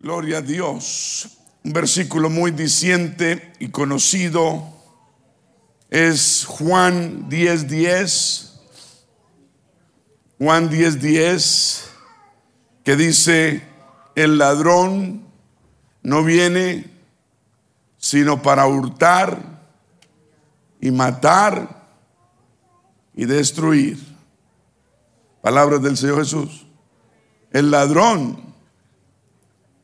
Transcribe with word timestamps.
Gloria 0.00 0.38
a 0.38 0.42
Dios. 0.42 1.38
Un 1.64 1.72
versículo 1.72 2.30
muy 2.30 2.52
diciente 2.52 3.52
y 3.58 3.70
conocido 3.70 4.64
es 5.90 6.44
Juan 6.46 7.28
10:10. 7.28 7.66
10, 7.66 8.60
Juan 10.38 10.70
10:10 10.70 11.00
10, 11.00 11.90
que 12.84 12.94
dice, 12.94 13.64
el 14.14 14.38
ladrón 14.38 15.26
no 16.04 16.22
viene 16.22 16.88
sino 17.96 18.40
para 18.40 18.68
hurtar 18.68 19.64
y 20.80 20.92
matar 20.92 21.88
y 23.16 23.24
destruir. 23.24 23.98
Palabras 25.42 25.82
del 25.82 25.96
Señor 25.96 26.20
Jesús. 26.20 26.68
El 27.50 27.72
ladrón 27.72 28.47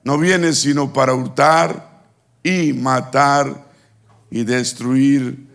no 0.05 0.18
viene 0.18 0.52
sino 0.52 0.93
para 0.93 1.14
hurtar 1.14 2.04
y 2.43 2.72
matar 2.75 3.67
y 4.31 4.45
destruir. 4.45 5.49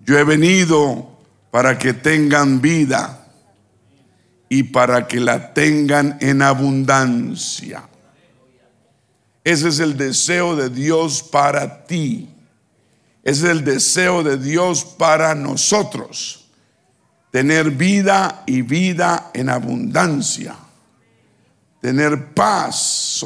Yo 0.00 0.18
he 0.18 0.24
venido 0.24 1.18
para 1.50 1.78
que 1.78 1.92
tengan 1.92 2.60
vida 2.60 3.28
y 4.48 4.64
para 4.64 5.06
que 5.06 5.20
la 5.20 5.52
tengan 5.52 6.16
en 6.20 6.42
abundancia. 6.42 7.88
Ese 9.44 9.68
es 9.68 9.78
el 9.80 9.96
deseo 9.96 10.56
de 10.56 10.70
Dios 10.70 11.22
para 11.22 11.84
ti. 11.84 12.28
Ese 13.22 13.44
es 13.44 13.50
el 13.50 13.64
deseo 13.64 14.22
de 14.22 14.38
Dios 14.38 14.84
para 14.84 15.34
nosotros. 15.34 16.48
Tener 17.30 17.70
vida 17.70 18.42
y 18.46 18.62
vida 18.62 19.30
en 19.34 19.50
abundancia. 19.50 20.56
Tener 21.80 22.34
paz, 22.34 23.24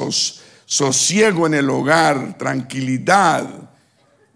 sosiego 0.66 1.46
en 1.46 1.54
el 1.54 1.70
hogar, 1.70 2.36
tranquilidad. 2.38 3.48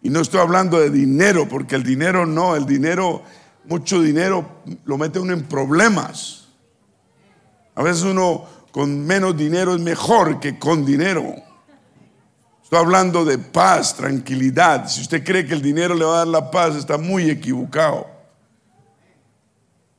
Y 0.03 0.11
no 0.11 0.21
estoy 0.21 0.41
hablando 0.41 0.79
de 0.79 0.91
dinero, 0.91 1.48
porque 1.48 1.75
el 1.75 1.83
dinero 1.83 2.27
no, 2.27 2.57
el 2.57 2.67
dinero, 2.67 3.23
mucho 3.65 4.01
dinero 4.01 4.62
lo 4.84 4.99
mete 4.99 5.19
uno 5.19 5.33
en 5.33 5.45
problemas. 5.45 6.49
A 7.75 7.83
veces 7.83 8.03
uno 8.03 8.45
con 8.71 9.06
menos 9.06 9.37
dinero 9.37 9.75
es 9.75 9.81
mejor 9.81 10.41
que 10.41 10.59
con 10.59 10.84
dinero. 10.84 11.34
Estoy 12.62 12.79
hablando 12.81 13.25
de 13.25 13.39
paz, 13.39 13.97
tranquilidad. 13.97 14.89
Si 14.89 15.01
usted 15.01 15.25
cree 15.25 15.47
que 15.47 15.55
el 15.55 15.62
dinero 15.62 15.95
le 15.95 16.05
va 16.05 16.15
a 16.15 16.19
dar 16.19 16.29
la 16.29 16.51
paz, 16.51 16.77
está 16.77 16.99
muy 16.99 17.31
equivocado. 17.31 18.06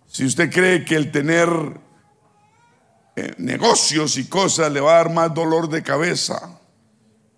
Si 0.06 0.26
usted 0.26 0.52
cree 0.52 0.86
que 0.86 0.96
el 0.96 1.12
tener 1.12 1.50
eh, 3.20 3.34
negocios 3.38 4.18
y 4.18 4.26
cosas 4.26 4.72
le 4.72 4.80
va 4.80 4.94
a 4.94 4.98
dar 4.98 5.12
más 5.12 5.34
dolor 5.34 5.70
de 5.70 5.84
cabeza. 5.84 6.58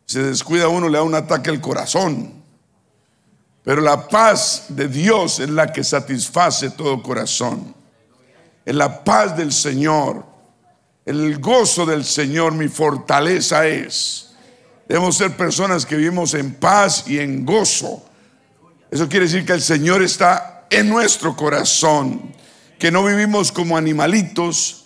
Se 0.06 0.22
descuida 0.22 0.68
uno, 0.68 0.90
le 0.90 0.98
da 0.98 1.04
un 1.04 1.16
ataque 1.16 1.50
al 1.50 1.62
corazón. 1.62 2.42
Pero 3.64 3.82
la 3.82 4.08
paz 4.08 4.66
de 4.70 4.88
Dios 4.88 5.40
es 5.40 5.50
la 5.50 5.72
que 5.72 5.84
satisface 5.84 6.72
todo 6.72 7.02
corazón. 7.02 7.76
Es 8.66 8.76
la 8.76 9.04
paz 9.04 9.38
del 9.38 9.52
Señor. 9.52 10.26
El 11.06 11.40
gozo 11.40 11.86
del 11.86 12.04
Señor 12.04 12.54
mi 12.54 12.68
fortaleza 12.68 13.66
es. 13.68 14.32
Debemos 14.88 15.18
ser 15.18 15.38
personas 15.38 15.86
que 15.86 15.96
vivimos 15.96 16.34
en 16.34 16.56
paz 16.56 17.06
y 17.08 17.20
en 17.20 17.46
gozo. 17.46 18.04
Eso 18.90 19.08
quiere 19.08 19.26
decir 19.26 19.46
que 19.46 19.54
el 19.54 19.62
Señor 19.62 20.04
está 20.04 20.68
en 20.70 20.90
nuestro 20.90 21.36
corazón. 21.36 22.34
Que 22.78 22.92
no 22.92 23.04
vivimos 23.04 23.52
como 23.52 23.78
animalitos, 23.78 24.81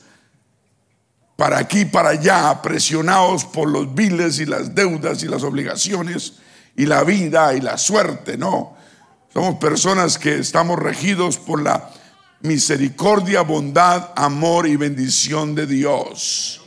para 1.35 1.57
aquí, 1.57 1.85
para 1.85 2.09
allá, 2.09 2.61
presionados 2.61 3.45
por 3.45 3.69
los 3.69 3.93
viles 3.93 4.39
y 4.39 4.45
las 4.45 4.73
deudas 4.73 5.21
y 5.23 5.27
las 5.27 5.43
obligaciones 5.43 6.33
y 6.75 6.85
la 6.85 7.03
vida 7.03 7.53
y 7.53 7.61
la 7.61 7.77
suerte, 7.77 8.37
no. 8.37 8.75
Somos 9.33 9.55
personas 9.55 10.17
que 10.17 10.35
estamos 10.35 10.79
regidos 10.79 11.37
por 11.37 11.61
la 11.61 11.89
misericordia, 12.41 13.41
bondad, 13.41 14.11
amor 14.15 14.67
y 14.67 14.77
bendición 14.77 15.55
de 15.55 15.67
Dios. 15.67 16.61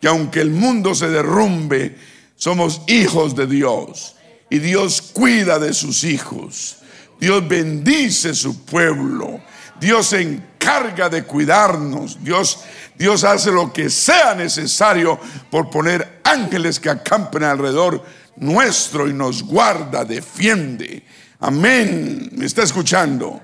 Que 0.00 0.08
aunque 0.08 0.40
el 0.40 0.50
mundo 0.50 0.94
se 0.94 1.08
derrumbe, 1.08 1.96
somos 2.36 2.82
hijos 2.86 3.34
de 3.34 3.46
Dios. 3.46 4.14
Y 4.48 4.60
Dios 4.60 5.02
cuida 5.02 5.58
de 5.58 5.74
sus 5.74 6.04
hijos. 6.04 6.76
Dios 7.18 7.48
bendice 7.48 8.34
su 8.34 8.64
pueblo. 8.64 9.40
Dios 9.80 10.06
se 10.06 10.22
encarga 10.64 11.08
de 11.08 11.24
cuidarnos. 11.24 12.22
Dios 12.22 12.64
Dios 12.96 13.24
hace 13.24 13.50
lo 13.50 13.72
que 13.72 13.90
sea 13.90 14.34
necesario 14.34 15.18
por 15.50 15.68
poner 15.68 16.20
ángeles 16.22 16.78
que 16.78 16.90
acampen 16.90 17.42
alrededor 17.42 18.02
nuestro 18.36 19.08
y 19.08 19.12
nos 19.12 19.42
guarda, 19.42 20.04
defiende. 20.04 21.04
Amén. 21.40 22.30
¿Me 22.32 22.46
está 22.46 22.62
escuchando? 22.62 23.40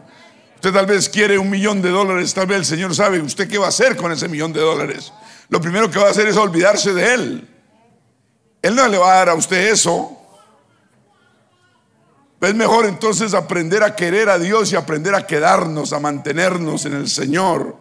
Usted 0.54 0.72
tal 0.72 0.86
vez 0.86 1.08
quiere 1.08 1.38
un 1.38 1.50
millón 1.50 1.82
de 1.82 1.90
dólares, 1.90 2.32
tal 2.32 2.46
vez 2.46 2.58
el 2.58 2.64
Señor 2.64 2.94
sabe 2.94 3.20
usted 3.20 3.48
qué 3.48 3.58
va 3.58 3.66
a 3.66 3.70
hacer 3.70 3.96
con 3.96 4.12
ese 4.12 4.28
millón 4.28 4.52
de 4.52 4.60
dólares. 4.60 5.12
Lo 5.48 5.60
primero 5.60 5.90
que 5.90 5.98
va 5.98 6.08
a 6.08 6.10
hacer 6.10 6.28
es 6.28 6.36
olvidarse 6.36 6.92
de 6.92 7.14
Él. 7.14 7.48
Él 8.62 8.74
no 8.74 8.86
le 8.86 8.98
va 8.98 9.14
a 9.14 9.16
dar 9.16 9.30
a 9.30 9.34
usted 9.34 9.72
eso. 9.72 10.16
Es 12.40 12.54
mejor 12.54 12.86
entonces 12.86 13.34
aprender 13.34 13.82
a 13.82 13.94
querer 13.94 14.30
a 14.30 14.38
Dios 14.38 14.72
y 14.72 14.76
aprender 14.76 15.14
a 15.14 15.26
quedarnos, 15.26 15.92
a 15.92 16.00
mantenernos 16.00 16.86
en 16.86 16.94
el 16.94 17.08
Señor. 17.08 17.76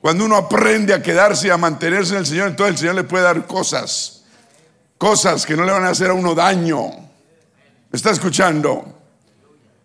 Cuando 0.00 0.24
uno 0.24 0.36
aprende 0.36 0.92
a 0.92 1.02
quedarse 1.02 1.46
y 1.46 1.50
a 1.50 1.56
mantenerse 1.56 2.14
en 2.14 2.20
el 2.20 2.26
Señor, 2.26 2.48
entonces 2.48 2.74
el 2.74 2.78
Señor 2.78 2.94
le 2.96 3.04
puede 3.04 3.24
dar 3.24 3.46
cosas, 3.46 4.24
cosas 4.98 5.46
que 5.46 5.56
no 5.56 5.64
le 5.64 5.72
van 5.72 5.84
a 5.84 5.90
hacer 5.90 6.10
a 6.10 6.14
uno 6.14 6.34
daño. 6.34 6.88
¿Me 6.90 7.96
está 7.96 8.10
escuchando? 8.10 9.00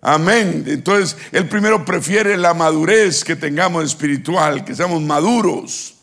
Amén. 0.02 0.64
Entonces, 0.68 1.18
Él 1.32 1.48
primero 1.50 1.84
prefiere 1.84 2.38
la 2.38 2.54
madurez 2.54 3.24
que 3.24 3.36
tengamos 3.36 3.84
espiritual, 3.84 4.64
que 4.64 4.76
seamos 4.76 5.02
maduros. 5.02 5.96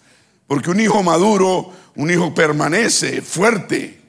Porque 0.46 0.70
un 0.70 0.80
hijo 0.80 1.02
maduro, 1.02 1.72
un 1.96 2.10
hijo 2.10 2.34
permanece 2.34 3.22
fuerte. 3.22 4.01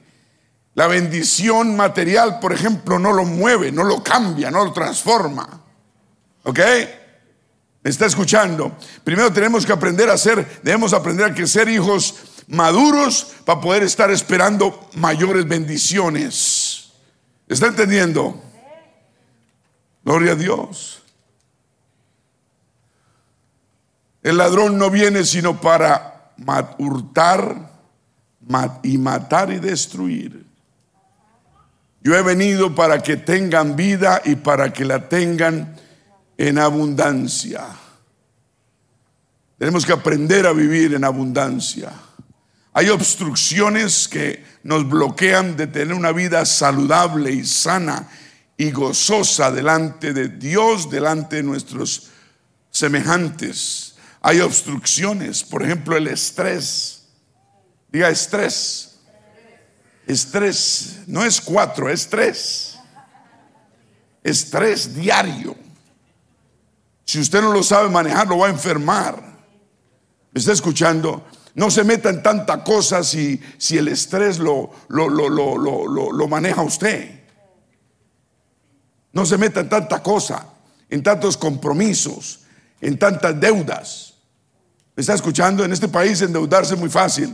La 0.74 0.88
bendición 0.88 1.76
material, 1.76 2.40
por 2.40 2.52
ejemplo, 2.52 2.98
no 2.98 3.12
lo 3.12 3.24
mueve, 3.24 3.70
no 3.70 3.84
lo 3.84 4.02
cambia, 4.02 4.50
no 4.50 4.64
lo 4.64 4.72
transforma. 4.72 5.60
¿Ok? 6.42 6.60
¿Me 7.82 7.90
está 7.90 8.06
escuchando? 8.06 8.76
Primero 9.04 9.32
tenemos 9.32 9.64
que 9.64 9.72
aprender 9.72 10.10
a 10.10 10.18
ser, 10.18 10.60
debemos 10.62 10.92
aprender 10.92 11.26
a 11.26 11.34
que 11.34 11.46
ser 11.46 11.68
hijos 11.68 12.14
maduros 12.48 13.34
para 13.44 13.60
poder 13.60 13.82
estar 13.82 14.10
esperando 14.10 14.88
mayores 14.94 15.46
bendiciones. 15.46 16.92
¿Está 17.46 17.66
entendiendo? 17.66 18.42
Gloria 20.02 20.32
a 20.32 20.36
Dios. 20.36 21.02
El 24.22 24.38
ladrón 24.38 24.78
no 24.78 24.90
viene 24.90 25.24
sino 25.24 25.60
para 25.60 26.32
hurtar 26.78 27.70
y 28.82 28.98
matar 28.98 29.52
y 29.52 29.58
destruir. 29.58 30.53
Yo 32.04 32.14
he 32.14 32.22
venido 32.22 32.74
para 32.74 33.02
que 33.02 33.16
tengan 33.16 33.76
vida 33.76 34.20
y 34.26 34.36
para 34.36 34.70
que 34.74 34.84
la 34.84 35.08
tengan 35.08 35.74
en 36.36 36.58
abundancia. 36.58 37.64
Tenemos 39.56 39.86
que 39.86 39.94
aprender 39.94 40.46
a 40.46 40.52
vivir 40.52 40.92
en 40.92 41.02
abundancia. 41.02 41.90
Hay 42.74 42.90
obstrucciones 42.90 44.06
que 44.06 44.44
nos 44.64 44.86
bloquean 44.86 45.56
de 45.56 45.66
tener 45.66 45.94
una 45.94 46.12
vida 46.12 46.44
saludable 46.44 47.32
y 47.32 47.46
sana 47.46 48.06
y 48.58 48.70
gozosa 48.70 49.50
delante 49.50 50.12
de 50.12 50.28
Dios, 50.28 50.90
delante 50.90 51.36
de 51.36 51.42
nuestros 51.42 52.10
semejantes. 52.70 53.94
Hay 54.20 54.40
obstrucciones, 54.40 55.42
por 55.42 55.62
ejemplo, 55.62 55.96
el 55.96 56.08
estrés. 56.08 57.04
Diga 57.90 58.10
estrés. 58.10 58.93
Estrés, 60.06 61.00
no 61.06 61.24
es 61.24 61.40
cuatro, 61.40 61.88
es 61.88 62.08
tres. 62.08 62.78
Estrés 64.22 64.94
diario. 64.94 65.56
Si 67.04 67.20
usted 67.20 67.40
no 67.42 67.52
lo 67.52 67.62
sabe 67.62 67.88
manejar, 67.88 68.26
lo 68.26 68.38
va 68.38 68.48
a 68.48 68.50
enfermar. 68.50 69.22
¿Me 70.32 70.38
está 70.38 70.52
escuchando? 70.52 71.24
No 71.54 71.70
se 71.70 71.84
meta 71.84 72.10
en 72.10 72.22
tanta 72.22 72.64
cosa 72.64 73.04
si, 73.04 73.40
si 73.58 73.78
el 73.78 73.88
estrés 73.88 74.38
lo, 74.38 74.70
lo, 74.88 75.08
lo, 75.08 76.12
lo, 76.12 76.28
maneja 76.28 76.62
usted. 76.62 77.22
No 79.12 79.24
se 79.24 79.38
meta 79.38 79.60
en 79.60 79.68
tanta 79.68 80.02
cosa, 80.02 80.48
en 80.90 81.02
tantos 81.02 81.36
compromisos, 81.36 82.40
en 82.80 82.98
tantas 82.98 83.38
deudas. 83.38 84.14
¿Me 84.96 85.02
está 85.02 85.14
escuchando? 85.14 85.64
En 85.64 85.72
este 85.72 85.86
país 85.86 86.20
endeudarse 86.22 86.74
es 86.74 86.80
muy 86.80 86.90
fácil. 86.90 87.32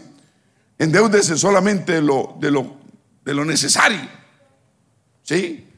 Endeúdese 0.80 1.36
solamente 1.36 2.00
lo, 2.00 2.36
de, 2.40 2.50
lo, 2.50 2.78
de 3.22 3.34
lo 3.34 3.44
necesario. 3.44 4.00
¿Sí? 5.22 5.68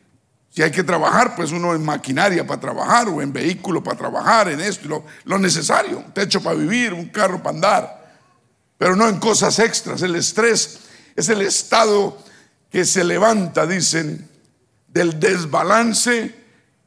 Si 0.49 0.63
hay 0.63 0.71
que 0.71 0.85
trabajar, 0.85 1.35
pues 1.35 1.51
uno 1.51 1.75
en 1.75 1.85
maquinaria 1.85 2.47
para 2.47 2.61
trabajar 2.61 3.09
o 3.09 3.21
en 3.21 3.33
vehículo 3.33 3.83
para 3.83 3.99
trabajar, 3.99 4.51
en 4.51 4.61
esto, 4.61 4.87
lo, 4.87 5.05
lo 5.25 5.39
necesario, 5.39 5.99
un 5.99 6.13
techo 6.13 6.41
para 6.41 6.55
vivir, 6.55 6.93
un 6.93 7.07
carro 7.07 7.43
para 7.43 7.57
andar, 7.57 8.15
pero 8.79 8.95
no 8.95 9.09
en 9.09 9.19
cosas 9.19 9.59
extras. 9.59 10.03
El 10.03 10.15
estrés 10.15 10.79
es 11.17 11.29
el 11.29 11.43
estado 11.43 12.17
que 12.71 12.85
se 12.85 13.03
levanta, 13.03 13.67
dicen, 13.67 14.31
del 14.87 15.19
desbalance 15.19 16.33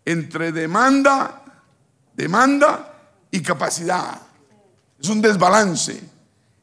entre 0.05 0.53
demanda, 0.53 1.43
demanda 2.13 2.93
y 3.29 3.41
capacidad. 3.41 4.21
Es 4.97 5.09
un 5.09 5.21
desbalance 5.21 6.14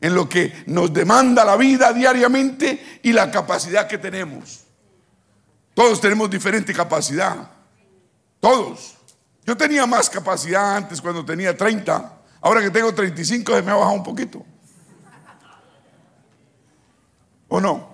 en 0.02 0.16
lo 0.16 0.28
que 0.28 0.64
nos 0.66 0.93
demanda 0.93 1.44
la 1.44 1.56
vida 1.56 1.93
diariamente 1.93 2.99
y 3.04 3.12
la 3.12 3.31
capacidad 3.31 3.87
que 3.87 3.99
tenemos. 3.99 4.64
Todos 5.75 6.00
tenemos 6.00 6.28
diferente 6.28 6.75
capacidad. 6.75 7.49
Todos. 8.40 8.96
Yo 9.46 9.56
tenía 9.56 9.87
más 9.87 10.10
capacidad 10.10 10.76
antes 10.76 11.00
cuando 11.00 11.25
tenía 11.25 11.56
30. 11.56 12.19
Ahora 12.40 12.60
que 12.60 12.70
tengo 12.70 12.93
35 12.93 13.54
se 13.54 13.62
me 13.62 13.70
ha 13.70 13.75
bajado 13.76 13.94
un 13.94 14.02
poquito. 14.02 14.44
¿O 17.46 17.60
no? 17.60 17.93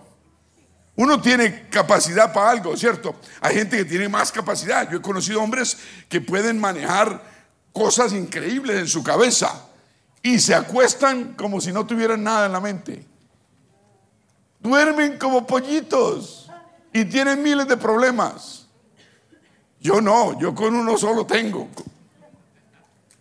Uno 0.97 1.21
tiene 1.21 1.69
capacidad 1.69 2.33
para 2.33 2.51
algo, 2.51 2.75
¿cierto? 2.75 3.17
Hay 3.43 3.55
gente 3.55 3.77
que 3.77 3.85
tiene 3.85 4.09
más 4.09 4.33
capacidad. 4.33 4.91
Yo 4.91 4.97
he 4.97 5.03
conocido 5.03 5.43
hombres 5.43 5.77
que 6.09 6.23
pueden 6.23 6.59
manejar 6.59 7.23
cosas 7.71 8.15
increíbles 8.15 8.79
en 8.79 8.89
su 8.89 9.05
cabeza 9.05 9.68
y 10.23 10.39
se 10.39 10.55
acuestan 10.55 11.35
como 11.35 11.61
si 11.61 11.73
no 11.73 11.87
tuvieran 11.87 12.23
nada 12.23 12.47
en 12.47 12.53
la 12.53 12.61
mente. 12.61 13.05
Duermen 14.61 15.19
como 15.19 15.47
pollitos 15.47 16.51
y 16.93 17.05
tienen 17.05 17.43
miles 17.43 17.69
de 17.69 17.77
problemas. 17.77 18.67
Yo 19.81 20.01
no, 20.01 20.39
yo 20.41 20.55
con 20.55 20.75
uno 20.75 20.97
solo 20.99 21.25
tengo. 21.25 21.69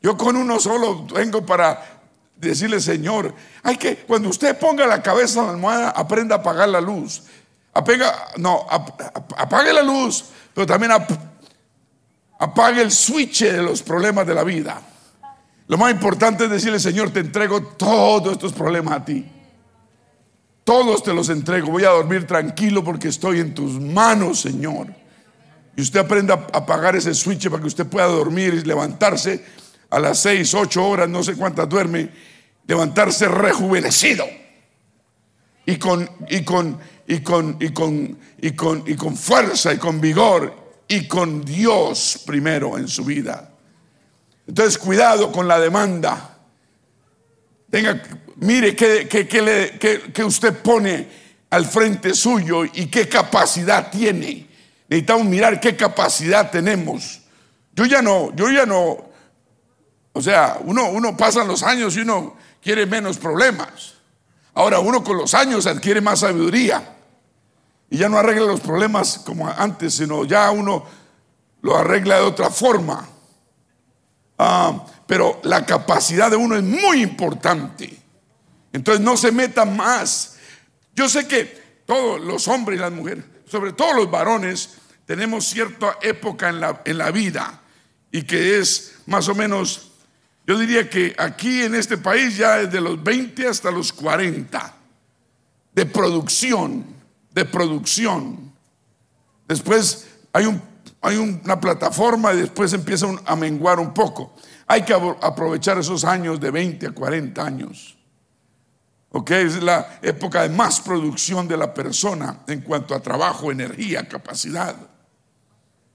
Yo 0.01 0.17
con 0.17 0.35
uno 0.35 0.59
solo 0.59 1.05
tengo 1.13 1.45
para 1.45 1.99
decirle, 2.35 2.79
Señor, 2.79 3.33
hay 3.63 3.77
que, 3.77 3.97
cuando 3.97 4.29
usted 4.29 4.57
ponga 4.57 4.85
la 4.87 5.01
cabeza 5.01 5.39
en 5.41 5.45
la 5.45 5.51
almohada, 5.53 5.89
aprenda 5.91 6.35
a 6.35 6.39
apagar 6.39 6.69
la 6.69 6.81
luz. 6.81 7.23
Apega, 7.73 8.29
no, 8.37 8.65
apague 8.69 9.71
la 9.71 9.83
luz, 9.83 10.25
pero 10.53 10.65
también 10.65 10.91
apague 12.39 12.81
el 12.81 12.91
switch 12.91 13.43
de 13.43 13.61
los 13.61 13.83
problemas 13.83 14.25
de 14.25 14.33
la 14.33 14.43
vida. 14.43 14.81
Lo 15.67 15.77
más 15.77 15.91
importante 15.91 16.45
es 16.45 16.49
decirle, 16.49 16.79
Señor, 16.79 17.11
te 17.11 17.19
entrego 17.19 17.61
todos 17.61 18.33
estos 18.33 18.53
problemas 18.53 18.93
a 18.93 19.05
ti. 19.05 19.25
Todos 20.63 21.03
te 21.03 21.13
los 21.13 21.29
entrego. 21.29 21.71
Voy 21.71 21.83
a 21.83 21.89
dormir 21.89 22.25
tranquilo 22.25 22.83
porque 22.83 23.09
estoy 23.09 23.39
en 23.39 23.53
tus 23.53 23.79
manos, 23.79 24.41
Señor. 24.41 24.87
Y 25.75 25.81
usted 25.81 25.99
aprenda 25.99 26.33
a 26.33 26.57
apagar 26.57 26.95
ese 26.95 27.13
switch 27.13 27.49
para 27.49 27.61
que 27.61 27.67
usted 27.67 27.85
pueda 27.85 28.07
dormir 28.07 28.53
y 28.53 28.61
levantarse 28.61 29.45
a 29.89 29.99
las 29.99 30.19
seis, 30.19 30.53
ocho 30.53 30.85
horas, 30.85 31.07
no 31.07 31.23
sé 31.23 31.35
cuántas 31.35 31.69
duerme, 31.69 32.09
levantarse 32.65 33.27
rejuvenecido. 33.27 34.25
Y 35.65 35.77
con, 35.77 36.09
y 36.29 36.43
con, 36.43 36.79
y 37.07 37.19
con, 37.19 37.57
y 37.59 37.69
con, 37.69 38.17
y 38.41 38.51
con, 38.51 38.83
y 38.87 38.95
con 38.95 39.17
fuerza 39.17 39.73
y 39.73 39.77
con 39.77 39.99
vigor 39.99 40.53
y 40.87 41.07
con 41.07 41.43
Dios 41.43 42.23
primero 42.25 42.77
en 42.77 42.87
su 42.87 43.03
vida. 43.03 43.56
Entonces, 44.47 44.77
cuidado 44.77 45.31
con 45.31 45.47
la 45.47 45.59
demanda. 45.59 46.37
Tenga, 47.69 48.01
mire 48.37 48.75
qué 48.75 49.07
que, 49.07 50.23
usted 50.23 50.57
pone 50.61 51.07
al 51.49 51.65
frente 51.65 52.13
suyo 52.13 52.63
y 52.63 52.87
qué 52.87 53.09
capacidad 53.09 53.91
tiene. 53.91 54.47
Necesitamos 54.87 55.25
mirar 55.27 55.59
qué 55.59 55.75
capacidad 55.75 56.49
tenemos. 56.49 57.21
Yo 57.73 57.85
ya 57.85 58.01
no, 58.01 58.33
yo 58.35 58.49
ya 58.49 58.65
no, 58.65 58.97
o 60.13 60.21
sea, 60.21 60.57
uno, 60.63 60.89
uno 60.89 61.15
pasa 61.17 61.43
los 61.43 61.61
años 61.61 61.95
y 61.97 61.99
uno 61.99 62.37
quiere 62.61 62.85
menos 62.85 63.17
problemas. 63.17 63.95
Ahora 64.53 64.79
uno 64.79 65.03
con 65.03 65.17
los 65.17 65.33
años 65.33 65.67
adquiere 65.67 66.01
más 66.01 66.21
sabiduría 66.21 66.95
y 67.89 67.97
ya 67.97 68.09
no 68.09 68.17
arregla 68.17 68.45
los 68.45 68.61
problemas 68.61 69.19
como 69.19 69.47
antes, 69.47 69.95
sino 69.95 70.25
ya 70.25 70.49
uno 70.51 70.85
lo 71.61 71.77
arregla 71.77 72.15
de 72.15 72.21
otra 72.21 72.49
forma. 72.49 73.07
Ah, 74.37 74.85
pero 75.07 75.39
la 75.43 75.65
capacidad 75.65 76.29
de 76.29 76.37
uno 76.37 76.55
es 76.55 76.63
muy 76.63 77.01
importante. 77.01 77.97
Entonces 78.71 79.03
no 79.03 79.17
se 79.17 79.31
meta 79.31 79.65
más. 79.65 80.37
Yo 80.93 81.09
sé 81.09 81.27
que 81.27 81.45
todos 81.85 82.21
los 82.21 82.47
hombres 82.47 82.77
y 82.77 82.81
las 82.81 82.91
mujeres, 82.91 83.23
sobre 83.49 83.73
todo 83.73 83.93
los 83.93 84.11
varones, 84.11 84.77
tenemos 85.05 85.45
cierta 85.45 85.97
época 86.01 86.49
en 86.49 86.59
la, 86.59 86.81
en 86.85 86.97
la 86.97 87.11
vida 87.11 87.61
y 88.11 88.23
que 88.23 88.59
es 88.59 88.95
más 89.05 89.27
o 89.29 89.35
menos, 89.35 89.91
yo 90.45 90.57
diría 90.57 90.89
que 90.89 91.15
aquí 91.17 91.63
en 91.63 91.75
este 91.75 91.97
país 91.97 92.37
ya 92.37 92.61
es 92.61 92.71
de 92.71 92.81
los 92.81 93.01
20 93.01 93.47
hasta 93.47 93.71
los 93.71 93.93
40 93.93 94.75
de 95.73 95.85
producción, 95.85 96.85
de 97.31 97.45
producción. 97.45 98.51
Después 99.47 100.07
hay 100.33 100.45
un 100.45 100.61
hay 101.01 101.17
una 101.17 101.59
plataforma 101.59 102.33
y 102.33 102.37
después 102.37 102.73
empieza 102.73 103.07
a 103.25 103.35
menguar 103.35 103.79
un 103.79 103.93
poco. 103.93 104.33
Hay 104.65 104.83
que 104.83 104.93
aprovechar 104.93 105.77
esos 105.77 106.03
años 106.03 106.39
de 106.39 106.51
20 106.51 106.87
a 106.87 106.91
40 106.91 107.45
años. 107.45 107.97
Ok, 109.11 109.31
es 109.31 109.63
la 109.63 109.99
época 110.01 110.43
de 110.43 110.49
más 110.49 110.81
producción 110.81 111.47
de 111.47 111.57
la 111.57 111.73
persona 111.73 112.39
en 112.47 112.61
cuanto 112.61 112.93
a 112.93 112.99
trabajo, 112.99 113.51
energía, 113.51 114.07
capacidad. 114.07 114.75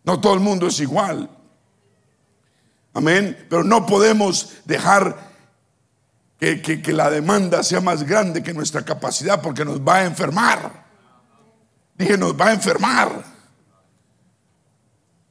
No 0.04 0.20
todo 0.20 0.34
el 0.34 0.40
mundo 0.40 0.66
es 0.66 0.80
igual. 0.80 1.28
Amén. 2.94 3.46
Pero 3.48 3.64
no 3.64 3.86
podemos 3.86 4.54
dejar 4.64 5.32
que, 6.38 6.60
que, 6.60 6.92
la 6.92 7.08
demanda 7.08 7.62
sea 7.62 7.80
más 7.80 8.02
grande 8.02 8.42
que 8.42 8.52
nuestra 8.52 8.84
capacidad 8.84 9.40
porque 9.40 9.64
nos 9.64 9.80
va 9.80 9.98
a 9.98 10.04
enfermar. 10.04 10.84
Dije, 11.96 12.18
nos 12.18 12.34
va 12.34 12.46
a 12.46 12.52
enfermar. 12.54 13.31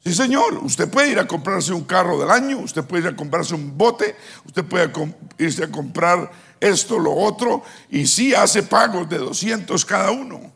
Sí, 0.03 0.15
señor, 0.15 0.57
usted 0.63 0.89
puede 0.89 1.12
ir 1.12 1.19
a 1.19 1.27
comprarse 1.27 1.74
un 1.74 1.83
carro 1.83 2.19
del 2.19 2.31
año, 2.31 2.57
usted 2.57 2.83
puede 2.83 3.03
ir 3.03 3.09
a 3.09 3.15
comprarse 3.15 3.53
un 3.53 3.77
bote, 3.77 4.15
usted 4.45 4.65
puede 4.65 4.92
irse 5.38 5.63
a 5.63 5.71
comprar 5.71 6.31
esto, 6.59 6.98
lo 6.98 7.13
otro, 7.13 7.62
y 7.89 8.07
sí 8.07 8.33
hace 8.33 8.63
pagos 8.63 9.07
de 9.07 9.19
200 9.19 9.86
cada 9.86 10.09
uno. 10.09 10.51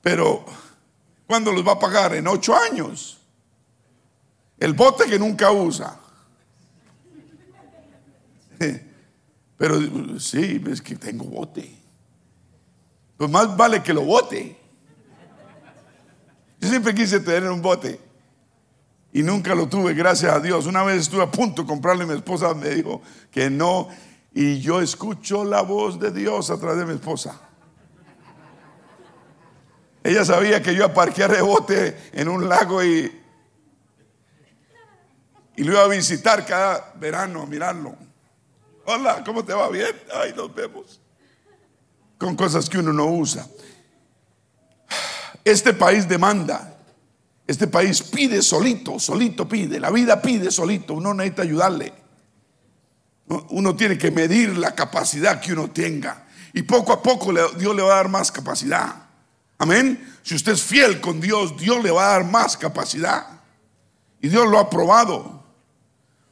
Pero, 0.00 0.46
¿cuándo 1.26 1.52
los 1.52 1.66
va 1.66 1.72
a 1.72 1.78
pagar? 1.78 2.14
En 2.14 2.26
ocho 2.26 2.56
años. 2.56 3.20
El 4.58 4.72
bote 4.72 5.04
que 5.04 5.18
nunca 5.18 5.50
usa. 5.50 6.00
Pero 9.58 10.18
sí, 10.18 10.64
es 10.66 10.80
que 10.80 10.96
tengo 10.96 11.24
bote. 11.24 11.78
Pues 13.18 13.30
más 13.30 13.54
vale 13.54 13.82
que 13.82 13.92
lo 13.92 14.00
bote. 14.02 14.58
Yo 16.58 16.68
siempre 16.70 16.94
quise 16.94 17.20
tener 17.20 17.50
un 17.50 17.60
bote 17.60 18.09
y 19.12 19.22
nunca 19.22 19.54
lo 19.54 19.68
tuve, 19.68 19.94
gracias 19.94 20.32
a 20.32 20.40
Dios. 20.40 20.66
Una 20.66 20.82
vez 20.84 21.02
estuve 21.02 21.22
a 21.22 21.30
punto 21.30 21.62
de 21.62 21.68
comprarle, 21.68 22.06
mi 22.06 22.14
esposa 22.14 22.54
me 22.54 22.70
dijo 22.70 23.02
que 23.30 23.50
no, 23.50 23.88
y 24.32 24.60
yo 24.60 24.80
escucho 24.80 25.44
la 25.44 25.62
voz 25.62 25.98
de 25.98 26.12
Dios 26.12 26.50
a 26.50 26.58
través 26.58 26.78
de 26.78 26.86
mi 26.86 26.94
esposa. 26.94 27.40
Ella 30.02 30.24
sabía 30.24 30.62
que 30.62 30.74
yo 30.74 30.84
aparqué 30.84 31.24
a 31.24 31.28
rebote 31.28 32.10
en 32.12 32.28
un 32.28 32.48
lago 32.48 32.82
y, 32.82 33.20
y 35.56 35.64
lo 35.64 35.72
iba 35.72 35.82
a 35.82 35.88
visitar 35.88 36.46
cada 36.46 36.92
verano, 36.96 37.42
a 37.42 37.46
mirarlo. 37.46 37.94
Hola, 38.86 39.22
¿cómo 39.24 39.44
te 39.44 39.52
va? 39.52 39.68
Bien. 39.68 39.94
Ay, 40.14 40.32
nos 40.34 40.54
vemos. 40.54 41.00
Con 42.16 42.34
cosas 42.34 42.68
que 42.68 42.78
uno 42.78 42.92
no 42.92 43.06
usa. 43.06 43.46
Este 45.44 45.74
país 45.74 46.08
demanda 46.08 46.79
este 47.50 47.66
país 47.66 48.02
pide 48.02 48.42
solito, 48.42 49.00
solito 49.00 49.48
pide. 49.48 49.80
La 49.80 49.90
vida 49.90 50.22
pide 50.22 50.52
solito. 50.52 50.94
Uno 50.94 51.12
necesita 51.12 51.42
ayudarle. 51.42 51.92
Uno 53.48 53.74
tiene 53.74 53.98
que 53.98 54.12
medir 54.12 54.56
la 54.56 54.74
capacidad 54.74 55.40
que 55.40 55.52
uno 55.52 55.70
tenga. 55.70 56.28
Y 56.52 56.62
poco 56.62 56.92
a 56.92 57.02
poco 57.02 57.32
Dios 57.56 57.74
le 57.74 57.82
va 57.82 57.94
a 57.94 57.96
dar 57.96 58.08
más 58.08 58.30
capacidad. 58.30 58.94
Amén. 59.58 60.16
Si 60.22 60.36
usted 60.36 60.52
es 60.52 60.62
fiel 60.62 61.00
con 61.00 61.20
Dios, 61.20 61.56
Dios 61.56 61.82
le 61.82 61.90
va 61.90 62.10
a 62.10 62.12
dar 62.12 62.24
más 62.24 62.56
capacidad. 62.56 63.26
Y 64.20 64.28
Dios 64.28 64.48
lo 64.48 64.58
ha 64.58 64.70
probado. 64.70 65.44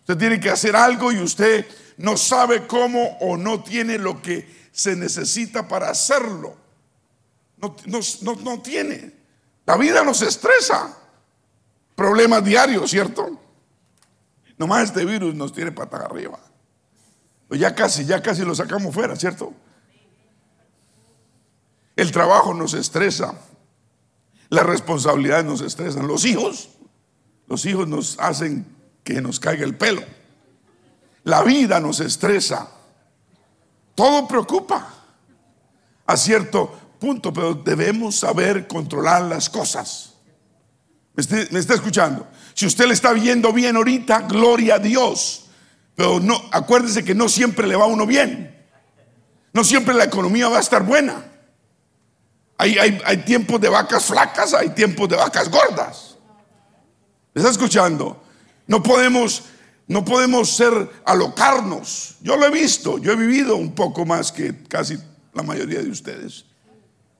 Usted 0.00 0.16
tiene 0.16 0.38
que 0.38 0.50
hacer 0.50 0.76
algo 0.76 1.10
y 1.10 1.18
usted 1.18 1.66
no 1.96 2.16
sabe 2.16 2.66
cómo 2.68 3.18
o 3.20 3.36
no 3.36 3.62
tiene 3.62 3.98
lo 3.98 4.22
que 4.22 4.68
se 4.70 4.94
necesita 4.94 5.66
para 5.66 5.90
hacerlo. 5.90 6.56
No, 7.56 8.62
tiene. 8.62 9.12
La 9.66 9.76
vida 9.76 10.04
nos 10.04 10.22
estresa 10.22 10.96
problemas 11.98 12.44
diarios, 12.44 12.92
¿cierto? 12.92 13.28
Nomás 14.56 14.84
este 14.84 15.04
virus 15.04 15.34
nos 15.34 15.52
tiene 15.52 15.72
patas 15.72 16.02
arriba. 16.02 16.38
Pues 17.48 17.58
ya 17.58 17.74
casi, 17.74 18.04
ya 18.04 18.22
casi 18.22 18.44
lo 18.44 18.54
sacamos 18.54 18.94
fuera, 18.94 19.16
¿cierto? 19.16 19.52
El 21.96 22.12
trabajo 22.12 22.54
nos 22.54 22.72
estresa. 22.74 23.34
Las 24.48 24.64
responsabilidades 24.64 25.44
nos 25.44 25.60
estresan. 25.60 26.06
Los 26.06 26.24
hijos, 26.24 26.68
los 27.48 27.66
hijos 27.66 27.88
nos 27.88 28.16
hacen 28.20 28.64
que 29.02 29.20
nos 29.20 29.40
caiga 29.40 29.64
el 29.64 29.76
pelo. 29.76 30.02
La 31.24 31.42
vida 31.42 31.80
nos 31.80 31.98
estresa. 31.98 32.68
Todo 33.96 34.28
preocupa. 34.28 34.88
A 36.06 36.16
cierto 36.16 36.78
punto, 37.00 37.32
pero 37.32 37.54
debemos 37.54 38.20
saber 38.20 38.68
controlar 38.68 39.22
las 39.22 39.50
cosas. 39.50 40.17
¿Me 41.50 41.58
está, 41.58 41.74
escuchando? 41.74 42.28
Si 42.54 42.64
usted 42.64 42.86
le 42.86 42.94
está 42.94 43.12
viendo 43.12 43.52
bien 43.52 43.74
ahorita, 43.74 44.20
gloria 44.20 44.76
a 44.76 44.78
Dios. 44.78 45.46
Pero 45.96 46.20
no, 46.20 46.40
acuérdese 46.52 47.02
que 47.02 47.12
no 47.12 47.28
siempre 47.28 47.66
le 47.66 47.74
va 47.74 47.86
a 47.86 47.88
uno 47.88 48.06
bien. 48.06 48.56
No 49.52 49.64
siempre 49.64 49.94
la 49.94 50.04
economía 50.04 50.48
va 50.48 50.58
a 50.58 50.60
estar 50.60 50.84
buena. 50.84 51.24
Hay, 52.56 52.78
hay, 52.78 53.00
hay 53.04 53.16
tiempos 53.18 53.60
de 53.60 53.68
vacas 53.68 54.04
flacas, 54.04 54.54
hay 54.54 54.68
tiempos 54.70 55.08
de 55.08 55.16
vacas 55.16 55.50
gordas. 55.50 56.16
¿Me 57.34 57.40
está 57.40 57.50
escuchando? 57.50 58.22
No 58.68 58.80
podemos, 58.80 59.42
no 59.88 60.04
podemos 60.04 60.50
ser 60.50 60.72
alocarnos. 61.04 62.14
Yo 62.20 62.36
lo 62.36 62.46
he 62.46 62.50
visto, 62.50 62.98
yo 62.98 63.10
he 63.10 63.16
vivido 63.16 63.56
un 63.56 63.74
poco 63.74 64.06
más 64.06 64.30
que 64.30 64.62
casi 64.68 64.96
la 65.34 65.42
mayoría 65.42 65.82
de 65.82 65.90
ustedes. 65.90 66.44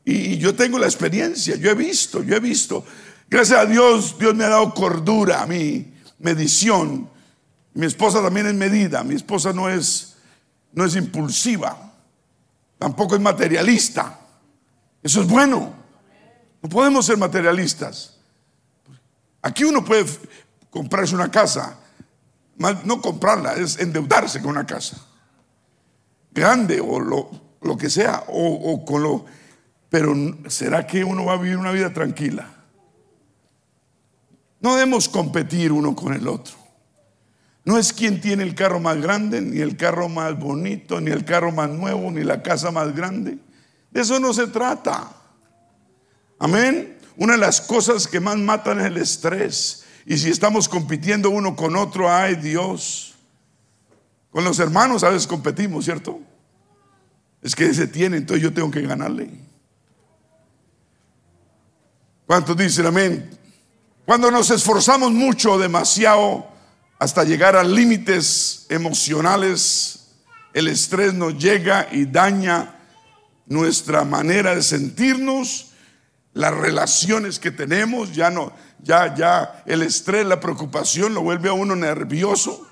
Y 0.05 0.38
yo 0.38 0.55
tengo 0.55 0.78
la 0.78 0.87
experiencia, 0.87 1.57
yo 1.57 1.71
he 1.71 1.75
visto, 1.75 2.23
yo 2.23 2.37
he 2.37 2.40
visto. 2.40 2.85
Gracias 3.30 3.58
a 3.58 3.66
Dios, 3.66 4.18
Dios 4.18 4.35
me 4.35 4.44
ha 4.44 4.49
dado 4.49 4.73
cordura 4.73 5.42
a 5.42 5.47
mi 5.47 5.92
medición. 6.18 7.11
Mi 7.75 7.85
esposa 7.85 8.23
también 8.23 8.47
es 8.47 8.54
medida, 8.54 9.04
mi 9.04 9.14
esposa 9.14 9.52
no 9.52 9.68
es, 9.68 10.16
no 10.73 10.85
es 10.87 10.97
impulsiva, 10.97 11.92
tampoco 12.78 13.14
es 13.14 13.20
materialista. 13.20 14.18
Eso 15.02 15.20
es 15.20 15.28
bueno. 15.28 15.75
No 16.62 16.68
podemos 16.70 17.04
ser 17.04 17.18
materialistas. 17.18 18.16
Aquí 19.42 19.62
uno 19.62 19.85
puede 19.85 20.06
comprarse 20.70 21.14
una 21.14 21.30
casa, 21.30 21.78
no 22.56 23.00
comprarla, 23.02 23.54
es 23.54 23.78
endeudarse 23.78 24.40
con 24.40 24.52
una 24.52 24.66
casa. 24.66 24.97
Grande 26.32 26.80
o 26.80 26.99
lo, 26.99 27.30
lo 27.61 27.76
que 27.76 27.90
sea, 27.90 28.25
o, 28.28 28.73
o 28.73 28.85
con 28.87 29.02
lo... 29.02 29.26
Pero 29.90 30.14
¿será 30.49 30.87
que 30.87 31.04
uno 31.04 31.26
va 31.26 31.35
a 31.35 31.38
vivir 31.38 31.58
una 31.58 31.70
vida 31.70 31.92
tranquila? 31.92 32.58
No 34.61 34.75
debemos 34.75 35.09
competir 35.09 35.73
uno 35.73 35.95
con 35.95 36.15
el 36.15 36.27
otro. 36.27 36.55
No 37.65 37.79
es 37.79 37.93
quien 37.93 38.21
tiene 38.21 38.45
el 38.45 38.55
carro 38.55 38.81
más 38.81 39.00
grande, 39.00 39.41
ni 39.41 39.61
el 39.61 39.77
carro 39.77 40.09
más 40.09 40.38
bonito, 40.38 41.00
ni 41.00 41.11
el 41.11 41.25
carro 41.25 41.53
más 41.53 41.69
nuevo, 41.69 42.11
ni 42.11 42.25
la 42.25 42.43
casa 42.43 42.71
más 42.71 42.95
grande. 42.95 43.38
De 43.91 44.00
eso 44.00 44.19
no 44.19 44.33
se 44.33 44.47
trata. 44.47 45.12
Amén. 46.38 46.99
Una 47.17 47.35
de 47.35 47.38
las 47.38 47.61
cosas 47.61 48.07
que 48.07 48.21
más 48.21 48.38
matan 48.38 48.81
es 48.81 48.87
el 48.87 48.97
estrés. 48.97 49.85
Y 50.07 50.17
si 50.17 50.31
estamos 50.31 50.69
compitiendo 50.69 51.31
uno 51.31 51.55
con 51.55 51.77
otro, 51.77 52.11
ay 52.11 52.37
Dios. 52.37 53.15
Con 54.31 54.45
los 54.45 54.59
hermanos 54.59 55.05
a 55.05 55.11
veces 55.11 55.27
competimos, 55.27 55.85
¿cierto? 55.85 56.21
Es 57.43 57.55
que 57.55 57.67
ese 57.67 57.87
tiene, 57.87 58.17
entonces 58.17 58.43
yo 58.43 58.53
tengo 58.53 58.71
que 58.71 58.83
ganarle. 58.83 59.31
¿Cuántos 62.27 62.57
dicen 62.57 62.87
amén? 62.87 63.31
Cuando 64.09 64.31
nos 64.31 64.50
esforzamos 64.50 65.12
mucho, 65.12 65.59
demasiado, 65.59 66.49
hasta 66.99 67.25
llegar 67.25 67.57
a 67.57 67.62
límites 67.62 68.65
emocionales, 68.71 70.15
el 70.55 70.69
estrés 70.69 71.12
nos 71.12 71.37
llega 71.37 71.87
y 71.93 72.07
daña 72.07 72.75
nuestra 73.45 74.07
manera 74.07 74.55
de 74.55 74.62
sentirnos, 74.62 75.73
las 76.33 76.55
relaciones 76.55 77.38
que 77.38 77.50
tenemos, 77.50 78.15
ya 78.15 78.31
no, 78.31 78.55
ya, 78.83 79.15
ya 79.15 79.62
el 79.67 79.83
estrés, 79.83 80.25
la 80.25 80.41
preocupación 80.41 81.12
lo 81.12 81.21
vuelve 81.21 81.50
a 81.50 81.53
uno 81.53 81.77
nervioso. 81.77 82.67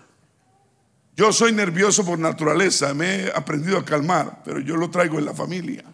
Yo 1.16 1.34
soy 1.34 1.52
nervioso 1.52 2.02
por 2.02 2.18
naturaleza, 2.18 2.94
me 2.94 3.24
he 3.24 3.30
aprendido 3.30 3.76
a 3.76 3.84
calmar, 3.84 4.40
pero 4.42 4.60
yo 4.60 4.74
lo 4.78 4.88
traigo 4.88 5.18
en 5.18 5.26
la 5.26 5.34
familia. 5.34 5.84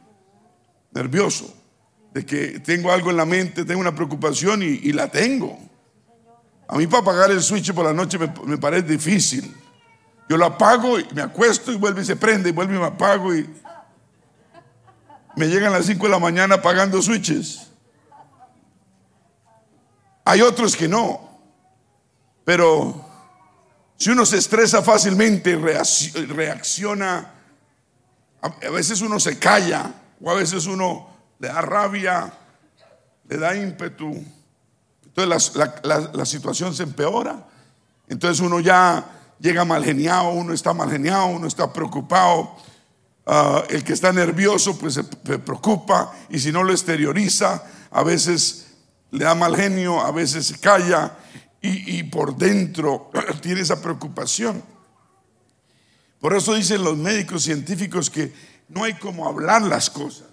Nervioso, 0.93 1.53
de 2.13 2.27
que 2.27 2.61
tengo 2.61 2.93
algo 2.93 3.11
en 3.11 3.17
la 3.17 3.25
mente, 3.25 3.65
tengo 3.65 3.81
una 3.81 3.95
preocupación 3.95 4.63
y, 4.63 4.93
la 4.93 5.09
tengo. 5.09 5.59
A 6.69 6.77
mí 6.77 6.87
para 6.87 7.03
apagar 7.03 7.31
el 7.31 7.43
switch 7.43 7.73
por 7.73 7.85
la 7.85 7.93
noche 7.93 8.19
me, 8.19 8.59
parece 8.59 8.87
difícil. 8.87 9.55
Yo 10.29 10.37
lo 10.37 10.47
apago 10.47 10.99
y 10.99 11.07
me 11.15 11.23
acuesto 11.23 11.73
y 11.73 11.77
vuelve 11.77 12.03
y 12.03 12.05
se 12.05 12.17
prende 12.17 12.51
y 12.51 12.53
vuelve 12.53 12.77
y 12.77 12.79
me 12.79 12.87
apago 12.87 13.35
y 13.35 13.49
me 15.37 15.47
llegan 15.47 15.73
las 15.73 15.87
5 15.87 16.05
de 16.05 16.11
la 16.11 16.19
mañana 16.19 16.57
apagando 16.57 17.01
switches. 17.01 17.69
Hay 20.25 20.43
otros 20.43 20.77
que 20.77 20.89
no. 20.89 21.31
Pero 22.45 23.07
si 23.97 24.11
uno 24.11 24.27
se 24.27 24.39
estresa 24.39 24.83
fácilmente, 24.83 25.57
reacciona, 25.57 27.33
a 28.43 28.71
veces 28.71 29.01
uno 29.01 29.19
se 29.19 29.39
calla 29.39 29.93
o 30.21 30.31
a 30.31 30.35
veces 30.35 30.67
uno 30.67 31.12
le 31.43 31.49
da 31.49 31.61
rabia, 31.61 32.33
le 33.29 33.37
da 33.37 33.57
ímpetu. 33.57 34.15
Entonces 35.05 35.57
la, 35.83 36.25
situación 36.25 36.73
se 36.73 36.85
empeora. 36.85 37.49
Entonces 38.07 38.39
uno 38.39 38.61
ya 38.61 39.05
llega 39.41 39.65
mal 39.65 39.85
geniado, 39.85 40.31
uno 40.31 40.53
está 40.53 40.73
mal 40.73 40.89
geniado, 40.89 41.27
uno 41.27 41.49
está 41.49 41.73
preocupado. 41.73 42.55
Ah, 43.27 43.65
el 43.71 43.83
que 43.83 43.93
está 43.93 44.13
nervioso 44.13 44.79
pues 44.79 44.95
se 44.95 45.05
preocupa 45.05 46.13
y 46.29 46.39
si 46.39 46.53
no 46.53 46.63
lo 46.63 46.73
exterioriza, 46.73 47.65
a 47.91 48.05
veces 48.05 48.69
le 49.11 49.25
da 49.25 49.35
mal 49.35 49.57
genio, 49.57 50.01
a 50.01 50.13
veces 50.13 50.47
se 50.47 50.61
calla 50.61 51.17
y, 51.61 52.05
por 52.05 52.37
dentro 52.37 53.11
tiene 53.43 53.63
esa 53.63 53.83
preocupación. 53.83 54.63
Por 56.21 56.37
eso 56.37 56.55
dicen 56.55 56.85
los 56.85 56.97
médicos 56.97 57.43
científicos 57.43 58.11
que 58.11 58.33
no 58.69 58.85
hay 58.85 58.95
como 58.95 59.27
hablar 59.29 59.63
las 59.63 59.91
cosas, 59.91 60.32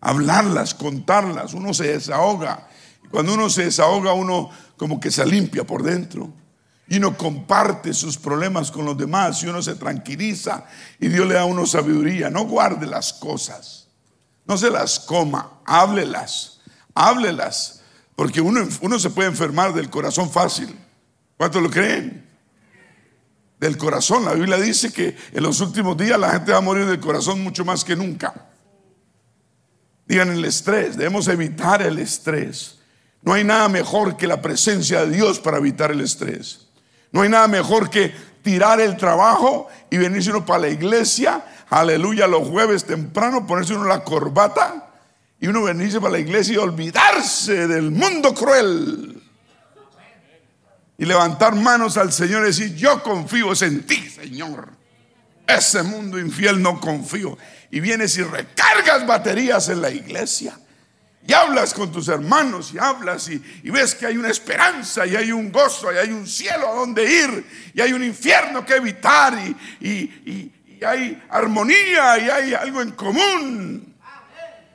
hablarlas, 0.00 0.74
contarlas, 0.74 1.54
uno 1.54 1.74
se 1.74 1.92
desahoga. 1.92 2.68
Cuando 3.10 3.34
uno 3.34 3.48
se 3.48 3.64
desahoga, 3.64 4.12
uno 4.12 4.50
como 4.76 5.00
que 5.00 5.10
se 5.10 5.24
limpia 5.26 5.64
por 5.64 5.82
dentro. 5.82 6.32
Y 6.88 6.96
uno 6.96 7.16
comparte 7.16 7.92
sus 7.92 8.16
problemas 8.16 8.70
con 8.70 8.86
los 8.86 8.96
demás 8.96 9.42
y 9.42 9.46
uno 9.46 9.60
se 9.60 9.74
tranquiliza 9.74 10.64
y 10.98 11.08
Dios 11.08 11.26
le 11.26 11.34
da 11.34 11.42
a 11.42 11.44
uno 11.44 11.66
sabiduría. 11.66 12.30
No 12.30 12.44
guarde 12.44 12.86
las 12.86 13.12
cosas, 13.12 13.88
no 14.46 14.56
se 14.56 14.70
las 14.70 14.98
coma, 15.00 15.60
háblelas, 15.66 16.60
háblelas. 16.94 17.82
Porque 18.16 18.40
uno, 18.40 18.66
uno 18.80 18.98
se 18.98 19.10
puede 19.10 19.28
enfermar 19.28 19.74
del 19.74 19.90
corazón 19.90 20.30
fácil. 20.30 20.76
¿Cuántos 21.36 21.62
lo 21.62 21.70
creen? 21.70 22.26
Del 23.60 23.76
corazón. 23.76 24.24
La 24.24 24.32
Biblia 24.32 24.56
dice 24.56 24.92
que 24.92 25.16
en 25.32 25.42
los 25.42 25.60
últimos 25.60 25.96
días 25.96 26.18
la 26.18 26.30
gente 26.30 26.50
va 26.50 26.58
a 26.58 26.62
morir 26.62 26.86
del 26.86 26.98
corazón 26.98 27.42
mucho 27.42 27.64
más 27.64 27.84
que 27.84 27.94
nunca. 27.94 28.48
Digan 30.08 30.30
el 30.30 30.44
estrés, 30.46 30.96
debemos 30.96 31.28
evitar 31.28 31.82
el 31.82 31.98
estrés. 31.98 32.78
No 33.20 33.34
hay 33.34 33.44
nada 33.44 33.68
mejor 33.68 34.16
que 34.16 34.26
la 34.26 34.40
presencia 34.40 35.04
de 35.04 35.14
Dios 35.14 35.38
para 35.38 35.58
evitar 35.58 35.90
el 35.90 36.00
estrés. 36.00 36.66
No 37.12 37.20
hay 37.20 37.28
nada 37.28 37.46
mejor 37.46 37.90
que 37.90 38.14
tirar 38.42 38.80
el 38.80 38.96
trabajo 38.96 39.68
y 39.90 39.98
venirse 39.98 40.30
uno 40.30 40.46
para 40.46 40.60
la 40.60 40.68
iglesia, 40.70 41.44
aleluya, 41.68 42.26
los 42.26 42.48
jueves 42.48 42.84
temprano, 42.84 43.46
ponerse 43.46 43.74
uno 43.74 43.84
la 43.84 44.02
corbata 44.02 44.94
y 45.38 45.46
uno 45.46 45.62
venirse 45.64 46.00
para 46.00 46.12
la 46.12 46.20
iglesia 46.20 46.54
y 46.54 46.56
olvidarse 46.56 47.68
del 47.68 47.90
mundo 47.90 48.32
cruel. 48.32 49.22
Y 50.96 51.04
levantar 51.04 51.54
manos 51.54 51.98
al 51.98 52.12
Señor 52.12 52.44
y 52.44 52.46
decir, 52.46 52.74
yo 52.74 53.02
confío 53.02 53.52
en 53.60 53.86
ti, 53.86 54.08
Señor. 54.08 54.77
Ese 55.48 55.82
mundo 55.82 56.18
infiel 56.18 56.62
no 56.62 56.78
confío. 56.78 57.36
Y 57.70 57.80
vienes 57.80 58.16
y 58.18 58.22
recargas 58.22 59.04
baterías 59.06 59.68
en 59.68 59.82
la 59.82 59.90
iglesia 59.90 60.56
y 61.28 61.34
hablas 61.34 61.74
con 61.74 61.92
tus 61.92 62.08
hermanos 62.08 62.72
y 62.72 62.78
hablas 62.78 63.28
y, 63.28 63.38
ves 63.70 63.94
que 63.94 64.06
hay 64.06 64.16
una 64.16 64.30
esperanza 64.30 65.04
y 65.04 65.14
hay 65.14 65.30
un 65.30 65.52
gozo 65.52 65.92
y 65.92 65.98
hay 65.98 66.10
un 66.10 66.26
cielo 66.26 66.66
a 66.66 66.72
donde 66.72 67.04
ir 67.04 67.70
y 67.74 67.82
hay 67.82 67.92
un 67.92 68.02
infierno 68.02 68.64
que 68.64 68.76
evitar 68.76 69.38
y, 69.38 69.54
y, 69.86 70.54
hay 70.82 71.22
armonía 71.28 72.18
y 72.18 72.30
hay 72.30 72.54
algo 72.54 72.80
en 72.80 72.92
común. 72.92 73.94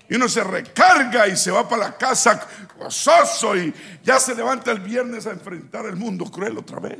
Y 0.08 0.16
uno 0.16 0.28
se 0.28 0.44
recarga 0.44 1.28
y 1.28 1.38
se 1.38 1.50
va 1.50 1.68
para 1.68 1.86
la 1.86 1.98
casa 1.98 2.46
gozoso 2.78 3.56
y 3.56 3.74
ya 4.04 4.20
se 4.20 4.36
levanta 4.36 4.72
el 4.72 4.82
viernes 4.82 5.26
a 5.26 5.32
enfrentar 5.32 5.86
el 5.86 5.96
mundo 5.96 6.26
cruel 6.26 6.58
otra 6.58 6.80
vez. 6.80 7.00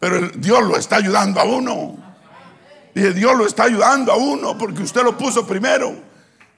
Pero 0.00 0.28
Dios 0.30 0.64
lo 0.64 0.76
está 0.76 0.96
ayudando 0.96 1.40
a 1.40 1.44
uno. 1.44 2.05
Dije, 2.96 3.12
Dios 3.12 3.36
lo 3.36 3.44
está 3.44 3.64
ayudando 3.64 4.10
a 4.10 4.16
uno 4.16 4.56
porque 4.56 4.82
usted 4.82 5.02
lo 5.02 5.18
puso 5.18 5.46
primero. 5.46 5.94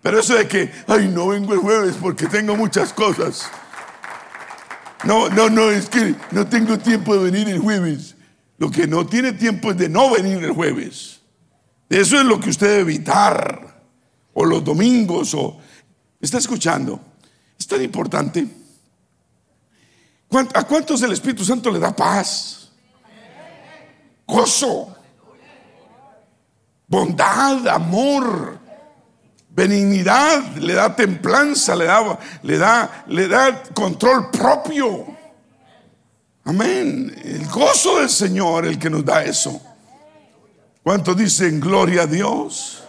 Pero 0.00 0.20
eso 0.20 0.36
de 0.36 0.46
que, 0.46 0.70
ay, 0.86 1.08
no 1.08 1.26
vengo 1.26 1.52
el 1.52 1.58
jueves 1.58 1.96
porque 2.00 2.26
tengo 2.26 2.54
muchas 2.54 2.92
cosas. 2.92 3.50
No, 5.02 5.28
no, 5.30 5.50
no, 5.50 5.68
es 5.68 5.88
que 5.88 6.14
no 6.30 6.46
tengo 6.46 6.78
tiempo 6.78 7.16
de 7.16 7.28
venir 7.28 7.48
el 7.48 7.58
jueves. 7.58 8.14
Lo 8.56 8.70
que 8.70 8.86
no 8.86 9.04
tiene 9.04 9.32
tiempo 9.32 9.72
es 9.72 9.78
de 9.78 9.88
no 9.88 10.12
venir 10.12 10.44
el 10.44 10.52
jueves. 10.52 11.22
Eso 11.88 12.20
es 12.20 12.24
lo 12.24 12.38
que 12.38 12.50
usted 12.50 12.68
debe 12.68 12.80
evitar. 12.82 13.82
O 14.32 14.44
los 14.44 14.62
domingos, 14.62 15.34
o... 15.34 15.58
está 16.20 16.38
escuchando? 16.38 17.00
Es 17.58 17.66
tan 17.66 17.82
importante. 17.82 18.46
¿A 20.54 20.62
cuántos 20.62 21.02
el 21.02 21.10
Espíritu 21.10 21.44
Santo 21.44 21.68
le 21.72 21.80
da 21.80 21.96
paz? 21.96 22.70
Gozo. 24.24 24.97
Bondad, 26.88 27.68
amor 27.68 28.58
benignidad, 29.58 30.56
le 30.58 30.74
da 30.74 30.94
templanza, 30.94 31.74
le 31.74 31.86
da, 31.86 32.18
le 32.42 32.58
da, 32.58 33.04
le 33.08 33.26
da 33.26 33.62
control 33.74 34.30
propio. 34.30 35.04
Amén. 36.44 37.12
El 37.24 37.44
gozo 37.48 37.98
del 37.98 38.08
Señor, 38.08 38.66
el 38.66 38.78
que 38.78 38.88
nos 38.88 39.04
da 39.04 39.24
eso. 39.24 39.60
¿Cuántos 40.84 41.16
dicen 41.16 41.58
gloria 41.58 42.02
a 42.02 42.06
Dios? 42.06 42.84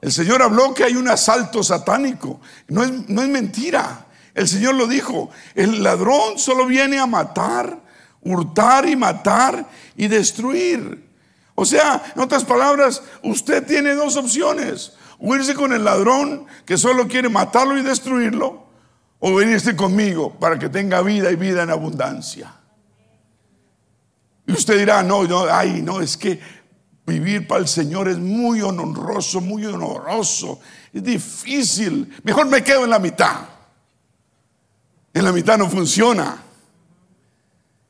El 0.00 0.10
Señor 0.10 0.40
habló 0.40 0.72
que 0.72 0.84
hay 0.84 0.96
un 0.96 1.06
asalto 1.06 1.62
satánico. 1.62 2.40
No 2.68 2.82
es, 2.82 3.08
no 3.08 3.20
es 3.20 3.28
mentira. 3.28 4.06
El 4.34 4.48
Señor 4.48 4.74
lo 4.74 4.86
dijo. 4.86 5.28
El 5.54 5.82
ladrón 5.82 6.38
solo 6.38 6.64
viene 6.64 6.98
a 6.98 7.06
matar, 7.06 7.78
hurtar 8.22 8.88
y 8.88 8.96
matar 8.96 9.66
y 9.96 10.08
destruir. 10.08 11.11
O 11.54 11.64
sea, 11.64 12.12
en 12.14 12.20
otras 12.20 12.44
palabras, 12.44 13.02
usted 13.22 13.66
tiene 13.66 13.94
dos 13.94 14.16
opciones. 14.16 14.92
O 15.18 15.34
irse 15.36 15.54
con 15.54 15.72
el 15.72 15.84
ladrón 15.84 16.46
que 16.64 16.76
solo 16.76 17.06
quiere 17.06 17.28
matarlo 17.28 17.78
y 17.78 17.82
destruirlo. 17.82 18.66
O 19.20 19.34
venirse 19.34 19.76
conmigo 19.76 20.34
para 20.38 20.58
que 20.58 20.68
tenga 20.68 21.00
vida 21.02 21.30
y 21.30 21.36
vida 21.36 21.62
en 21.62 21.70
abundancia. 21.70 22.52
Y 24.46 24.52
usted 24.52 24.78
dirá, 24.78 25.02
no, 25.02 25.22
no, 25.24 25.44
ay, 25.44 25.80
no, 25.82 26.00
es 26.00 26.16
que 26.16 26.40
vivir 27.06 27.46
para 27.46 27.60
el 27.60 27.68
Señor 27.68 28.08
es 28.08 28.18
muy 28.18 28.62
honroso, 28.62 29.40
muy 29.40 29.64
honoroso. 29.64 30.60
Es 30.92 31.04
difícil. 31.04 32.12
Mejor 32.24 32.46
me 32.46 32.64
quedo 32.64 32.84
en 32.84 32.90
la 32.90 32.98
mitad. 32.98 33.48
En 35.14 35.24
la 35.24 35.32
mitad 35.32 35.58
no 35.58 35.68
funciona. 35.68 36.42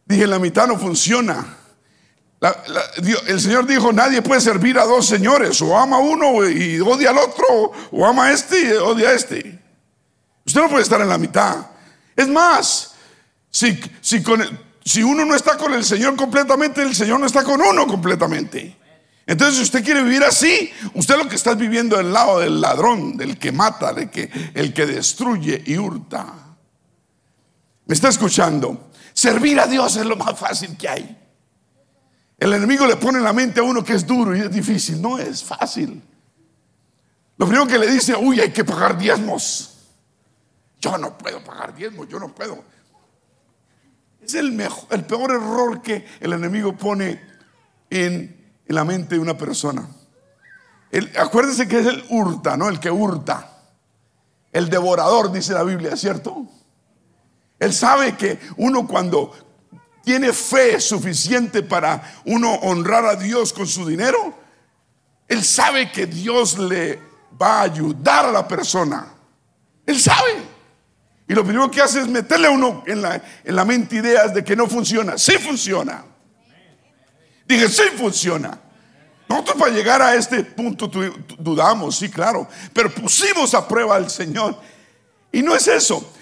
Dije, 0.04 0.25
en 0.25 0.31
la 0.31 0.38
mitad 0.38 0.66
no 0.66 0.78
funciona. 0.78 1.57
El 3.26 3.40
Señor 3.40 3.66
dijo, 3.66 3.92
nadie 3.92 4.20
puede 4.20 4.40
servir 4.40 4.78
a 4.78 4.84
dos 4.84 5.06
señores. 5.06 5.61
O 5.62 5.78
ama 5.78 5.96
a 5.96 6.00
uno 6.00 6.49
y 6.49 6.80
odia 6.80 7.11
al 7.11 7.18
otro. 7.18 7.72
O 7.92 8.04
ama 8.04 8.26
a 8.26 8.32
este 8.32 8.61
y 8.61 8.72
odia 8.72 9.11
a 9.11 9.12
este. 9.12 9.61
Usted 10.44 10.61
no 10.61 10.68
puede 10.68 10.82
estar 10.82 11.00
en 11.00 11.08
la 11.08 11.18
mitad. 11.18 11.66
Es 12.16 12.28
más, 12.28 12.94
si, 13.49 13.78
si, 14.00 15.02
uno 15.02 15.25
no 15.25 15.34
está 15.34 15.56
con 15.56 15.72
el 15.72 15.84
Señor 15.84 16.16
completamente, 16.16 16.82
el 16.82 16.94
Señor 16.94 17.20
no 17.20 17.26
está 17.26 17.44
con 17.44 17.61
uno 17.61 17.87
completamente. 17.87 18.76
Entonces, 19.25 19.56
si 19.56 19.62
usted 19.62 19.84
quiere 19.84 20.02
vivir 20.02 20.25
así, 20.25 20.72
usted 20.94 21.16
lo 21.16 21.28
que 21.28 21.37
está 21.37 21.54
viviendo 21.54 21.96
del 21.96 22.12
lado 22.12 22.40
del 22.40 22.61
ladrón, 22.61 23.16
del 23.16 23.38
que 23.38 23.52
mata, 23.52 23.92
del 23.92 24.11
que, 24.11 24.28
el 24.54 24.75
que 24.75 24.84
destruye 24.84 25.62
y 25.64 25.78
hurta. 25.78 26.26
¿Me 27.87 27.94
está 27.94 28.08
escuchando? 28.08 28.90
Servir 29.12 29.61
a 29.61 29.66
Dios 29.66 29.96
es 29.96 30.06
lo 30.06 30.16
más 30.16 30.37
fácil 30.37 30.76
que 30.76 30.88
hay. 30.88 31.22
El 32.42 32.52
enemigo 32.54 32.88
le 32.88 32.96
pone 32.96 33.18
en 33.18 33.25
la 33.25 33.32
mente 33.32 33.61
a 33.61 33.62
uno 33.62 33.84
que 33.84 33.92
es 33.92 34.04
duro 34.04 34.34
y 34.34 34.40
es 34.40 34.50
difícil. 34.50 35.00
No 35.00 35.16
es 35.16 35.44
fácil. 35.44 36.02
Lo 37.37 37.46
primero 37.46 37.68
que 37.68 37.78
le 37.78 37.88
dice, 37.88 38.16
uy, 38.16 38.40
hay 38.40 38.50
que 38.50 38.64
pagar 38.64 38.99
diezmos. 38.99 39.76
Yo 40.80 40.99
no 40.99 41.16
puedo 41.16 41.44
pagar 41.44 41.72
diezmos, 41.72 42.08
yo 42.08 42.18
no 42.18 42.34
puedo. 42.34 42.64
Es 44.20 44.34
el, 44.34 44.50
mejor, 44.50 44.88
el 44.90 45.04
peor 45.04 45.30
error 45.30 45.82
que 45.82 46.04
el 46.18 46.32
enemigo 46.32 46.76
pone 46.76 47.22
en 47.88 48.52
la 48.66 48.84
mente 48.84 49.14
de 49.14 49.20
una 49.20 49.38
persona. 49.38 49.87
acuérdense 51.20 51.68
que 51.68 51.78
es 51.78 51.87
el 51.87 52.04
hurta, 52.11 52.56
¿no? 52.56 52.68
El 52.68 52.80
que 52.80 52.90
hurta. 52.90 53.52
El 54.50 54.68
devorador, 54.68 55.30
dice 55.30 55.52
la 55.52 55.62
Biblia, 55.62 55.96
¿cierto? 55.96 56.44
Él 57.61 57.72
sabe 57.72 58.16
que 58.16 58.40
uno 58.56 58.88
cuando 58.88 59.51
tiene 60.02 60.32
fe 60.32 60.80
suficiente 60.80 61.62
para 61.62 62.21
uno 62.25 62.54
honrar 62.54 63.04
a 63.06 63.16
Dios 63.16 63.52
con 63.52 63.66
su 63.66 63.87
dinero, 63.87 64.35
él 65.28 65.44
sabe 65.44 65.90
que 65.90 66.06
Dios 66.06 66.59
le 66.59 67.00
va 67.40 67.61
a 67.61 67.62
ayudar 67.62 68.26
a 68.26 68.32
la 68.32 68.47
persona. 68.47 69.06
Él 69.87 69.99
sabe. 69.99 70.42
Y 71.28 71.35
lo 71.35 71.44
primero 71.44 71.71
que 71.71 71.80
hace 71.80 72.00
es 72.00 72.09
meterle 72.09 72.49
a 72.49 72.50
uno 72.50 72.85
en 72.87 73.00
la, 73.00 73.22
en 73.44 73.57
la 73.57 73.64
mente 73.64 73.96
ideas 73.96 74.35
de 74.35 74.44
que 74.44 74.55
no 74.55 74.66
funciona. 74.66 75.16
Sí 75.16 75.38
funciona. 75.38 76.05
Dije, 77.46 77.68
sí 77.68 77.85
funciona. 77.96 78.59
Nosotros 79.29 79.57
para 79.57 79.72
llegar 79.72 80.03
a 80.03 80.14
este 80.14 80.44
punto 80.44 80.90
dudamos, 81.38 81.96
sí, 81.96 82.11
claro, 82.11 82.46
pero 82.74 82.92
pusimos 82.92 83.55
a 83.55 83.66
prueba 83.66 83.96
al 83.96 84.11
Señor. 84.11 84.61
Y 85.33 85.42
no 85.42 85.57
es 85.57 85.66
eso. 85.68 86.12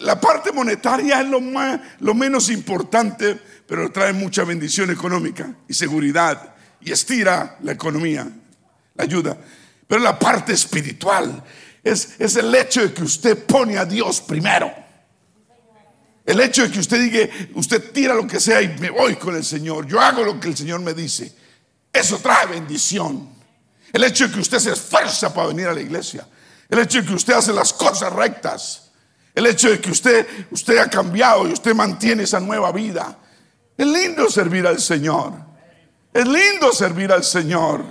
La 0.00 0.18
parte 0.18 0.50
monetaria 0.50 1.20
es 1.20 1.28
lo, 1.28 1.40
más, 1.40 1.78
lo 2.00 2.14
menos 2.14 2.48
importante, 2.48 3.38
pero 3.66 3.92
trae 3.92 4.14
mucha 4.14 4.44
bendición 4.44 4.90
económica 4.90 5.54
y 5.68 5.74
seguridad 5.74 6.54
y 6.80 6.90
estira 6.90 7.58
la 7.62 7.72
economía, 7.72 8.26
la 8.94 9.04
ayuda. 9.04 9.36
Pero 9.86 10.00
la 10.00 10.18
parte 10.18 10.54
espiritual 10.54 11.44
es, 11.84 12.16
es 12.18 12.36
el 12.36 12.54
hecho 12.54 12.80
de 12.80 12.94
que 12.94 13.02
usted 13.02 13.44
pone 13.44 13.76
a 13.76 13.84
Dios 13.84 14.22
primero. 14.22 14.72
El 16.24 16.40
hecho 16.40 16.62
de 16.62 16.70
que 16.70 16.80
usted 16.80 17.00
diga, 17.00 17.28
usted 17.54 17.90
tira 17.92 18.14
lo 18.14 18.26
que 18.26 18.40
sea 18.40 18.62
y 18.62 18.68
me 18.78 18.90
voy 18.90 19.16
con 19.16 19.34
el 19.34 19.44
Señor, 19.44 19.86
yo 19.86 20.00
hago 20.00 20.22
lo 20.24 20.38
que 20.38 20.48
el 20.48 20.56
Señor 20.56 20.80
me 20.80 20.94
dice, 20.94 21.34
eso 21.92 22.18
trae 22.18 22.46
bendición. 22.46 23.30
El 23.92 24.04
hecho 24.04 24.28
de 24.28 24.34
que 24.34 24.40
usted 24.40 24.58
se 24.58 24.72
esfuerza 24.72 25.32
para 25.32 25.48
venir 25.48 25.66
a 25.66 25.74
la 25.74 25.80
iglesia, 25.80 26.26
el 26.68 26.78
hecho 26.80 27.00
de 27.00 27.08
que 27.08 27.14
usted 27.14 27.32
hace 27.32 27.52
las 27.52 27.72
cosas 27.72 28.12
rectas, 28.12 28.87
el 29.38 29.46
hecho 29.46 29.70
de 29.70 29.80
que 29.80 29.92
usted, 29.92 30.26
usted 30.50 30.78
ha 30.78 30.90
cambiado 30.90 31.48
y 31.48 31.52
usted 31.52 31.72
mantiene 31.74 32.24
esa 32.24 32.40
nueva 32.40 32.72
vida. 32.72 33.16
Es 33.76 33.86
lindo 33.86 34.28
servir 34.28 34.66
al 34.66 34.80
Señor. 34.80 35.32
Es 36.12 36.26
lindo 36.26 36.72
servir 36.72 37.12
al 37.12 37.22
Señor. 37.22 37.84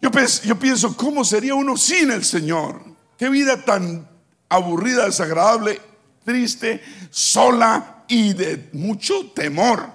Yo, 0.00 0.10
yo 0.44 0.56
pienso, 0.56 0.96
¿cómo 0.96 1.24
sería 1.24 1.56
uno 1.56 1.76
sin 1.76 2.12
el 2.12 2.24
Señor? 2.24 2.80
Qué 3.18 3.28
vida 3.28 3.64
tan 3.64 4.08
aburrida, 4.48 5.06
desagradable 5.06 5.80
triste, 6.24 6.82
sola 7.10 8.04
y 8.08 8.34
de 8.34 8.68
mucho 8.72 9.30
temor. 9.30 9.88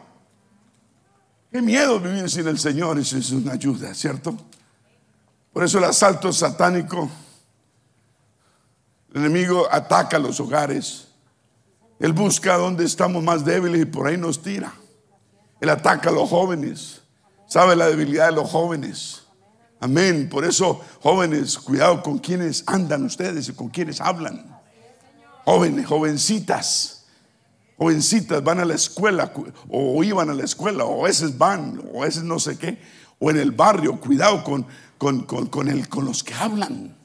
Qué 1.51 1.62
miedo 1.62 1.99
vivir 1.99 2.29
sin 2.29 2.47
el 2.47 2.60
Señor, 2.60 2.99
eso 2.99 3.17
es 3.17 3.31
una 3.31 3.53
ayuda, 3.53 3.93
¿cierto? 3.93 4.36
Por 5.53 5.63
eso 5.63 5.77
el 5.77 5.84
asalto 5.84 6.34
satánico, 6.34 7.10
el 9.13 9.21
enemigo 9.21 9.67
ataca 9.71 10.19
los 10.19 10.39
hogares, 10.39 11.08
él 12.00 12.13
busca 12.13 12.58
donde 12.58 12.86
estamos 12.86 13.24
más 13.24 13.45
débiles 13.45 13.82
y 13.82 13.86
por 13.86 14.08
ahí 14.08 14.17
nos 14.17 14.41
tira. 14.41 14.74
Él 15.60 15.69
ataca 15.69 16.10
a 16.10 16.13
los 16.13 16.30
jóvenes, 16.30 17.02
sabe 17.47 17.76
la 17.76 17.88
debilidad 17.88 18.28
de 18.28 18.32
los 18.32 18.50
jóvenes. 18.50 19.24
Amén. 19.80 20.30
Por 20.30 20.45
eso, 20.45 20.82
jóvenes, 21.02 21.58
cuidado 21.58 22.02
con 22.02 22.17
quienes 22.17 22.63
andan 22.67 23.06
ustedes 23.06 23.50
y 23.50 23.54
con 23.54 23.69
quienes 23.69 24.02
hablan 24.02 24.62
jóvenes, 25.45 25.86
jovencitas, 25.86 27.06
jovencitas 27.78 28.43
van 28.43 28.60
a 28.60 28.65
la 28.65 28.76
escuela 28.76 29.32
o 29.69 30.04
iban 30.04 30.30
a 30.30 30.34
la 30.34 30.43
escuela 30.43 30.86
o 30.86 31.04
a 31.04 31.08
veces 31.08 31.38
van 31.38 31.82
o 31.93 32.02
a 32.02 32.06
veces 32.06 32.24
no 32.24 32.39
sé 32.39 32.58
qué, 32.58 32.80
o 33.19 33.30
en 33.30 33.38
el 33.38 33.52
barrio, 33.52 34.00
cuidado 34.00 34.43
con, 34.43 34.65
con, 34.97 35.24
con, 35.26 35.67
el, 35.67 35.88
con 35.89 36.06
los 36.06 36.24
que 36.24 36.34
hablan. 36.34 36.95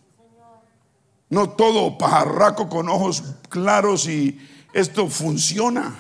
No 1.29 1.51
todo 1.51 1.99
pajarraco 1.99 2.69
con 2.69 2.89
ojos 2.89 3.23
claros 3.49 4.07
y 4.09 4.39
esto 4.73 5.09
funciona. 5.09 5.95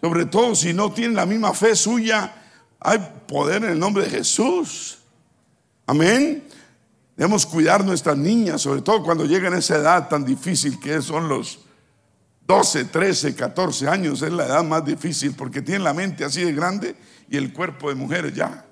Sobre 0.00 0.26
todo 0.26 0.54
si 0.54 0.72
no 0.72 0.92
tienen 0.92 1.16
la 1.16 1.26
misma 1.26 1.52
fe 1.52 1.74
suya, 1.74 2.32
hay 2.80 2.98
poder 3.26 3.64
en 3.64 3.70
el 3.70 3.78
nombre 3.78 4.04
de 4.04 4.10
Jesús. 4.10 4.98
Amén. 5.86 6.44
Debemos 7.16 7.46
cuidar 7.46 7.84
nuestras 7.84 8.16
niñas, 8.16 8.60
sobre 8.60 8.82
todo 8.82 9.02
cuando 9.02 9.24
llegan 9.24 9.54
a 9.54 9.58
esa 9.58 9.76
edad 9.76 10.08
tan 10.08 10.24
difícil 10.24 10.78
que 10.78 11.00
son 11.00 11.28
los 11.28 11.60
12, 12.46 12.84
13, 12.84 13.34
14 13.34 13.88
años. 13.88 14.20
Es 14.22 14.32
la 14.32 14.46
edad 14.46 14.62
más 14.62 14.84
difícil 14.84 15.34
porque 15.34 15.62
tienen 15.62 15.84
la 15.84 15.94
mente 15.94 16.24
así 16.24 16.44
de 16.44 16.52
grande 16.52 16.94
y 17.28 17.36
el 17.36 17.52
cuerpo 17.52 17.88
de 17.88 17.94
mujeres 17.94 18.34
ya. 18.34 18.65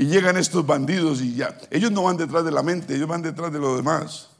Y 0.00 0.06
llegan 0.06 0.36
estos 0.36 0.64
bandidos 0.64 1.20
y 1.20 1.34
ya. 1.34 1.58
Ellos 1.70 1.90
no 1.90 2.04
van 2.04 2.16
detrás 2.16 2.44
de 2.44 2.52
la 2.52 2.62
mente, 2.62 2.94
ellos 2.94 3.08
van 3.08 3.20
detrás 3.20 3.52
de 3.52 3.58
lo 3.58 3.76
demás. 3.76 4.30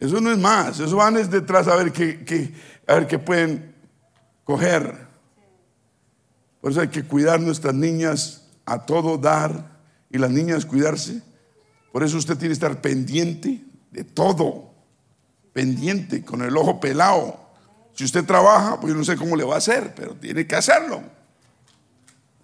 Eso 0.00 0.20
no 0.20 0.32
es 0.32 0.38
más, 0.38 0.80
eso 0.80 0.96
van 0.96 1.16
es 1.16 1.30
detrás 1.30 1.68
a 1.68 1.76
ver 1.76 1.92
qué, 1.92 2.52
a 2.88 2.94
ver 2.94 3.06
qué 3.06 3.18
pueden 3.20 3.76
coger. 4.44 5.06
Por 6.60 6.72
eso 6.72 6.80
hay 6.80 6.88
que 6.88 7.04
cuidar 7.04 7.40
nuestras 7.40 7.74
niñas 7.74 8.48
a 8.66 8.84
todo 8.84 9.16
dar 9.18 9.78
y 10.10 10.18
las 10.18 10.30
niñas 10.32 10.66
cuidarse. 10.66 11.22
Por 11.92 12.02
eso 12.02 12.16
usted 12.16 12.34
tiene 12.34 12.48
que 12.48 12.54
estar 12.54 12.80
pendiente 12.80 13.62
de 13.92 14.02
todo, 14.02 14.72
pendiente, 15.52 16.24
con 16.24 16.42
el 16.42 16.56
ojo 16.56 16.80
pelado. 16.80 17.38
Si 17.92 18.02
usted 18.04 18.24
trabaja, 18.24 18.80
pues 18.80 18.92
yo 18.92 18.98
no 18.98 19.04
sé 19.04 19.16
cómo 19.16 19.36
le 19.36 19.44
va 19.44 19.54
a 19.54 19.58
hacer, 19.58 19.94
pero 19.94 20.14
tiene 20.14 20.44
que 20.46 20.56
hacerlo. 20.56 21.02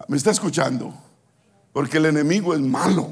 ¿Me 0.08 0.16
está 0.16 0.30
escuchando? 0.30 1.05
Porque 1.76 1.98
el 1.98 2.06
enemigo 2.06 2.54
es 2.54 2.60
malo. 2.60 3.10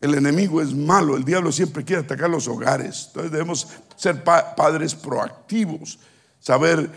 El 0.00 0.14
enemigo 0.14 0.62
es 0.62 0.72
malo. 0.72 1.16
El 1.16 1.24
diablo 1.24 1.50
siempre 1.50 1.84
quiere 1.84 2.02
atacar 2.02 2.30
los 2.30 2.46
hogares. 2.46 3.06
Entonces 3.08 3.32
debemos 3.32 3.66
ser 3.96 4.22
padres 4.22 4.94
proactivos, 4.94 5.98
saber 6.38 6.88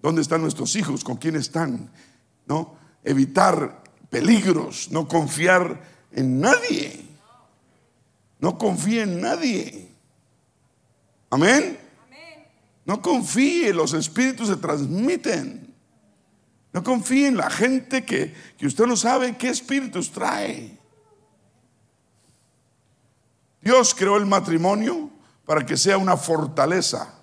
dónde 0.00 0.22
están 0.22 0.40
nuestros 0.40 0.74
hijos, 0.74 1.04
con 1.04 1.18
quién 1.18 1.36
están, 1.36 1.90
¿no? 2.46 2.76
Evitar 3.04 3.84
peligros, 4.08 4.90
no 4.90 5.06
confiar 5.06 5.82
en 6.12 6.40
nadie. 6.40 7.04
No 8.38 8.56
confíe 8.56 9.02
en 9.02 9.20
nadie. 9.20 9.90
Amén. 11.28 11.78
No 12.86 13.02
confíe, 13.02 13.74
los 13.74 13.92
espíritus 13.92 14.48
se 14.48 14.56
transmiten. 14.56 15.71
No 16.72 16.82
confíe 16.82 17.28
en 17.28 17.36
la 17.36 17.50
gente 17.50 18.04
que, 18.04 18.34
que 18.56 18.66
usted 18.66 18.86
no 18.86 18.96
sabe 18.96 19.36
qué 19.36 19.48
espíritus 19.48 20.10
trae. 20.10 20.78
Dios 23.60 23.94
creó 23.94 24.16
el 24.16 24.26
matrimonio 24.26 25.10
para 25.44 25.64
que 25.64 25.76
sea 25.76 25.98
una 25.98 26.16
fortaleza 26.16 27.14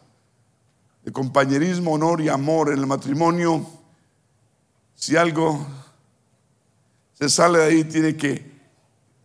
de 1.03 1.11
compañerismo, 1.11 1.93
honor 1.93 2.21
y 2.21 2.29
amor 2.29 2.71
en 2.71 2.79
el 2.79 2.87
matrimonio. 2.87 3.67
Si 4.95 5.15
algo 5.15 5.65
se 7.13 7.29
sale 7.29 7.59
de 7.59 7.65
ahí, 7.65 7.83
tiene 7.83 8.15
que, 8.15 8.51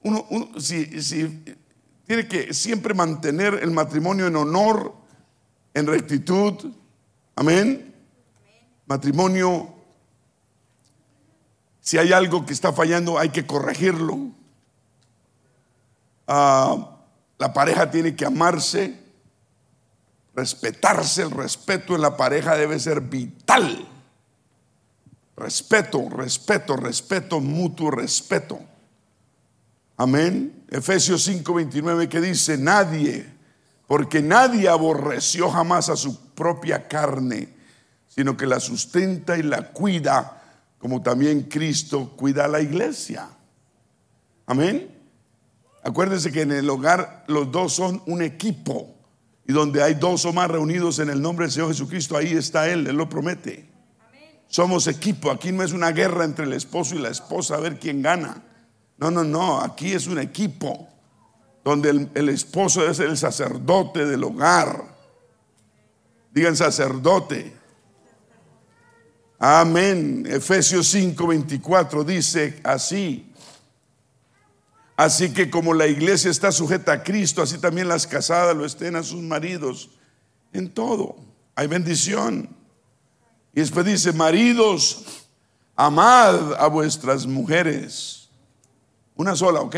uno, 0.03 0.27
si, 0.59 1.03
si, 1.03 1.45
tiene 2.07 2.27
que 2.27 2.53
siempre 2.53 2.95
mantener 2.95 3.55
el 3.55 3.71
matrimonio 3.71 4.27
en 4.27 4.37
honor, 4.37 4.95
en 5.73 5.87
rectitud. 5.87 6.73
Amén. 7.37 7.95
Matrimonio, 8.87 9.74
si 11.85 11.99
hay 11.99 12.15
algo 12.15 12.47
que 12.47 12.55
está 12.55 12.73
fallando, 12.73 13.19
hay 13.19 13.29
que 13.29 13.45
corregirlo. 13.45 14.19
Ah, 16.27 16.97
la 17.37 17.53
pareja 17.53 17.91
tiene 17.91 18.17
que 18.17 18.25
amarse, 18.25 18.99
respetarse. 20.35 21.21
El 21.21 21.31
respeto 21.31 21.95
en 21.95 22.01
la 22.01 22.17
pareja 22.17 22.57
debe 22.57 22.81
ser 22.81 23.03
vital. 23.03 23.87
Respeto, 25.37 26.09
respeto, 26.09 26.75
respeto, 26.75 27.39
mutuo 27.41 27.91
respeto. 27.91 28.59
Amén. 29.99 30.65
Efesios 30.71 31.29
5:29 31.29 32.09
que 32.09 32.23
dice, 32.23 32.57
nadie, 32.57 33.31
porque 33.87 34.23
nadie 34.23 34.71
aborreció 34.71 35.51
jamás 35.51 35.91
a 35.91 35.97
su 35.97 36.19
propia 36.31 36.89
carne, 36.89 37.55
sino 38.09 38.39
que 38.39 38.47
la 38.47 38.59
sustenta 38.59 39.37
y 39.37 39.43
la 39.43 39.71
cuida, 39.71 40.41
como 40.85 41.01
también 41.01 41.45
Cristo 41.45 42.13
cuida 42.15 42.45
a 42.45 42.49
la 42.49 42.61
iglesia. 42.61 43.27
Amén. 44.45 44.95
Acuérdense 45.83 46.31
que 46.31 46.43
en 46.43 46.53
el 46.53 46.69
hogar 46.69 47.25
los 47.27 47.51
dos 47.51 47.73
son 47.73 48.03
un 48.05 48.21
equipo. 48.21 48.95
Y 49.47 49.55
donde 49.55 49.83
hay 49.83 49.95
dos 49.95 50.27
o 50.27 50.35
más 50.35 50.51
reunidos 50.51 50.99
en 50.99 51.09
el 51.09 51.23
nombre 51.23 51.47
del 51.47 51.53
Señor 51.53 51.69
Jesucristo, 51.69 52.19
ahí 52.19 52.35
está 52.35 52.69
Él, 52.69 52.87
Él 52.87 52.97
lo 52.97 53.09
promete. 53.09 53.67
Somos 54.47 54.87
equipo, 54.87 55.31
aquí 55.31 55.53
no 55.53 55.63
es 55.63 55.73
una 55.73 55.91
guerra 55.91 56.23
entre 56.23 56.45
el 56.45 56.53
esposo 56.53 56.95
y 56.95 56.99
la 56.99 57.09
esposa 57.09 57.55
a 57.55 57.61
ver 57.61 57.79
quién 57.79 58.03
gana. 58.03 58.43
No, 58.99 59.11
no, 59.11 59.25
no, 59.25 59.63
aquí 59.63 59.95
es 59.95 60.07
un 60.07 60.19
equipo 60.19 60.87
donde 61.65 61.89
el, 61.89 62.11
el 62.15 62.29
esposo 62.29 62.87
es 62.87 63.01
el 63.01 63.17
sacerdote 63.17 64.05
del 64.05 64.23
hogar. 64.23 64.85
Digan 66.31 66.55
sacerdote. 66.55 67.64
Amén. 69.39 70.25
Efesios 70.29 70.89
5, 70.89 71.27
24 71.27 72.05
dice 72.05 72.61
así. 72.63 73.31
Así 74.97 75.33
que 75.33 75.51
como 75.51 75.75
la 75.75 75.87
iglesia 75.87 76.31
está 76.31 76.53
sujeta 76.53 76.93
a 76.93 77.03
Cristo, 77.03 77.43
así 77.43 77.59
también 77.59 77.89
las 77.89 78.07
casadas 78.07 78.57
lo 78.57 78.65
estén 78.65 78.95
a 78.95 79.03
sus 79.03 79.21
maridos 79.21 79.91
en 80.53 80.71
todo. 80.71 81.17
Hay 81.57 81.67
bendición. 81.67 82.49
Y 83.55 83.61
después 83.61 83.85
dice, 83.87 84.13
maridos, 84.13 85.27
amad 85.75 86.55
a 86.55 86.69
vuestras 86.69 87.27
mujeres. 87.27 88.29
Una 89.17 89.35
sola, 89.35 89.61
¿ok? 89.61 89.77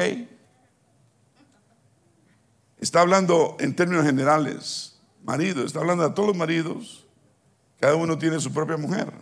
Está 2.79 3.01
hablando 3.01 3.57
en 3.59 3.75
términos 3.75 4.05
generales. 4.05 4.99
Marido, 5.25 5.64
está 5.64 5.81
hablando 5.81 6.05
a 6.05 6.14
todos 6.14 6.29
los 6.29 6.37
maridos. 6.37 7.07
Cada 7.81 7.97
uno 7.97 8.19
tiene 8.19 8.38
su 8.38 8.53
propia 8.53 8.77
mujer. 8.77 9.12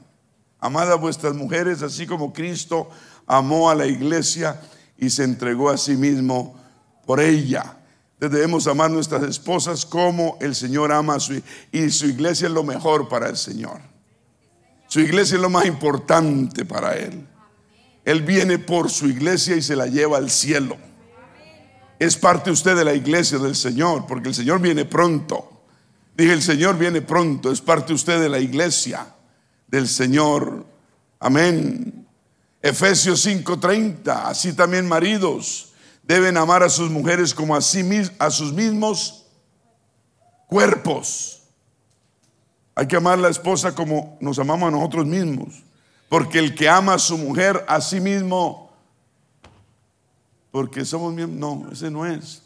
Amad 0.65 0.91
a 0.91 0.95
vuestras 0.95 1.35
mujeres, 1.35 1.83
así 1.83 2.07
como 2.07 2.33
Cristo 2.33 2.89
amó 3.27 3.69
a 3.69 3.75
la 3.75 3.87
iglesia 3.87 4.59
y 4.97 5.11
se 5.11 5.23
entregó 5.23 5.69
a 5.69 5.77
sí 5.77 5.95
mismo 5.95 6.59
por 7.05 7.21
ella. 7.21 7.77
debemos 8.19 8.67
amar 8.67 8.87
a 8.87 8.95
nuestras 8.95 9.25
esposas 9.25 9.85
como 9.85 10.39
el 10.41 10.55
Señor 10.55 10.91
ama 10.91 11.17
a 11.17 11.21
su 11.21 11.39
y 11.71 11.91
su 11.91 12.07
iglesia 12.07 12.47
es 12.47 12.55
lo 12.55 12.63
mejor 12.63 13.11
para 13.11 13.29
el 13.29 13.37
Señor. 13.37 13.79
Su 14.89 15.01
iglesia 15.01 15.35
es 15.35 15.43
lo 15.43 15.51
más 15.51 15.67
importante 15.67 16.65
para 16.65 16.97
él. 16.97 17.29
Él 18.03 18.23
viene 18.23 18.59
por 18.59 18.89
su 18.89 19.07
iglesia 19.07 19.57
y 19.57 19.61
se 19.61 19.77
la 19.77 19.87
lleva 19.87 20.17
al 20.17 20.31
cielo. 20.31 20.79
Es 21.99 22.17
parte 22.17 22.51
usted 22.51 22.75
de 22.75 22.87
la 22.87 22.95
iglesia 22.95 23.37
del 23.37 23.55
Señor, 23.55 24.07
porque 24.07 24.31
el 24.31 24.35
Señor 24.35 24.63
viene 24.63 24.87
pronto. 24.87 25.67
Dije, 26.17 26.33
el 26.33 26.41
Señor 26.41 26.79
viene 26.79 27.03
pronto, 27.03 27.53
es 27.53 27.61
parte 27.61 27.93
usted 27.93 28.19
de 28.19 28.31
la 28.31 28.39
iglesia 28.39 29.14
del 29.75 29.89
Señor. 29.89 30.65
Amén. 31.19 32.07
Efesios 32.63 33.27
5:30, 33.27 34.29
así 34.29 34.53
también 34.53 34.87
maridos 34.87 35.73
deben 36.05 36.37
amar 36.37 36.63
a 36.63 36.69
sus 36.69 36.91
mujeres 36.91 37.35
como 37.35 37.57
a, 37.57 37.61
sí, 37.61 37.83
a 38.21 38.31
sus 38.31 38.53
mismos 38.53 39.27
cuerpos. 40.47 41.43
Hay 42.77 42.87
que 42.87 42.97
amar 42.97 43.19
a 43.19 43.23
la 43.23 43.29
esposa 43.31 43.75
como 43.75 44.17
nos 44.21 44.39
amamos 44.39 44.69
a 44.69 44.71
nosotros 44.71 45.07
mismos, 45.07 45.65
porque 46.09 46.39
el 46.39 46.55
que 46.55 46.69
ama 46.69 46.95
a 46.95 46.99
su 46.99 47.19
mujer 47.19 47.65
a 47.67 47.81
sí 47.81 48.01
mismo, 48.01 48.71
porque 50.53 50.85
somos 50.85 51.13
miembros, 51.13 51.41
no, 51.41 51.73
ese 51.73 51.91
no 51.91 52.07
es. 52.07 52.43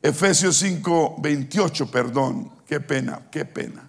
Efesios 0.00 0.62
5:28, 0.62 1.90
perdón, 1.90 2.52
qué 2.66 2.78
pena, 2.78 3.22
qué 3.32 3.44
pena. 3.44 3.87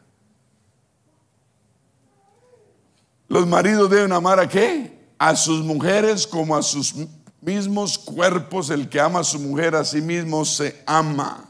Los 3.30 3.48
maridos 3.48 3.90
deben 3.90 4.12
amar 4.12 4.40
a 4.40 4.50
qué? 4.50 5.00
a 5.20 5.36
sus 5.36 5.64
mujeres 5.64 6.26
como 6.26 6.56
a 6.56 6.64
sus 6.64 6.96
mismos 7.42 8.00
cuerpos. 8.00 8.70
El 8.72 8.90
que 8.90 9.00
ama 9.00 9.20
a 9.20 9.24
su 9.24 9.38
mujer 9.38 9.76
a 9.76 9.84
sí 9.84 10.02
mismo 10.02 10.46
se 10.46 10.82
ama. 10.88 11.46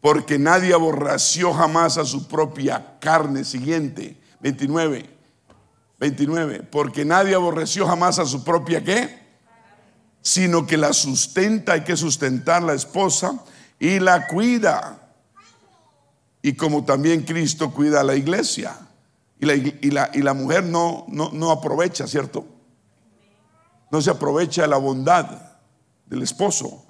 Porque 0.00 0.38
nadie 0.38 0.72
aborreció 0.72 1.52
jamás 1.52 1.98
a 1.98 2.04
su 2.04 2.26
propia 2.26 2.98
carne. 3.00 3.44
Siguiente, 3.44 4.16
29. 4.40 5.10
29. 5.98 6.62
Porque 6.70 7.04
nadie 7.04 7.34
aborreció 7.34 7.86
jamás 7.86 8.18
a 8.18 8.26
su 8.26 8.42
propia 8.42 8.82
qué? 8.82 9.20
Sino 10.22 10.66
que 10.66 10.76
la 10.76 10.92
sustenta, 10.92 11.72
hay 11.72 11.82
que 11.82 11.96
sustentar 11.96 12.62
la 12.62 12.74
esposa 12.74 13.44
y 13.78 13.98
la 13.98 14.28
cuida. 14.28 15.00
Y 16.42 16.54
como 16.54 16.84
también 16.84 17.22
Cristo 17.22 17.72
cuida 17.72 18.00
a 18.00 18.04
la 18.04 18.14
iglesia. 18.14 18.76
Y 19.42 19.90
la, 19.90 20.08
y 20.12 20.22
la, 20.22 20.34
mujer 20.34 20.62
no, 20.62 21.04
no, 21.08 21.30
no 21.32 21.50
aprovecha, 21.50 22.06
¿cierto? 22.06 22.46
no 23.92 24.00
se 24.00 24.10
aprovecha 24.10 24.66
la 24.66 24.78
bondad 24.78 25.26
del 26.06 26.22
esposo, 26.22 26.86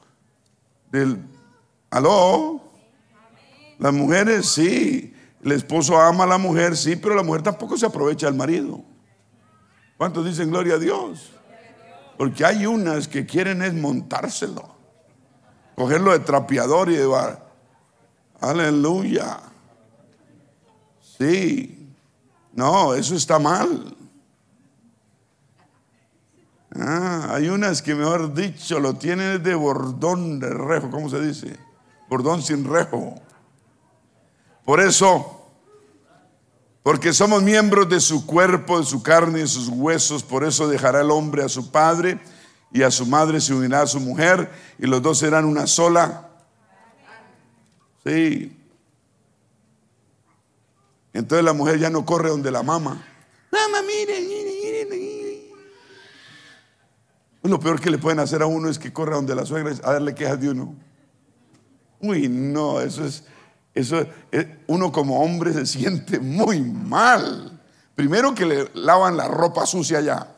del... 0.90 1.18
¿Aló? 1.90 2.62
Las 3.78 3.92
mujeres 3.92 4.46
sí, 4.46 5.12
el 5.42 5.52
esposo 5.52 6.00
ama 6.00 6.24
a 6.24 6.28
la 6.28 6.38
mujer, 6.38 6.76
sí, 6.76 6.94
pero 6.94 7.16
la 7.16 7.24
mujer 7.24 7.42
tampoco 7.42 7.76
se 7.76 7.84
aprovecha 7.84 8.26
del 8.26 8.36
marido. 8.36 8.82
¿Cuántos 9.98 10.24
dicen 10.24 10.50
gloria 10.50 10.74
a 10.74 10.78
Dios? 10.78 11.32
Porque 12.16 12.44
hay 12.44 12.64
unas 12.66 13.08
que 13.08 13.26
quieren 13.26 13.62
es 13.62 13.74
montárselo, 13.74 14.76
cogerlo 15.74 16.12
de 16.12 16.20
trapeador 16.20 16.88
y 16.88 16.94
de. 16.94 17.08
Aleluya. 18.40 19.40
Sí. 21.18 21.81
No, 22.54 22.94
eso 22.94 23.14
está 23.14 23.38
mal. 23.38 23.96
Ah, 26.74 27.28
hay 27.30 27.48
unas 27.48 27.82
que, 27.82 27.94
mejor 27.94 28.32
dicho, 28.32 28.80
lo 28.80 28.94
tienen 28.94 29.42
de 29.42 29.54
bordón 29.54 30.40
de 30.40 30.50
rejo, 30.50 30.90
¿cómo 30.90 31.08
se 31.08 31.20
dice? 31.20 31.58
Bordón 32.08 32.42
sin 32.42 32.64
rejo. 32.64 33.14
Por 34.64 34.80
eso, 34.80 35.50
porque 36.82 37.12
somos 37.12 37.42
miembros 37.42 37.88
de 37.88 38.00
su 38.00 38.26
cuerpo, 38.26 38.78
de 38.78 38.86
su 38.86 39.02
carne 39.02 39.40
y 39.40 39.42
de 39.42 39.48
sus 39.48 39.68
huesos, 39.68 40.22
por 40.22 40.44
eso 40.44 40.68
dejará 40.68 41.00
el 41.00 41.10
hombre 41.10 41.42
a 41.42 41.48
su 41.48 41.70
padre 41.70 42.20
y 42.72 42.82
a 42.82 42.90
su 42.90 43.06
madre 43.06 43.40
se 43.40 43.52
unirá 43.52 43.82
a 43.82 43.86
su 43.86 44.00
mujer 44.00 44.50
y 44.78 44.86
los 44.86 45.02
dos 45.02 45.18
serán 45.18 45.44
una 45.44 45.66
sola. 45.66 46.30
Sí. 48.04 48.61
Entonces 51.12 51.44
la 51.44 51.52
mujer 51.52 51.78
ya 51.78 51.90
no 51.90 52.04
corre 52.04 52.30
donde 52.30 52.50
la 52.50 52.62
mamá. 52.62 53.04
Mamá, 53.50 53.82
mire, 53.82 54.20
mire, 54.20 54.52
lo 57.42 57.58
peor 57.58 57.80
que 57.80 57.90
le 57.90 57.98
pueden 57.98 58.20
hacer 58.20 58.42
a 58.42 58.46
uno 58.46 58.68
es 58.68 58.78
que 58.78 58.92
corra 58.92 59.16
donde 59.16 59.34
la 59.34 59.44
suegra 59.44 59.72
a 59.82 59.92
darle 59.92 60.14
quejas 60.14 60.40
de 60.40 60.50
uno. 60.50 60.74
Uy, 62.00 62.28
no, 62.28 62.80
eso 62.80 63.04
es, 63.04 63.24
eso 63.74 64.06
eh, 64.30 64.62
uno 64.68 64.92
como 64.92 65.22
hombre 65.22 65.52
se 65.52 65.66
siente 65.66 66.20
muy 66.20 66.60
mal. 66.60 67.60
Primero 67.94 68.34
que 68.34 68.46
le 68.46 68.70
lavan 68.74 69.16
la 69.16 69.28
ropa 69.28 69.66
sucia 69.66 70.00
ya, 70.00 70.34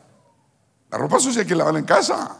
La 0.91 0.97
ropa 0.97 1.19
sucia 1.19 1.41
hay 1.41 1.47
que 1.47 1.55
lavarla 1.55 1.79
en 1.79 1.85
casa. 1.85 2.37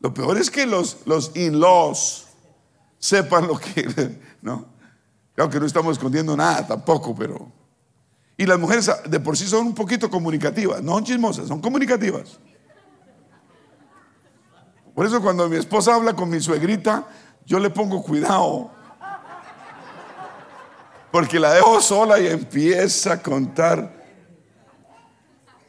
Lo 0.00 0.14
peor 0.14 0.38
es 0.38 0.50
que 0.50 0.64
los, 0.64 0.98
los 1.04 1.36
in-laws 1.36 2.26
sepan 2.98 3.48
lo 3.48 3.58
que, 3.58 4.16
¿no? 4.42 4.66
Claro 5.40 5.52
que 5.52 5.58
no 5.58 5.64
estamos 5.64 5.92
escondiendo 5.92 6.36
nada 6.36 6.66
tampoco, 6.66 7.14
pero... 7.14 7.50
Y 8.36 8.44
las 8.44 8.58
mujeres 8.58 8.90
de 9.06 9.20
por 9.20 9.38
sí 9.38 9.46
son 9.46 9.68
un 9.68 9.74
poquito 9.74 10.10
comunicativas, 10.10 10.82
no 10.82 10.92
son 10.92 11.04
chismosas, 11.04 11.48
son 11.48 11.62
comunicativas. 11.62 12.38
Por 14.94 15.06
eso 15.06 15.22
cuando 15.22 15.48
mi 15.48 15.56
esposa 15.56 15.94
habla 15.94 16.12
con 16.12 16.28
mi 16.28 16.40
suegrita, 16.40 17.06
yo 17.46 17.58
le 17.58 17.70
pongo 17.70 18.02
cuidado. 18.02 18.70
Porque 21.10 21.40
la 21.40 21.54
dejo 21.54 21.80
sola 21.80 22.20
y 22.20 22.26
empieza 22.26 23.14
a 23.14 23.22
contar. 23.22 23.94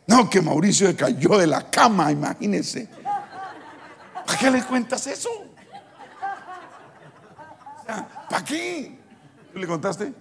No, 0.06 0.30
que 0.30 0.42
Mauricio 0.42 0.94
cayó 0.98 1.38
de 1.38 1.48
la 1.48 1.72
cama, 1.72 2.12
imagínese. 2.12 2.90
¿Para 4.26 4.38
qué 4.38 4.52
le 4.52 4.66
cuentas 4.66 5.08
eso? 5.08 5.30
¿Para 8.30 8.44
qué? 8.44 9.01
¿Tú 9.52 9.60
le 9.60 9.68
contaste? 9.68 10.14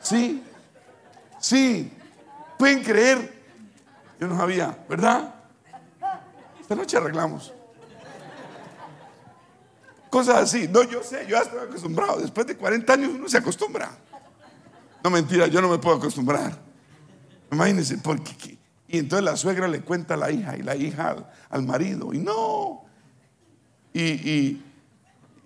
Sí, 0.00 0.42
sí. 1.38 1.92
Pueden 2.58 2.82
creer. 2.82 3.40
Yo 4.18 4.26
no 4.26 4.36
sabía, 4.36 4.76
¿verdad? 4.88 5.34
Esta 6.60 6.74
noche 6.74 6.96
arreglamos. 6.96 7.52
Cosas 10.10 10.36
así. 10.36 10.68
No, 10.68 10.82
yo 10.82 11.02
sé, 11.02 11.24
yo 11.24 11.36
ya 11.36 11.42
estoy 11.42 11.60
acostumbrado. 11.60 12.20
Después 12.20 12.46
de 12.46 12.56
40 12.56 12.92
años 12.92 13.12
uno 13.14 13.28
se 13.28 13.38
acostumbra. 13.38 13.90
No 15.02 15.10
mentira, 15.10 15.46
yo 15.46 15.60
no 15.62 15.68
me 15.68 15.78
puedo 15.78 15.96
acostumbrar. 15.96 16.58
Imagínense, 17.50 17.98
porque 17.98 18.58
y 18.92 18.98
entonces 18.98 19.24
la 19.24 19.36
suegra 19.36 19.68
le 19.68 19.82
cuenta 19.82 20.14
a 20.14 20.16
la 20.16 20.32
hija 20.32 20.56
y 20.56 20.62
la 20.62 20.74
hija 20.74 21.14
al, 21.48 21.62
marido. 21.62 22.12
Y 22.12 22.18
no. 22.18 22.84
Y, 23.94 24.60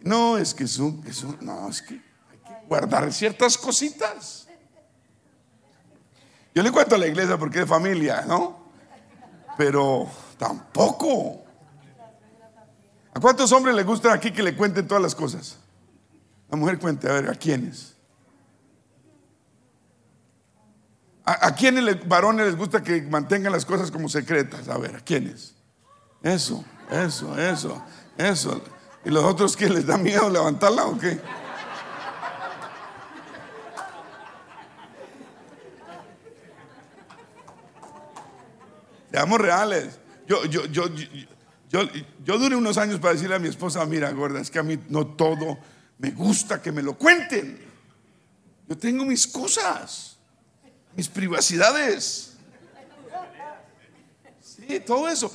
no, 0.05 0.37
es 0.37 0.53
que 0.53 0.67
son, 0.67 1.03
no, 1.41 1.69
es 1.71 1.81
que 1.81 1.95
hay 1.95 2.39
que 2.39 2.67
guardar 2.69 3.11
ciertas 3.11 3.57
cositas. 3.57 4.47
Yo 6.55 6.63
le 6.63 6.71
cuento 6.71 6.95
a 6.95 6.99
la 6.99 7.07
iglesia 7.07 7.39
porque 7.39 7.63
es 7.63 7.69
familia, 7.69 8.23
¿no? 8.29 8.69
Pero 9.57 10.07
tampoco. 10.39 11.43
¿A 13.15 13.19
cuántos 13.19 13.51
hombres 13.53 13.75
les 13.75 13.87
gusta 13.87 14.13
aquí 14.13 14.31
que 14.31 14.43
le 14.43 14.55
cuenten 14.55 14.87
todas 14.87 15.03
las 15.03 15.15
cosas? 15.15 15.57
La 16.51 16.59
mujer 16.59 16.79
cuente, 16.79 17.09
a 17.09 17.15
ver, 17.15 17.31
¿a 17.31 17.35
quiénes? 17.35 17.95
¿A, 21.25 21.47
a 21.47 21.55
quiénes 21.55 22.07
varones 22.07 22.45
les 22.47 22.57
gusta 22.57 22.83
que 22.83 23.01
mantengan 23.01 23.53
las 23.53 23.65
cosas 23.65 23.91
como 23.91 24.11
secretas? 24.11 24.69
A 24.69 24.77
ver, 24.77 24.97
¿a 24.97 25.01
quiénes? 25.01 25.55
Eso, 26.23 26.63
eso, 26.91 27.39
eso, 27.39 27.83
eso. 28.19 28.74
¿Y 29.05 29.11
los 29.11 29.25
otros 29.25 29.57
que 29.57 29.69
les 29.69 29.87
da 29.87 29.97
miedo 29.99 30.31
levantarla 30.31 30.87
o 30.87 30.99
qué? 30.99 31.21
Seamos 39.11 39.41
reales. 39.41 39.99
Yo, 40.27 40.45
yo, 40.47 40.67
yo, 40.67 40.89
yo, 41.69 41.81
yo 42.25 42.39
duré 42.39 42.57
unos 42.57 42.79
años 42.79 42.99
para 42.99 43.15
decirle 43.15 43.37
a 43.37 43.39
mi 43.39 43.49
esposa, 43.49 43.85
mira, 43.85 44.11
gorda, 44.11 44.41
es 44.41 44.51
que 44.51 44.59
a 44.59 44.63
mí 44.63 44.79
no 44.89 45.07
todo 45.07 45.59
me 45.99 46.11
gusta 46.11 46.61
que 46.61 46.73
me 46.73 46.83
lo 46.83 46.95
cuenten. 46.95 47.63
Yo 48.67 48.77
tengo 48.79 49.05
mis 49.05 49.27
cosas 49.27 50.15
mis 50.97 51.09
privacidades. 51.09 52.35
Sí, 54.41 54.81
todo 54.81 55.09
eso. 55.09 55.33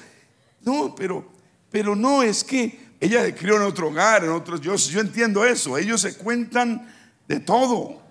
No, 0.62 0.96
pero, 0.96 1.30
pero 1.70 1.96
no, 1.96 2.24
es 2.24 2.44
que 2.44 2.89
ella 3.00 3.24
se 3.24 3.34
crió 3.34 3.56
en 3.56 3.64
otro 3.64 3.88
hogar, 3.88 4.24
en 4.24 4.32
otros. 4.32 4.60
Yo, 4.60 4.76
yo 4.76 5.00
entiendo 5.00 5.46
eso. 5.46 5.78
Ellos 5.78 6.02
se 6.02 6.18
cuentan 6.18 6.94
de 7.28 7.40
todo. 7.40 8.02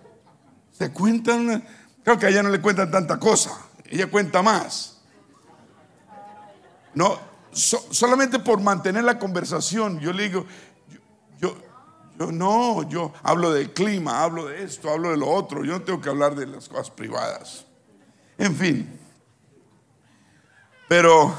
Se 0.72 0.90
cuentan. 0.92 1.66
Creo 2.02 2.18
que 2.18 2.26
a 2.26 2.28
ella 2.30 2.42
no 2.42 2.48
le 2.48 2.60
cuentan 2.60 2.90
tanta 2.90 3.18
cosa. 3.18 3.50
Ella 3.84 4.06
cuenta 4.06 4.42
más. 4.42 5.00
No, 6.94 7.18
solamente 7.52 8.38
por 8.38 8.60
mantener 8.60 9.04
la 9.04 9.18
conversación. 9.18 10.00
Yo 10.00 10.12
le 10.12 10.24
digo, 10.24 10.46
yo, 11.38 11.54
yo 12.18 12.32
no, 12.32 12.88
yo 12.88 13.12
hablo 13.22 13.52
del 13.52 13.72
clima, 13.72 14.22
hablo 14.22 14.46
de 14.46 14.64
esto, 14.64 14.90
hablo 14.90 15.10
de 15.10 15.18
lo 15.18 15.28
otro. 15.28 15.64
Yo 15.64 15.72
no 15.72 15.82
tengo 15.82 16.00
que 16.00 16.08
hablar 16.08 16.34
de 16.34 16.46
las 16.46 16.68
cosas 16.68 16.90
privadas. 16.90 17.66
En 18.38 18.56
fin. 18.56 18.98
Pero 20.88 21.34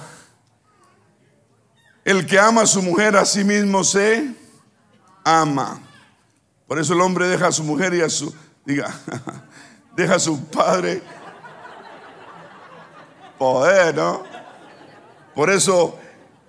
el 2.10 2.26
que 2.26 2.40
ama 2.40 2.64
a 2.64 2.66
su 2.66 2.82
mujer 2.82 3.16
a 3.16 3.24
sí 3.24 3.44
mismo 3.44 3.84
se 3.84 4.34
ama. 5.24 5.80
Por 6.68 6.80
eso 6.80 6.94
el 6.96 7.02
hombre 7.02 7.28
deja 7.28 7.50
a 7.50 7.52
su 7.52 7.64
mujer 7.64 7.94
y 7.94 8.02
a 8.02 8.10
su, 8.10 8.34
diga, 8.66 8.92
deja 9.96 10.16
a 10.16 10.20
su 10.20 10.44
padre 10.46 11.04
poder, 13.38 13.96
¿no? 13.96 14.24
Por 15.36 15.52
eso 15.52 16.00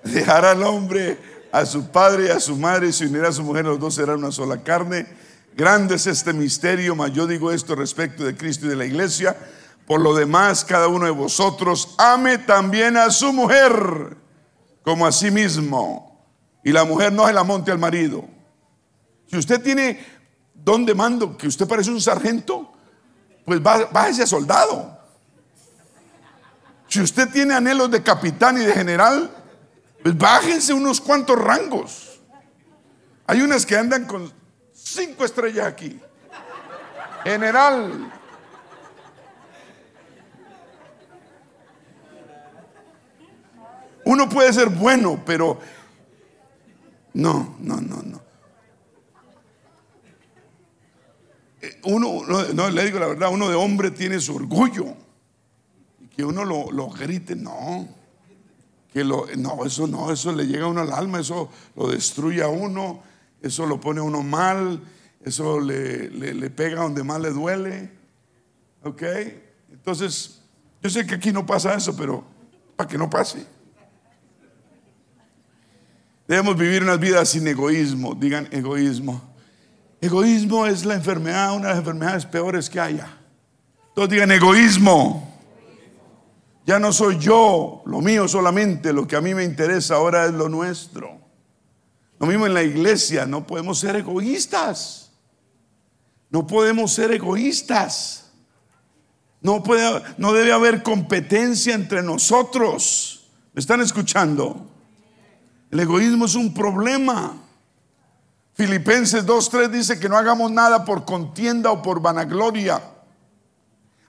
dejará 0.02 0.52
al 0.52 0.62
hombre 0.62 1.18
a 1.52 1.66
su 1.66 1.90
padre 1.90 2.28
y 2.28 2.30
a 2.30 2.40
su 2.40 2.56
madre 2.56 2.88
y 2.88 2.92
se 2.94 3.04
unirá 3.04 3.28
a 3.28 3.32
su 3.32 3.42
mujer, 3.42 3.66
los 3.66 3.78
dos 3.78 3.96
serán 3.96 4.20
una 4.20 4.32
sola 4.32 4.62
carne. 4.62 5.06
Grande 5.54 5.96
es 5.96 6.06
este 6.06 6.32
misterio, 6.32 6.96
mas 6.96 7.12
yo 7.12 7.26
digo 7.26 7.52
esto 7.52 7.74
respecto 7.74 8.24
de 8.24 8.34
Cristo 8.34 8.64
y 8.64 8.70
de 8.70 8.76
la 8.76 8.86
iglesia. 8.86 9.36
Por 9.86 10.00
lo 10.00 10.14
demás, 10.14 10.64
cada 10.64 10.88
uno 10.88 11.04
de 11.04 11.10
vosotros 11.10 11.96
ame 11.98 12.38
también 12.38 12.96
a 12.96 13.10
su 13.10 13.30
mujer 13.34 14.19
como 14.82 15.06
a 15.06 15.12
sí 15.12 15.30
mismo. 15.30 16.24
Y 16.64 16.72
la 16.72 16.84
mujer 16.84 17.12
no 17.12 17.26
se 17.26 17.32
la 17.32 17.44
monte 17.44 17.70
al 17.70 17.78
marido. 17.78 18.24
Si 19.26 19.36
usted 19.36 19.62
tiene 19.62 20.04
don 20.54 20.84
de 20.84 20.94
mando, 20.94 21.36
que 21.36 21.46
usted 21.46 21.66
parece 21.66 21.90
un 21.90 22.00
sargento, 22.00 22.72
pues 23.44 23.62
bájese 23.62 24.22
a 24.22 24.26
soldado. 24.26 24.98
Si 26.88 27.00
usted 27.00 27.28
tiene 27.30 27.54
anhelos 27.54 27.90
de 27.90 28.02
capitán 28.02 28.60
y 28.60 28.64
de 28.64 28.72
general, 28.72 29.30
pues 30.02 30.16
bájense 30.16 30.72
unos 30.72 31.00
cuantos 31.00 31.38
rangos. 31.38 32.20
Hay 33.26 33.42
unas 33.42 33.64
que 33.64 33.76
andan 33.76 34.06
con 34.06 34.32
cinco 34.72 35.24
estrellas 35.24 35.66
aquí. 35.66 36.00
General. 37.22 38.19
Uno 44.10 44.28
puede 44.28 44.52
ser 44.52 44.70
bueno, 44.70 45.22
pero 45.24 45.56
no, 47.14 47.54
no, 47.60 47.80
no, 47.80 48.02
no. 48.02 48.20
Eh, 51.62 51.80
uno, 51.84 52.22
no, 52.52 52.70
le 52.70 52.84
digo 52.86 52.98
la 52.98 53.06
verdad, 53.06 53.32
uno 53.32 53.48
de 53.48 53.54
hombre 53.54 53.92
tiene 53.92 54.18
su 54.18 54.34
orgullo. 54.34 54.96
Que 56.16 56.24
uno 56.24 56.44
lo, 56.44 56.72
lo 56.72 56.88
grite, 56.88 57.36
no 57.36 57.88
que 58.92 59.04
lo, 59.04 59.26
no, 59.36 59.64
eso 59.64 59.86
no, 59.86 60.10
eso 60.10 60.32
le 60.32 60.44
llega 60.44 60.64
a 60.64 60.66
uno 60.68 60.80
al 60.80 60.92
alma, 60.92 61.20
eso 61.20 61.48
lo 61.76 61.86
destruye 61.86 62.42
a 62.42 62.48
uno, 62.48 63.04
eso 63.40 63.64
lo 63.64 63.78
pone 63.80 64.00
a 64.00 64.02
uno 64.02 64.24
mal, 64.24 64.82
eso 65.24 65.60
le, 65.60 66.10
le, 66.10 66.50
pega 66.50 66.82
donde 66.82 67.04
más 67.04 67.20
le 67.20 67.30
duele. 67.30 67.92
¿Ok? 68.82 69.04
Entonces, 69.70 70.40
yo 70.82 70.90
sé 70.90 71.06
que 71.06 71.14
aquí 71.14 71.30
no 71.30 71.46
pasa 71.46 71.74
eso, 71.74 71.94
pero 71.96 72.24
para 72.74 72.88
que 72.88 72.98
no 72.98 73.08
pase. 73.08 73.59
Debemos 76.30 76.56
vivir 76.56 76.84
unas 76.84 77.00
vidas 77.00 77.30
sin 77.30 77.48
egoísmo, 77.48 78.14
digan 78.14 78.46
egoísmo. 78.52 79.20
Egoísmo 80.00 80.64
es 80.64 80.84
la 80.84 80.94
enfermedad, 80.94 81.56
una 81.56 81.66
de 81.66 81.70
las 81.70 81.78
enfermedades 81.78 82.24
peores 82.24 82.70
que 82.70 82.78
haya. 82.78 83.18
Todos 83.96 84.10
digan 84.10 84.30
egoísmo. 84.30 85.28
Ya 86.64 86.78
no 86.78 86.92
soy 86.92 87.18
yo, 87.18 87.82
lo 87.84 88.00
mío 88.00 88.28
solamente, 88.28 88.92
lo 88.92 89.08
que 89.08 89.16
a 89.16 89.20
mí 89.20 89.34
me 89.34 89.42
interesa 89.42 89.96
ahora 89.96 90.26
es 90.26 90.30
lo 90.30 90.48
nuestro. 90.48 91.18
Lo 92.20 92.28
mismo 92.28 92.46
en 92.46 92.54
la 92.54 92.62
iglesia, 92.62 93.26
no 93.26 93.44
podemos 93.44 93.80
ser 93.80 93.96
egoístas. 93.96 95.10
No 96.30 96.46
podemos 96.46 96.92
ser 96.92 97.10
egoístas. 97.10 98.30
No, 99.40 99.64
puede, 99.64 100.00
no 100.16 100.32
debe 100.32 100.52
haber 100.52 100.84
competencia 100.84 101.74
entre 101.74 102.04
nosotros. 102.04 103.32
¿Me 103.52 103.58
están 103.58 103.80
escuchando? 103.80 104.70
El 105.70 105.80
egoísmo 105.80 106.24
es 106.24 106.34
un 106.34 106.52
problema. 106.52 107.36
Filipenses 108.54 109.24
2.3 109.24 109.68
dice 109.68 110.00
que 110.00 110.08
no 110.08 110.16
hagamos 110.16 110.50
nada 110.50 110.84
por 110.84 111.04
contienda 111.04 111.70
o 111.70 111.80
por 111.80 112.00
vanagloria. 112.00 112.82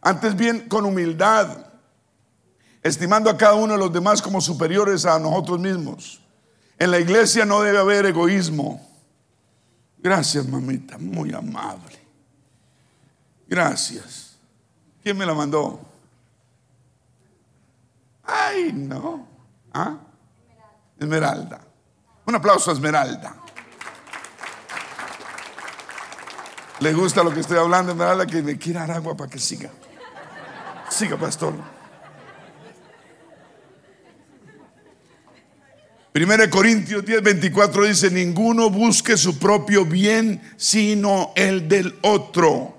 Antes 0.02 0.36
bien 0.36 0.68
con 0.68 0.86
humildad 0.86 1.72
estimando 2.84 3.30
a 3.30 3.38
cada 3.38 3.54
uno 3.54 3.74
de 3.74 3.80
los 3.80 3.94
demás 3.94 4.22
como 4.22 4.42
superiores 4.42 5.06
a 5.06 5.20
nosotros 5.20 5.60
mismos. 5.60 6.22
En 6.78 6.92
la 6.92 7.00
iglesia 7.00 7.46
no 7.46 7.62
debe 7.62 7.78
haber 7.78 8.08
egoísmo. 8.08 8.82
Gracias, 10.00 10.48
mamita, 10.48 10.98
muy 10.98 11.32
amable. 11.32 12.00
Gracias. 13.48 14.36
¿Quién 15.04 15.18
me 15.18 15.26
la 15.26 15.34
mandó? 15.34 15.80
Ay, 18.24 18.72
no. 18.74 19.28
¿Ah? 19.74 19.98
Esmeralda. 21.02 21.60
Un 22.28 22.36
aplauso 22.36 22.70
a 22.70 22.74
Esmeralda. 22.76 23.36
¿Le 26.80 26.94
gusta 26.94 27.24
lo 27.24 27.34
que 27.34 27.40
estoy 27.40 27.58
hablando, 27.58 27.92
Esmeralda? 27.92 28.28
Que 28.28 28.44
me 28.44 28.58
quiera 28.58 28.82
dar 28.82 28.98
agua 28.98 29.18
para 29.18 29.30
que 29.30 29.40
siga. 29.40 29.72
Siga, 30.92 31.18
pastor. 31.18 31.56
1 36.14 36.50
Corintios 36.52 37.04
10, 37.04 37.24
24 37.24 37.84
dice, 37.86 38.12
ninguno 38.12 38.70
busque 38.70 39.18
su 39.18 39.40
propio 39.40 39.86
bien, 39.86 40.40
sino 40.58 41.32
el 41.36 41.68
del 41.68 41.98
otro. 42.02 42.78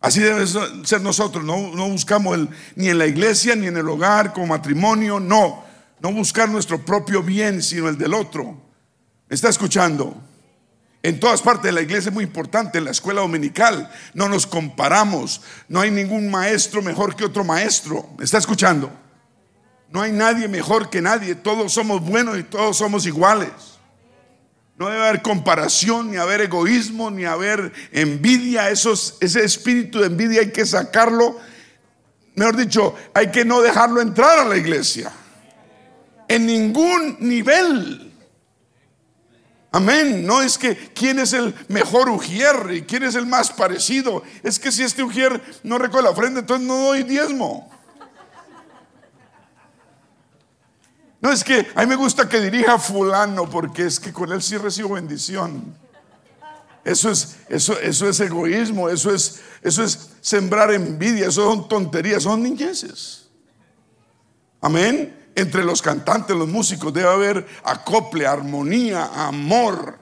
Así 0.00 0.20
debe 0.20 0.46
ser 0.46 1.00
nosotros, 1.00 1.44
no, 1.44 1.88
buscamos 1.88 2.34
el, 2.34 2.48
ni 2.74 2.88
en 2.88 2.98
la 2.98 3.06
iglesia, 3.06 3.54
ni 3.54 3.68
en 3.68 3.76
el 3.76 3.88
hogar, 3.88 4.32
como 4.32 4.48
matrimonio, 4.48 5.20
no. 5.20 5.63
No 6.04 6.12
buscar 6.12 6.50
nuestro 6.50 6.84
propio 6.84 7.22
bien, 7.22 7.62
sino 7.62 7.88
el 7.88 7.96
del 7.96 8.12
otro. 8.12 8.60
está 9.30 9.48
escuchando? 9.48 10.14
En 11.02 11.18
todas 11.18 11.40
partes 11.40 11.62
de 11.62 11.72
la 11.72 11.80
iglesia 11.80 12.10
es 12.10 12.14
muy 12.14 12.24
importante, 12.24 12.76
en 12.76 12.84
la 12.84 12.90
escuela 12.90 13.22
dominical 13.22 13.90
no 14.12 14.28
nos 14.28 14.46
comparamos, 14.46 15.40
no 15.66 15.80
hay 15.80 15.90
ningún 15.90 16.30
maestro 16.30 16.82
mejor 16.82 17.16
que 17.16 17.24
otro 17.24 17.42
maestro. 17.42 18.06
¿Me 18.18 18.24
está 18.26 18.36
escuchando? 18.36 18.92
No 19.88 20.02
hay 20.02 20.12
nadie 20.12 20.46
mejor 20.46 20.90
que 20.90 21.00
nadie, 21.00 21.36
todos 21.36 21.72
somos 21.72 22.02
buenos 22.02 22.38
y 22.38 22.42
todos 22.42 22.76
somos 22.76 23.06
iguales. 23.06 23.78
No 24.76 24.90
debe 24.90 25.08
haber 25.08 25.22
comparación, 25.22 26.10
ni 26.10 26.18
haber 26.18 26.42
egoísmo, 26.42 27.10
ni 27.10 27.24
haber 27.24 27.72
envidia. 27.92 28.68
Ese 28.68 29.42
espíritu 29.42 30.00
de 30.00 30.08
envidia 30.08 30.42
hay 30.42 30.52
que 30.52 30.66
sacarlo. 30.66 31.38
Mejor 32.34 32.58
dicho, 32.58 32.94
hay 33.14 33.30
que 33.30 33.46
no 33.46 33.62
dejarlo 33.62 34.02
entrar 34.02 34.40
a 34.40 34.44
la 34.44 34.58
iglesia. 34.58 35.10
En 36.28 36.46
ningún 36.46 37.16
nivel. 37.20 38.12
Amén. 39.72 40.24
No 40.24 40.40
es 40.40 40.56
que 40.56 40.76
quién 40.94 41.18
es 41.18 41.32
el 41.32 41.54
mejor 41.68 42.08
ujier 42.08 42.70
y 42.72 42.82
quién 42.82 43.02
es 43.02 43.16
el 43.16 43.26
más 43.26 43.50
parecido. 43.50 44.22
Es 44.42 44.58
que 44.58 44.70
si 44.70 44.84
este 44.84 45.02
ujier 45.02 45.42
no 45.64 45.78
recoge 45.78 46.04
la 46.04 46.10
ofrenda, 46.10 46.40
entonces 46.40 46.66
no 46.66 46.76
doy 46.76 47.02
diezmo. 47.02 47.70
No 51.20 51.32
es 51.32 51.42
que 51.42 51.66
a 51.74 51.80
mí 51.80 51.86
me 51.86 51.96
gusta 51.96 52.28
que 52.28 52.38
dirija 52.38 52.78
fulano 52.78 53.48
porque 53.48 53.86
es 53.86 53.98
que 53.98 54.12
con 54.12 54.30
él 54.30 54.42
sí 54.42 54.58
recibo 54.58 54.90
bendición. 54.90 55.74
Eso 56.84 57.10
es, 57.10 57.38
eso, 57.48 57.80
eso 57.80 58.08
es 58.08 58.20
egoísmo, 58.20 58.90
eso 58.90 59.12
es, 59.12 59.40
eso 59.62 59.82
es 59.82 60.10
sembrar 60.20 60.70
envidia, 60.70 61.28
eso 61.28 61.50
son 61.50 61.66
tonterías, 61.66 62.22
son 62.22 62.42
niñeces. 62.42 63.26
Amén. 64.60 65.23
Entre 65.34 65.64
los 65.64 65.82
cantantes, 65.82 66.36
los 66.36 66.48
músicos, 66.48 66.92
debe 66.92 67.08
haber 67.08 67.46
acople, 67.64 68.26
armonía, 68.26 69.10
amor. 69.14 69.98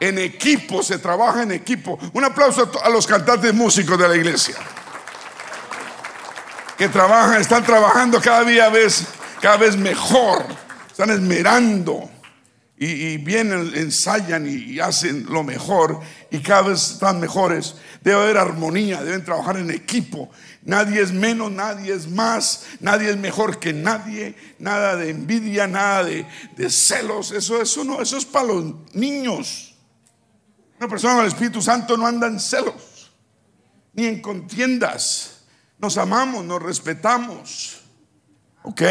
En 0.00 0.18
equipo, 0.18 0.82
se 0.82 0.98
trabaja 0.98 1.42
en 1.42 1.52
equipo. 1.52 1.98
Un 2.12 2.24
aplauso 2.24 2.70
a 2.82 2.88
los 2.88 3.06
cantantes 3.06 3.52
músicos 3.52 3.98
de 3.98 4.08
la 4.08 4.16
iglesia. 4.16 4.56
Que 6.76 6.88
trabajan, 6.88 7.40
están 7.40 7.64
trabajando 7.64 8.20
cada 8.20 8.44
día 8.44 8.68
vez 8.68 9.06
cada 9.40 9.56
vez 9.56 9.76
mejor, 9.76 10.44
están 10.90 11.10
esmerando 11.10 12.10
y, 12.80 13.16
vienen, 13.16 13.72
ensayan 13.74 14.46
y, 14.46 14.78
hacen 14.78 15.26
lo 15.28 15.42
mejor 15.42 16.00
y 16.30 16.38
cada 16.38 16.62
vez 16.62 16.92
están 16.92 17.18
mejores. 17.18 17.74
Debe 18.02 18.22
haber 18.22 18.38
armonía, 18.38 19.02
deben 19.02 19.24
trabajar 19.24 19.56
en 19.56 19.70
equipo. 19.70 20.30
Nadie 20.62 21.02
es 21.02 21.12
menos, 21.12 21.50
nadie 21.50 21.92
es 21.92 22.08
más, 22.08 22.66
nadie 22.80 23.10
es 23.10 23.16
mejor 23.16 23.58
que 23.58 23.72
nadie, 23.72 24.36
nada 24.58 24.94
de 24.96 25.10
envidia, 25.10 25.66
nada 25.66 26.04
de, 26.04 26.26
celos, 26.70 27.32
eso, 27.32 27.60
eso 27.60 27.84
no, 27.84 28.00
eso 28.00 28.16
es 28.16 28.24
para 28.24 28.46
los 28.46 28.64
niños. 28.92 29.74
Una 30.78 30.88
persona 30.88 31.14
con 31.14 31.24
el 31.24 31.28
Espíritu 31.28 31.60
Santo 31.60 31.96
no 31.96 32.06
anda 32.06 32.28
en 32.28 32.38
celos, 32.38 33.12
ni 33.94 34.06
en 34.06 34.20
contiendas. 34.20 35.42
Nos 35.78 35.96
amamos, 35.96 36.44
nos 36.44 36.62
respetamos. 36.62 37.80
¿Ok? 38.62 38.82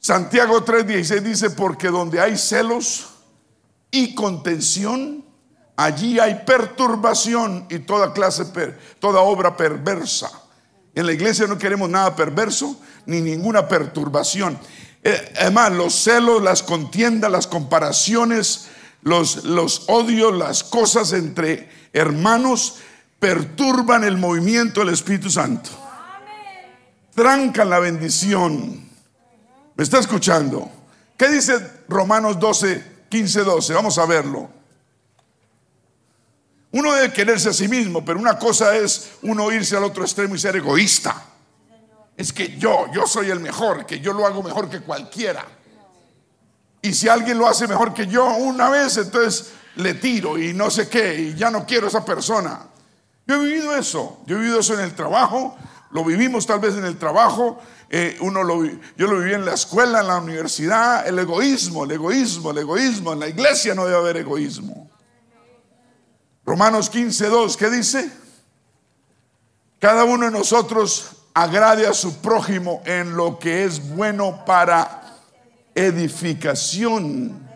Santiago 0.00 0.64
3:16 0.64 1.22
dice, 1.22 1.50
porque 1.50 1.88
donde 1.88 2.20
hay 2.20 2.36
celos 2.36 3.08
y 3.90 4.14
contención, 4.14 5.24
allí 5.76 6.18
hay 6.18 6.42
perturbación 6.46 7.66
y 7.68 7.80
toda 7.80 8.12
clase, 8.12 8.44
toda 8.98 9.20
obra 9.20 9.56
perversa. 9.56 10.30
En 10.94 11.06
la 11.06 11.12
iglesia 11.12 11.46
no 11.46 11.58
queremos 11.58 11.88
nada 11.88 12.14
perverso 12.16 12.80
ni 13.06 13.20
ninguna 13.20 13.68
perturbación. 13.68 14.58
Eh, 15.02 15.32
además, 15.40 15.72
los 15.72 15.94
celos, 15.94 16.42
las 16.42 16.62
contiendas, 16.62 17.30
las 17.30 17.46
comparaciones, 17.46 18.68
los, 19.02 19.44
los 19.44 19.84
odios, 19.88 20.34
las 20.36 20.64
cosas 20.64 21.12
entre 21.12 21.70
hermanos 21.92 22.76
perturban 23.18 24.04
el 24.04 24.16
movimiento 24.16 24.80
del 24.80 24.90
Espíritu 24.90 25.30
Santo 25.30 25.70
trancan 27.18 27.68
la 27.68 27.80
bendición. 27.80 28.87
¿Me 29.78 29.84
está 29.84 30.00
escuchando? 30.00 30.68
¿Qué 31.16 31.28
dice 31.28 31.84
Romanos 31.86 32.40
12, 32.40 33.04
15, 33.08 33.44
12? 33.44 33.74
Vamos 33.74 33.96
a 33.96 34.06
verlo. 34.06 34.50
Uno 36.72 36.92
debe 36.94 37.12
quererse 37.12 37.50
a 37.50 37.52
sí 37.52 37.68
mismo, 37.68 38.04
pero 38.04 38.18
una 38.18 38.36
cosa 38.40 38.76
es 38.76 39.12
uno 39.22 39.52
irse 39.52 39.76
al 39.76 39.84
otro 39.84 40.02
extremo 40.02 40.34
y 40.34 40.38
ser 40.40 40.56
egoísta. 40.56 41.22
Es 42.16 42.32
que 42.32 42.58
yo, 42.58 42.86
yo 42.92 43.06
soy 43.06 43.30
el 43.30 43.38
mejor, 43.38 43.86
que 43.86 44.00
yo 44.00 44.12
lo 44.12 44.26
hago 44.26 44.42
mejor 44.42 44.68
que 44.68 44.80
cualquiera. 44.80 45.46
Y 46.82 46.92
si 46.92 47.08
alguien 47.08 47.38
lo 47.38 47.46
hace 47.46 47.68
mejor 47.68 47.94
que 47.94 48.08
yo 48.08 48.26
una 48.34 48.70
vez, 48.70 48.96
entonces 48.96 49.52
le 49.76 49.94
tiro 49.94 50.36
y 50.38 50.54
no 50.54 50.70
sé 50.70 50.88
qué, 50.88 51.14
y 51.20 51.34
ya 51.36 51.52
no 51.52 51.64
quiero 51.64 51.86
a 51.86 51.90
esa 51.90 52.04
persona. 52.04 52.66
Yo 53.28 53.36
he 53.36 53.44
vivido 53.44 53.76
eso, 53.76 54.22
yo 54.26 54.38
he 54.38 54.40
vivido 54.40 54.58
eso 54.58 54.74
en 54.74 54.80
el 54.80 54.96
trabajo, 54.96 55.56
lo 55.90 56.04
vivimos 56.04 56.46
tal 56.46 56.60
vez 56.60 56.74
en 56.74 56.84
el 56.84 56.98
trabajo, 56.98 57.58
eh, 57.88 58.18
uno 58.20 58.42
lo, 58.44 58.64
yo 58.64 59.06
lo 59.06 59.20
viví 59.20 59.32
en 59.32 59.44
la 59.44 59.54
escuela, 59.54 60.00
en 60.00 60.08
la 60.08 60.18
universidad, 60.18 61.06
el 61.06 61.18
egoísmo, 61.18 61.84
el 61.84 61.92
egoísmo, 61.92 62.50
el 62.50 62.58
egoísmo. 62.58 63.14
En 63.14 63.20
la 63.20 63.28
iglesia 63.28 63.74
no 63.74 63.86
debe 63.86 63.96
haber 63.96 64.16
egoísmo. 64.18 64.90
Romanos 66.44 66.90
15, 66.90 67.28
2, 67.28 67.56
¿qué 67.56 67.70
dice? 67.70 68.10
Cada 69.78 70.04
uno 70.04 70.26
de 70.26 70.32
nosotros 70.32 71.12
agrade 71.32 71.86
a 71.86 71.94
su 71.94 72.20
prójimo 72.20 72.82
en 72.84 73.16
lo 73.16 73.38
que 73.38 73.64
es 73.64 73.94
bueno 73.94 74.44
para 74.44 75.16
edificación. 75.74 77.48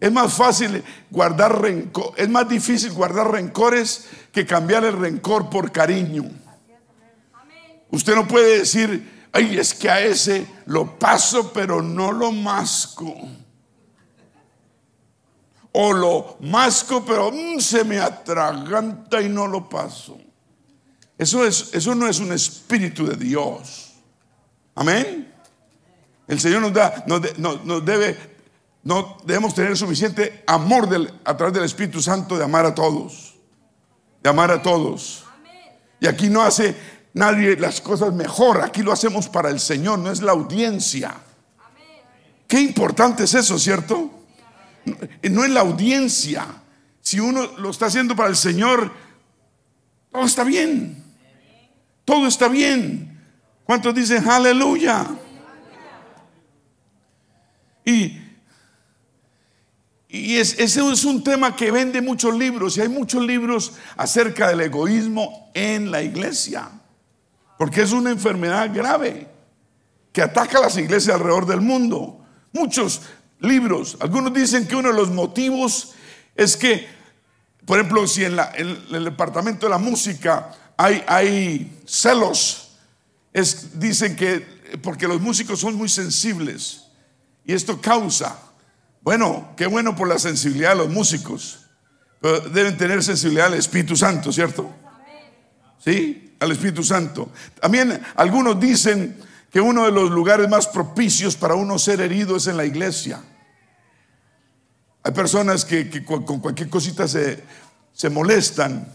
Es 0.00 0.12
más 0.12 0.34
fácil 0.34 0.82
guardar 1.10 1.62
rencor, 1.62 2.12
es 2.16 2.28
más 2.28 2.48
difícil 2.48 2.92
guardar 2.92 3.30
rencores 3.30 4.06
que 4.32 4.44
cambiar 4.44 4.84
el 4.84 4.98
rencor 4.98 5.48
por 5.48 5.72
cariño. 5.72 6.24
Usted 7.90 8.14
no 8.14 8.26
puede 8.26 8.58
decir, 8.58 9.28
ay, 9.32 9.58
es 9.58 9.74
que 9.74 9.90
a 9.90 10.00
ese 10.00 10.46
lo 10.66 10.98
paso, 10.98 11.52
pero 11.52 11.82
no 11.82 12.12
lo 12.12 12.32
masco. 12.32 13.14
O 15.72 15.92
lo 15.92 16.36
masco, 16.40 17.04
pero 17.04 17.32
mm, 17.32 17.58
se 17.58 17.84
me 17.84 17.98
atraganta 17.98 19.20
y 19.20 19.28
no 19.28 19.46
lo 19.46 19.68
paso. 19.68 20.18
Eso, 21.18 21.44
es, 21.44 21.74
eso 21.74 21.94
no 21.94 22.08
es 22.08 22.18
un 22.18 22.32
espíritu 22.32 23.06
de 23.06 23.16
Dios. 23.16 23.92
Amén. 24.74 25.32
El 26.26 26.40
Señor 26.40 26.62
nos 26.62 26.72
da, 26.72 27.04
nos, 27.06 27.84
debe, 27.84 28.16
no 28.82 29.18
debemos 29.24 29.54
tener 29.54 29.76
suficiente 29.76 30.42
amor 30.46 30.88
a 31.24 31.36
través 31.36 31.54
del 31.54 31.64
Espíritu 31.64 32.00
Santo 32.00 32.36
de 32.36 32.44
amar 32.44 32.66
a 32.66 32.74
todos. 32.74 33.34
De 34.22 34.30
amar 34.30 34.50
a 34.50 34.62
todos. 34.62 35.24
Y 36.00 36.06
aquí 36.06 36.28
no 36.28 36.42
hace 36.42 36.74
Nadie 37.14 37.56
las 37.56 37.80
cosas 37.80 38.12
mejor. 38.12 38.60
Aquí 38.60 38.82
lo 38.82 38.92
hacemos 38.92 39.28
para 39.28 39.48
el 39.48 39.60
Señor, 39.60 40.00
no 40.00 40.10
es 40.10 40.20
la 40.20 40.32
audiencia. 40.32 41.14
Qué 42.46 42.60
importante 42.60 43.24
es 43.24 43.34
eso, 43.34 43.58
¿cierto? 43.58 44.10
No 45.22 45.44
es 45.44 45.50
la 45.50 45.60
audiencia. 45.60 46.46
Si 47.00 47.20
uno 47.20 47.46
lo 47.58 47.70
está 47.70 47.86
haciendo 47.86 48.16
para 48.16 48.28
el 48.28 48.36
Señor, 48.36 48.92
todo 50.10 50.24
está 50.24 50.42
bien. 50.44 51.02
Todo 52.04 52.26
está 52.26 52.48
bien. 52.48 53.20
¿Cuántos 53.64 53.94
dicen 53.94 54.28
aleluya? 54.28 55.06
Y, 57.84 58.18
y 60.08 60.36
es, 60.36 60.58
ese 60.58 60.90
es 60.90 61.04
un 61.04 61.22
tema 61.22 61.54
que 61.54 61.70
vende 61.70 62.02
muchos 62.02 62.34
libros 62.34 62.76
y 62.76 62.80
hay 62.80 62.88
muchos 62.88 63.22
libros 63.22 63.74
acerca 63.96 64.48
del 64.48 64.62
egoísmo 64.62 65.50
en 65.54 65.90
la 65.90 66.02
iglesia. 66.02 66.70
Porque 67.58 67.82
es 67.82 67.92
una 67.92 68.10
enfermedad 68.10 68.70
grave 68.74 69.28
que 70.12 70.22
ataca 70.22 70.58
a 70.58 70.62
las 70.62 70.76
iglesias 70.76 71.16
alrededor 71.16 71.46
del 71.46 71.60
mundo. 71.60 72.24
Muchos 72.52 73.02
libros, 73.40 73.96
algunos 74.00 74.32
dicen 74.32 74.66
que 74.66 74.76
uno 74.76 74.88
de 74.88 74.94
los 74.94 75.10
motivos 75.10 75.94
es 76.36 76.56
que, 76.56 76.86
por 77.66 77.78
ejemplo, 77.78 78.06
si 78.06 78.24
en, 78.24 78.38
el 78.38 79.04
departamento 79.04 79.66
de 79.66 79.70
la 79.70 79.78
música 79.78 80.52
hay, 80.76 81.80
celos 81.86 82.70
dicen 83.74 84.16
que 84.16 84.54
porque 84.82 85.06
los 85.06 85.20
músicos 85.20 85.60
son 85.60 85.74
muy 85.74 85.88
sensibles 85.88 86.84
y 87.44 87.52
esto 87.52 87.80
causa, 87.80 88.38
bueno, 89.02 89.52
qué 89.56 89.66
bueno 89.66 89.94
por 89.94 90.08
la 90.08 90.18
sensibilidad 90.18 90.70
de 90.70 90.76
los 90.76 90.88
músicos, 90.88 91.66
pero 92.20 92.40
deben 92.40 92.76
tener 92.76 93.02
sensibilidad 93.02 93.48
al 93.48 93.54
Espíritu 93.54 93.96
Santo, 93.96 94.32
¿cierto? 94.32 94.70
¿Sí? 95.84 96.23
Al 96.44 96.52
Espíritu 96.52 96.84
Santo. 96.84 97.30
También 97.58 98.00
algunos 98.16 98.60
dicen 98.60 99.16
que 99.50 99.60
uno 99.60 99.86
de 99.86 99.92
los 99.92 100.10
lugares 100.10 100.48
más 100.48 100.66
propicios 100.66 101.36
para 101.36 101.54
uno 101.54 101.78
ser 101.78 102.00
herido 102.00 102.36
es 102.36 102.46
en 102.46 102.56
la 102.56 102.64
iglesia. 102.64 103.22
Hay 105.02 105.12
personas 105.12 105.64
que, 105.64 106.04
con 106.04 106.40
cualquier 106.40 106.68
cosita 106.68 107.08
se, 107.08 107.42
se 107.92 108.10
molestan. 108.10 108.86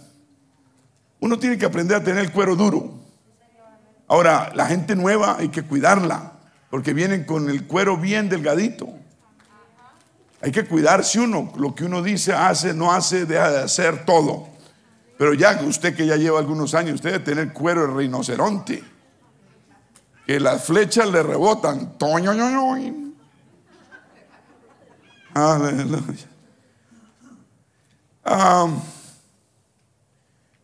Uno 1.20 1.39
tiene 1.39 1.58
que 1.58 1.66
aprender 1.66 1.97
a 1.97 2.04
tener 2.04 2.24
el 2.24 2.32
cuero 2.32 2.56
duro. 2.56 3.00
Ahora, 4.08 4.52
la 4.54 4.68
gente 4.68 4.95
nueva 4.95 5.38
hay 5.39 5.50
que 5.50 5.64
cuidarla, 5.64 6.34
porque 6.70 6.93
vienen 6.93 7.24
con 7.24 7.50
el 7.50 7.66
cuero 7.66 7.97
bien 7.97 8.30
delgadito. 8.30 8.89
Hay 10.41 10.52
que 10.52 10.66
cuidarse 10.66 11.20
uno, 11.20 11.52
lo 11.58 11.74
que 11.74 11.86
uno 11.86 12.02
dice, 12.02 12.34
hace, 12.34 12.74
no 12.74 12.91
hace, 12.91 13.26
deja 13.26 13.52
de 13.52 13.60
hacer 13.64 14.06
todo. 14.06 14.59
Pero 15.20 15.34
ya 15.34 15.59
usted 15.65 15.93
que 15.97 16.05
ya 16.05 16.15
lleva 16.15 16.39
algunos 16.39 16.74
años, 16.74 16.95
usted 16.95 17.11
debe 17.11 17.26
tener 17.26 17.51
cuero 17.51 17.86
de 17.86 17.93
rinoceronte. 17.93 18.82
Que 20.26 20.39
las 20.39 20.63
flechas 20.63 21.09
le 21.09 21.22
rebotan. 21.22 21.97
Aleluya. 25.34 26.26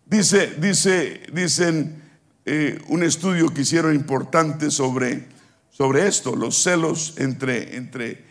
dice, 0.05 0.55
dice, 0.57 1.23
dicen 1.33 2.01
eh, 2.45 2.81
un 2.87 3.03
estudio 3.03 3.53
que 3.53 3.63
hicieron 3.63 3.93
importante 3.93 4.71
sobre, 4.71 5.27
sobre 5.69 6.07
esto, 6.07 6.33
los 6.33 6.63
celos 6.63 7.15
entre, 7.17 7.75
entre, 7.75 8.23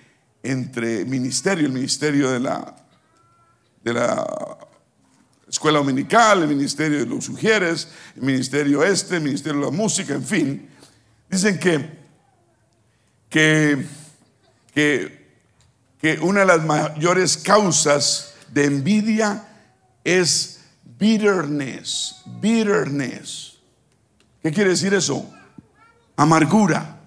entre 0.43 1.05
ministerio, 1.05 1.67
el 1.67 1.73
ministerio 1.75 2.31
de 2.31 2.41
la, 2.41 2.77
de 3.83 3.93
la 3.93 4.65
escuela 5.55 5.79
dominical, 5.79 6.43
el 6.43 6.49
ministerio 6.49 6.99
de 6.99 7.07
los 7.07 7.25
sugieres, 7.25 7.87
el 8.17 8.23
ministerio 8.23 8.83
este, 8.83 9.17
el 9.17 9.23
ministerio 9.23 9.61
de 9.61 9.67
la 9.67 9.71
música, 9.71 10.15
en 10.15 10.25
fin. 10.25 10.69
Dicen 11.31 11.61
que, 11.61 11.91
que, 13.31 13.87
que, 14.75 15.29
que 16.01 16.19
una 16.19 16.41
de 16.41 16.47
las 16.47 16.65
mayores 16.65 17.37
causas 17.37 18.35
de 18.53 18.65
envidia 18.65 19.47
es 20.03 20.61
bitterness, 20.99 22.23
bitterness. 22.41 23.59
¿Qué 24.43 24.51
quiere 24.51 24.71
decir 24.71 24.93
eso? 24.93 25.33
Amargura. 26.17 26.99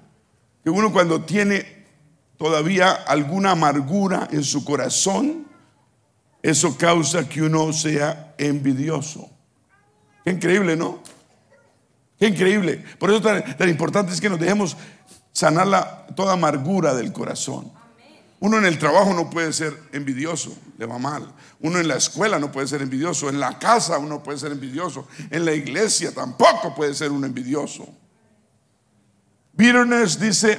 Que 0.64 0.70
uno 0.70 0.94
cuando 0.94 1.22
tiene 1.26 1.86
todavía 2.38 2.92
alguna 2.92 3.52
amargura 3.52 4.30
en 4.32 4.44
su 4.44 4.64
corazón, 4.64 5.48
eso 6.48 6.78
causa 6.78 7.28
que 7.28 7.42
uno 7.42 7.74
sea 7.74 8.34
envidioso. 8.38 9.30
Qué 10.24 10.32
increíble, 10.32 10.78
¿no? 10.78 11.04
Qué 12.18 12.28
increíble. 12.28 12.86
Por 12.98 13.10
eso 13.10 13.22
tan, 13.22 13.68
importante 13.68 14.14
es 14.14 14.22
que 14.22 14.30
nos 14.30 14.40
dejemos 14.40 14.78
sanar 15.34 15.68
la, 15.68 16.08
toda 16.16 16.32
amargura 16.32 16.96
del 16.96 17.12
corazón. 17.12 17.70
Uno 18.40 18.60
en 18.60 18.66
el 18.66 18.80
trabajo 18.80 19.14
no 19.14 19.30
puede 19.30 19.52
ser 19.52 19.78
envidioso, 19.92 20.58
le 20.78 20.86
va 20.86 20.98
mal. 20.98 21.34
Uno 21.60 21.80
en 21.80 21.88
la 21.90 21.98
escuela 21.98 22.40
no 22.40 22.50
puede 22.50 22.68
ser 22.68 22.82
envidioso, 22.82 23.28
en 23.28 23.42
la 23.42 23.60
casa 23.60 23.98
uno 23.98 24.24
puede 24.24 24.40
ser 24.40 24.54
envidioso, 24.54 25.06
en 25.30 25.44
la 25.44 25.52
iglesia 25.52 26.14
tampoco 26.14 26.74
puede 26.74 26.94
ser 26.94 27.12
un 27.12 27.26
envidioso. 27.26 27.90
Bitterness 29.52 30.18
dice, 30.18 30.58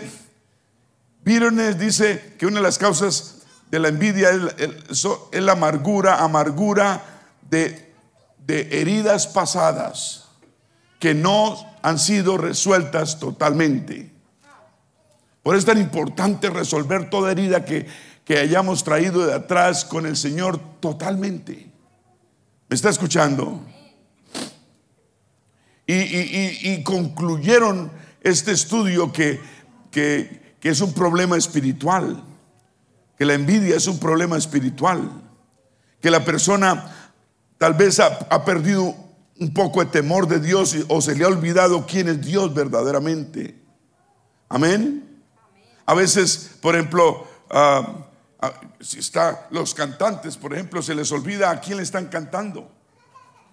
bitterness 1.25 1.79
dice 1.79 2.35
que 2.39 2.45
una 2.45 2.57
de 2.57 2.65
las 2.65 2.77
causas 2.77 3.38
de 3.71 3.79
la 3.79 3.89
envidia 3.89 4.31
es, 4.31 5.07
la 5.33 5.53
amargura, 5.53 6.23
amargura 6.23 7.03
de, 7.51 7.87
heridas 8.49 9.27
pasadas 9.27 10.25
que 10.99 11.15
no 11.15 11.57
han 11.83 11.99
sido 11.99 12.39
resueltas 12.39 13.19
totalmente. 13.19 14.11
Por 15.43 15.55
eso 15.55 15.61
es 15.61 15.67
tan 15.67 15.79
importante 15.79 16.51
resolver 16.51 17.11
toda 17.11 17.33
herida 17.33 17.65
que, 17.65 17.87
hayamos 18.29 18.85
traído 18.85 19.27
de 19.27 19.33
atrás 19.33 19.87
con 19.87 20.05
el 20.05 20.15
Señor 20.15 20.61
totalmente. 20.81 21.71
¿Me 22.69 22.75
está 22.75 22.91
escuchando? 22.91 23.63
Y, 25.87 26.83
concluyeron 26.83 27.91
este 28.21 28.53
estudio 28.53 29.11
que, 29.11 29.41
que, 29.91 30.41
es 30.63 30.81
un 30.83 30.93
problema 30.93 31.39
espiritual, 31.39 32.23
que 33.19 33.25
la 33.25 33.35
envidia 33.35 33.77
es 33.77 33.89
un 33.89 33.99
problema 33.99 34.37
espiritual, 34.37 35.11
que 36.01 36.11
la 36.11 36.25
persona 36.25 36.95
tal 37.59 37.75
vez 37.75 37.99
ha, 37.99 38.45
perdido 38.45 38.95
un 39.41 39.53
poco 39.53 39.85
de 39.85 39.91
temor 39.91 40.29
de 40.29 40.39
Dios 40.39 40.77
o 40.87 41.01
se 41.01 41.17
le 41.17 41.25
ha 41.25 41.29
olvidado 41.29 41.85
quién 41.85 42.09
es 42.09 42.25
Dios 42.25 42.55
verdaderamente. 42.55 43.61
Amén. 44.49 45.23
A 45.85 45.95
veces, 45.95 46.57
por 46.63 46.77
ejemplo, 46.77 47.27
ah, 47.51 48.07
ah, 48.41 48.61
si 48.81 49.01
está 49.01 49.49
los 49.51 49.75
cantantes, 49.75 50.37
por 50.37 50.55
ejemplo, 50.55 50.81
se 50.81 50.95
les 50.95 51.11
olvida 51.11 51.51
a 51.51 51.61
quién 51.61 51.79
le 51.79 51.83
están 51.83 52.07
cantando. 52.07 52.71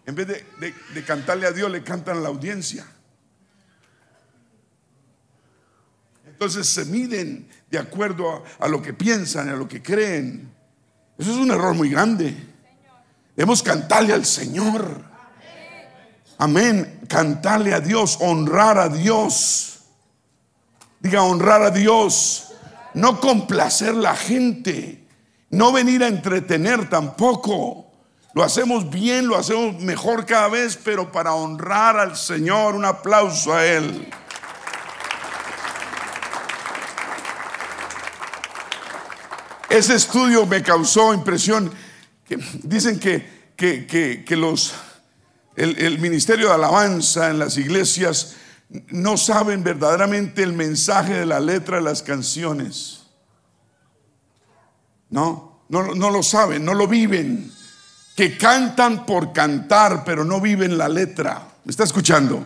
En 0.05 0.13
vez 0.13 0.27
de, 0.27 1.03
cantarle 1.03 1.47
a 1.47 1.51
Dios, 1.51 1.71
le 1.71 1.83
cantan 1.83 2.17
a 2.17 2.21
la 2.21 2.29
audiencia. 2.29 2.85
Entonces 6.27 6.67
se 6.67 6.85
miden 6.85 7.49
de 7.75 7.81
acuerdo 7.81 8.43
a, 8.59 8.67
lo 8.67 8.81
que 8.81 8.93
piensan, 8.93 9.49
a 9.49 9.53
lo 9.53 9.67
que 9.67 9.81
creen. 9.81 10.51
Eso 11.17 11.31
es 11.31 11.37
un 11.37 11.51
error 11.51 11.73
muy 11.73 11.89
grande. 11.89 12.35
Debemos 13.35 13.61
cantarle 13.61 14.13
al 14.13 14.25
Señor. 14.25 15.03
Amén. 16.37 17.01
Cantarle 17.07 17.73
a 17.73 17.81
Dios, 17.81 18.17
honrar 18.21 18.77
a 18.77 18.89
Dios. 18.89 19.79
Diga, 20.99 21.23
honrar 21.23 21.61
a 21.61 21.69
Dios. 21.69 22.53
No 22.93 23.19
complacer 23.19 23.93
la 23.93 24.15
gente. 24.15 25.05
No 25.49 25.71
venir 25.71 26.03
a 26.03 26.07
entretener 26.07 26.89
tampoco. 26.89 27.91
Lo 28.33 28.43
hacemos 28.43 28.89
bien, 28.89 29.27
lo 29.27 29.37
hacemos 29.37 29.81
mejor 29.81 30.25
cada 30.25 30.49
vez, 30.49 30.77
pero 30.81 31.11
para 31.11 31.33
honrar 31.33 31.97
al 31.97 32.17
Señor, 32.17 32.75
un 32.75 32.85
aplauso 32.85 33.53
a 33.53 33.65
Él. 33.65 34.09
Ese 39.69 39.95
estudio 39.95 40.45
me 40.45 40.61
causó 40.61 41.13
impresión. 41.13 41.71
Que 42.27 42.37
dicen 42.63 42.99
que, 42.99 43.55
que, 43.55 44.35
los, 44.35 44.73
el 45.55 45.99
ministerio 45.99 46.47
de 46.47 46.53
alabanza 46.53 47.29
en 47.29 47.39
las 47.39 47.57
iglesias 47.57 48.35
no 48.89 49.17
saben 49.17 49.63
verdaderamente 49.63 50.43
el 50.43 50.53
mensaje 50.53 51.13
de 51.13 51.25
la 51.25 51.39
letra 51.39 51.77
de 51.77 51.83
las 51.83 52.01
canciones. 52.01 53.03
No, 55.09 55.61
no, 55.69 55.95
no 55.95 56.09
lo 56.09 56.23
saben, 56.23 56.65
no 56.65 56.73
lo 56.73 56.87
viven. 56.87 57.51
Que 58.15 58.37
cantan 58.37 59.05
por 59.05 59.33
cantar, 59.33 60.03
pero 60.05 60.23
no 60.23 60.39
viven 60.39 60.77
la 60.77 60.87
letra. 60.87 61.47
¿Me 61.63 61.71
está 61.71 61.83
escuchando? 61.83 62.45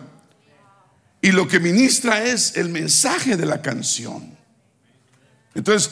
Y 1.22 1.32
lo 1.32 1.46
que 1.46 1.60
ministra 1.60 2.24
es 2.24 2.56
el 2.56 2.70
mensaje 2.70 3.36
de 3.36 3.46
la 3.46 3.62
canción. 3.62 4.36
Entonces, 5.54 5.90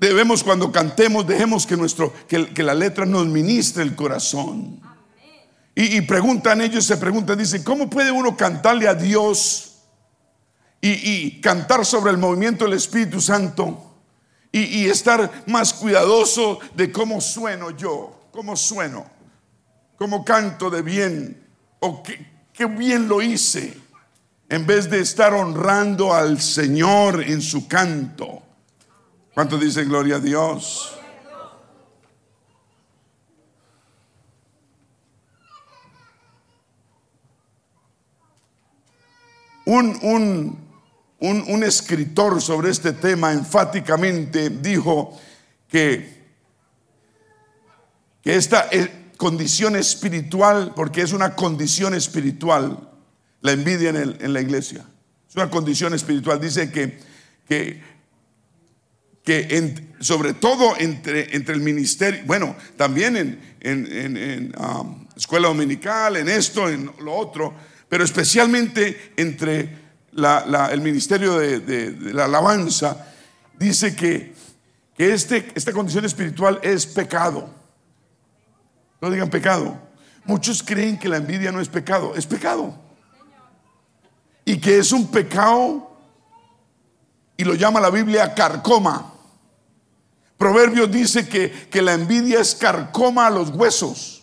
debemos 0.00 0.44
cuando 0.44 0.70
cantemos, 0.70 1.26
dejemos 1.26 1.66
que, 1.66 1.76
nuestro, 1.76 2.12
que, 2.26 2.52
que 2.52 2.62
la 2.62 2.74
letra 2.74 3.04
nos 3.04 3.26
ministre 3.26 3.82
el 3.82 3.94
corazón. 3.94 4.80
Y, 5.80 6.00
preguntan 6.00 6.60
ellos, 6.60 6.84
se 6.84 6.96
preguntan, 6.96 7.38
dicen, 7.38 7.62
¿cómo 7.62 7.88
puede 7.88 8.10
uno 8.10 8.36
cantarle 8.36 8.88
a 8.88 8.94
Dios 8.94 9.76
y, 10.80 11.40
cantar 11.40 11.86
sobre 11.86 12.10
el 12.10 12.18
movimiento 12.18 12.64
del 12.64 12.74
Espíritu 12.74 13.20
Santo 13.20 13.94
y, 14.50 14.86
estar 14.88 15.44
más 15.46 15.72
cuidadoso 15.72 16.58
de 16.74 16.90
cómo 16.90 17.20
sueno 17.20 17.70
yo, 17.70 18.28
cómo 18.32 18.56
sueno, 18.56 19.06
cómo 19.96 20.24
canto 20.24 20.68
de 20.68 20.82
bien 20.82 21.46
o 21.78 22.02
qué, 22.02 22.26
qué 22.52 22.66
bien 22.66 23.06
lo 23.06 23.22
hice, 23.22 23.78
en 24.48 24.66
vez 24.66 24.90
de 24.90 24.98
estar 24.98 25.32
honrando 25.32 26.12
al 26.12 26.40
Señor 26.40 27.22
en 27.22 27.40
su 27.40 27.68
canto? 27.68 28.42
¿Cuánto 29.38 29.56
dicen 29.56 29.88
gloria 29.88 30.16
a 30.16 30.18
Dios? 30.18 30.98
Un, 39.64 40.58
un, 41.20 41.62
escritor 41.62 42.42
sobre 42.42 42.70
este 42.70 42.92
tema 42.94 43.32
enfáticamente 43.32 44.50
dijo 44.50 45.16
que, 45.68 46.20
que 48.20 48.34
esta 48.34 48.68
condición 49.16 49.76
espiritual, 49.76 50.72
porque 50.74 51.02
es 51.02 51.12
una 51.12 51.36
condición 51.36 51.94
espiritual, 51.94 52.90
la 53.40 53.52
envidia 53.52 53.90
en, 53.90 54.16
en 54.20 54.32
la 54.32 54.40
iglesia. 54.40 54.84
Es 55.28 55.36
una 55.36 55.48
condición 55.48 55.94
espiritual. 55.94 56.40
Dice 56.40 56.72
que, 56.72 56.98
que, 57.46 57.97
que 59.28 59.74
sobre 60.00 60.32
todo 60.32 60.74
entre, 60.78 61.36
entre 61.36 61.54
el 61.54 61.60
ministerio, 61.60 62.22
bueno, 62.24 62.56
también 62.78 63.14
en, 63.14 63.38
en, 63.60 64.54
um, 64.58 65.06
escuela 65.14 65.48
dominical, 65.48 66.16
en 66.16 66.30
esto, 66.30 66.66
en 66.66 66.90
lo 67.00 67.14
otro, 67.14 67.52
pero 67.90 68.04
especialmente 68.04 69.12
entre 69.18 69.76
el 70.14 70.80
ministerio 70.80 71.38
de, 71.38 71.94
la 72.14 72.24
alabanza, 72.24 73.06
dice 73.58 73.94
que, 73.94 74.32
que 74.96 75.12
este, 75.12 75.52
esta 75.54 75.72
condición 75.72 76.06
espiritual 76.06 76.58
es 76.62 76.86
pecado. 76.86 77.54
No 79.02 79.10
digan 79.10 79.28
pecado. 79.28 79.78
Muchos 80.24 80.62
creen 80.62 80.98
que 80.98 81.10
la 81.10 81.18
envidia 81.18 81.52
no 81.52 81.60
es 81.60 81.68
pecado, 81.68 82.14
es 82.16 82.24
pecado. 82.24 82.74
Y 84.46 84.56
que 84.56 84.78
es 84.78 84.90
un 84.90 85.10
pecado, 85.10 85.94
y 87.36 87.44
lo 87.44 87.52
llama 87.52 87.78
la 87.78 87.90
Biblia 87.90 88.32
carcoma. 88.32 89.16
Proverbios 90.38 90.90
dice 90.90 91.28
que, 91.28 91.50
que 91.68 91.82
la 91.82 91.94
envidia 91.94 92.40
es 92.40 92.54
carcoma 92.54 93.26
a 93.26 93.30
los 93.30 93.50
huesos. 93.50 94.22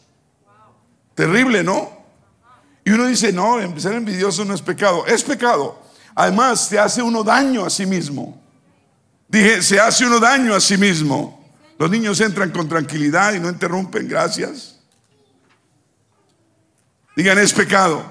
Terrible, 1.14 1.64
¿no? 1.64 1.92
Y 2.86 2.92
uno 2.92 3.06
dice, 3.06 3.34
no, 3.34 3.58
ser 3.80 3.94
envidioso 3.94 4.46
no 4.46 4.54
es 4.54 4.62
pecado. 4.62 5.06
Es 5.06 5.24
pecado. 5.24 5.82
Además, 6.16 6.68
se 6.68 6.80
hace 6.80 7.02
uno 7.02 7.24
daño 7.24 7.66
a 7.66 7.70
sí 7.70 7.86
mismo. 7.86 8.42
Dije, 9.28 9.62
se 9.62 9.80
hace 9.80 10.06
uno 10.06 10.20
daño 10.20 10.56
a 10.56 10.62
sí 10.62 10.78
mismo. 10.78 11.44
Los 11.78 11.92
niños 11.92 12.22
entran 12.22 12.52
con 12.52 12.70
tranquilidad 12.70 13.34
y 13.34 13.40
no 13.40 13.50
interrumpen, 13.50 14.08
gracias. 14.08 14.80
Digan, 17.18 17.38
es 17.38 17.52
pecado. 17.52 18.06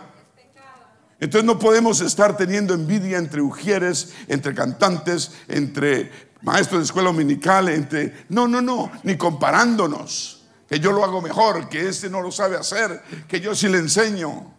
Entonces 1.20 1.46
no 1.46 1.58
podemos 1.58 2.00
estar 2.02 2.36
teniendo 2.36 2.74
envidia 2.74 3.16
entre 3.16 3.40
ujieres, 3.40 4.12
entre 4.28 4.54
cantantes, 4.54 5.32
entre 5.48 6.10
maestros 6.44 6.80
de 6.80 6.84
escuela 6.84 7.08
dominical, 7.08 7.68
entre... 7.68 8.26
No, 8.28 8.46
no, 8.46 8.60
no, 8.60 8.92
ni 9.02 9.16
comparándonos, 9.16 10.44
que 10.68 10.78
yo 10.78 10.92
lo 10.92 11.04
hago 11.04 11.20
mejor, 11.20 11.68
que 11.68 11.88
este 11.88 12.08
no 12.08 12.20
lo 12.20 12.30
sabe 12.30 12.56
hacer, 12.56 13.02
que 13.26 13.40
yo 13.40 13.54
sí 13.54 13.68
le 13.68 13.78
enseño. 13.78 14.52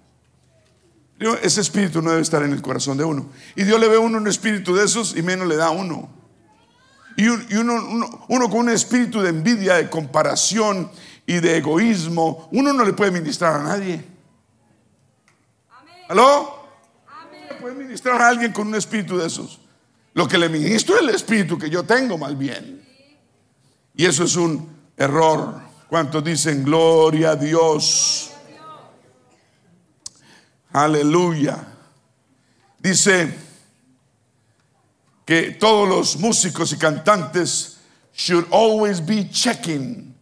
Ese 1.42 1.62
espíritu 1.62 2.02
no 2.02 2.10
debe 2.10 2.22
estar 2.22 2.44
en 2.44 2.52
el 2.52 2.62
corazón 2.62 2.98
de 2.98 3.04
uno. 3.04 3.30
Y 3.56 3.64
Dios 3.64 3.80
le 3.80 3.88
ve 3.88 3.96
a 3.96 4.00
uno 4.00 4.18
un 4.18 4.28
espíritu 4.28 4.76
de 4.76 4.84
esos 4.84 5.16
y 5.16 5.22
menos 5.22 5.48
le 5.48 5.56
da 5.56 5.68
a 5.68 5.72
uno. 5.72 6.10
Y, 7.18 7.28
uno, 7.28 8.20
uno, 8.28 8.50
con 8.50 8.60
un 8.60 8.70
espíritu 8.70 9.22
de 9.22 9.30
envidia, 9.30 9.76
de 9.76 9.90
comparación 9.90 10.92
y 11.26 11.36
de 11.36 11.58
egoísmo, 11.58 12.50
uno 12.52 12.74
no 12.74 12.84
le 12.84 12.92
puede 12.92 13.12
ministrar 13.12 13.62
a 13.62 13.64
nadie. 13.64 14.04
¿Aló? 16.10 16.68
No 17.08 17.54
le 17.54 17.62
puede 17.62 17.76
ministrar 17.76 18.22
a 18.22 18.28
alguien 18.28 18.52
con 18.52 18.68
un 18.68 18.76
espíritu 18.76 19.18
de 19.18 19.28
esos. 19.28 19.62
Lo 20.16 20.30
que 20.30 20.38
le 20.38 20.48
ministro 20.48 20.96
es 20.96 21.02
el 21.02 21.10
espíritu 21.10 21.58
que 21.58 21.70
yo 21.70 21.84
tengo, 21.84 22.18
más 22.18 22.38
bien. 22.38 22.82
Y 23.96 24.06
eso 24.06 24.24
es 24.24 24.38
un 24.38 24.66
error. 24.96 25.62
¿Cuántos 25.90 26.24
dicen 26.24 26.64
gloria 26.64 27.32
a 27.32 27.36
Dios? 27.36 28.32
Aleluya. 30.72 31.68
Dice 32.80 33.34
que 35.26 35.52
todos 35.52 35.88
los 35.90 36.18
músicos 36.18 36.72
y 36.72 36.78
cantantes 36.78 37.80
should 38.14 38.48
always 38.52 39.06
be 39.06 39.30
checking. 39.30 40.16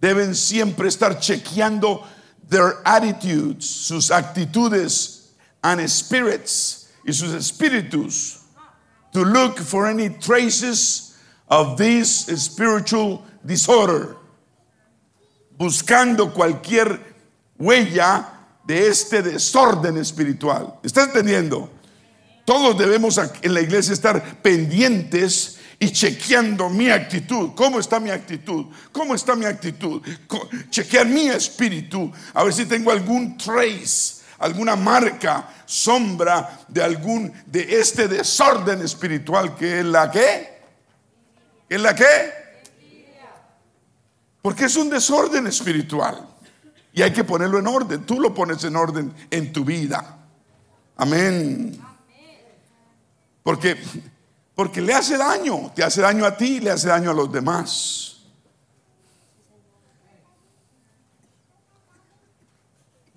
Deben 0.00 0.36
siempre 0.36 0.86
estar 0.86 1.18
chequeando 1.18 2.06
their 2.48 2.76
attitudes, 2.84 3.66
sus 3.66 4.12
actitudes 4.12 5.32
and 5.60 5.84
spirits 5.88 6.88
y 7.04 7.12
sus 7.12 7.32
espíritus 7.34 8.39
to 9.12 9.24
look 9.24 9.58
for 9.58 9.86
any 9.86 10.08
traces 10.08 11.18
of 11.48 11.76
this 11.76 12.26
spiritual 12.42 13.24
disorder. 13.44 14.16
Buscando 15.58 16.32
cualquier 16.32 17.00
huella 17.58 18.26
de 18.66 18.88
este 18.88 19.22
desorden 19.22 19.96
espiritual. 19.98 20.78
¿Está 20.82 21.04
entendiendo? 21.04 21.70
Todos 22.44 22.78
debemos 22.78 23.18
en 23.42 23.54
la 23.54 23.60
iglesia 23.60 23.92
estar 23.92 24.42
pendientes 24.42 25.58
y 25.78 25.90
chequeando 25.90 26.68
mi 26.68 26.90
actitud. 26.90 27.50
¿Cómo 27.54 27.80
está 27.80 27.98
mi 27.98 28.10
actitud? 28.10 28.66
¿Cómo 28.92 29.14
está 29.14 29.34
mi 29.34 29.46
actitud? 29.46 30.02
Chequear 30.68 31.06
mi 31.06 31.28
espíritu, 31.28 32.12
a 32.34 32.44
ver 32.44 32.52
si 32.52 32.66
tengo 32.66 32.90
algún 32.90 33.36
trace, 33.38 34.19
alguna 34.40 34.76
marca, 34.76 35.48
sombra 35.64 36.60
de 36.68 36.82
algún 36.82 37.32
de 37.46 37.80
este 37.80 38.08
desorden 38.08 38.82
espiritual 38.82 39.54
que 39.54 39.80
es 39.80 39.86
la 39.86 40.10
que 40.10 40.60
es 41.68 41.80
la 41.80 41.94
que 41.94 42.40
porque 44.42 44.64
es 44.64 44.76
un 44.76 44.88
desorden 44.88 45.46
espiritual. 45.46 46.26
Y 46.92 47.02
hay 47.02 47.12
que 47.12 47.24
ponerlo 47.24 47.58
en 47.58 47.66
orden. 47.66 48.04
Tú 48.04 48.20
lo 48.20 48.34
pones 48.34 48.64
en 48.64 48.74
orden 48.74 49.12
en 49.30 49.52
tu 49.52 49.64
vida. 49.64 50.18
Amén. 50.96 51.80
Porque, 53.42 53.76
porque 54.54 54.80
le 54.80 54.94
hace 54.94 55.16
daño. 55.16 55.72
Te 55.74 55.84
hace 55.84 56.00
daño 56.00 56.24
a 56.24 56.36
ti, 56.36 56.60
le 56.60 56.70
hace 56.70 56.88
daño 56.88 57.10
a 57.10 57.14
los 57.14 57.30
demás. 57.30 58.19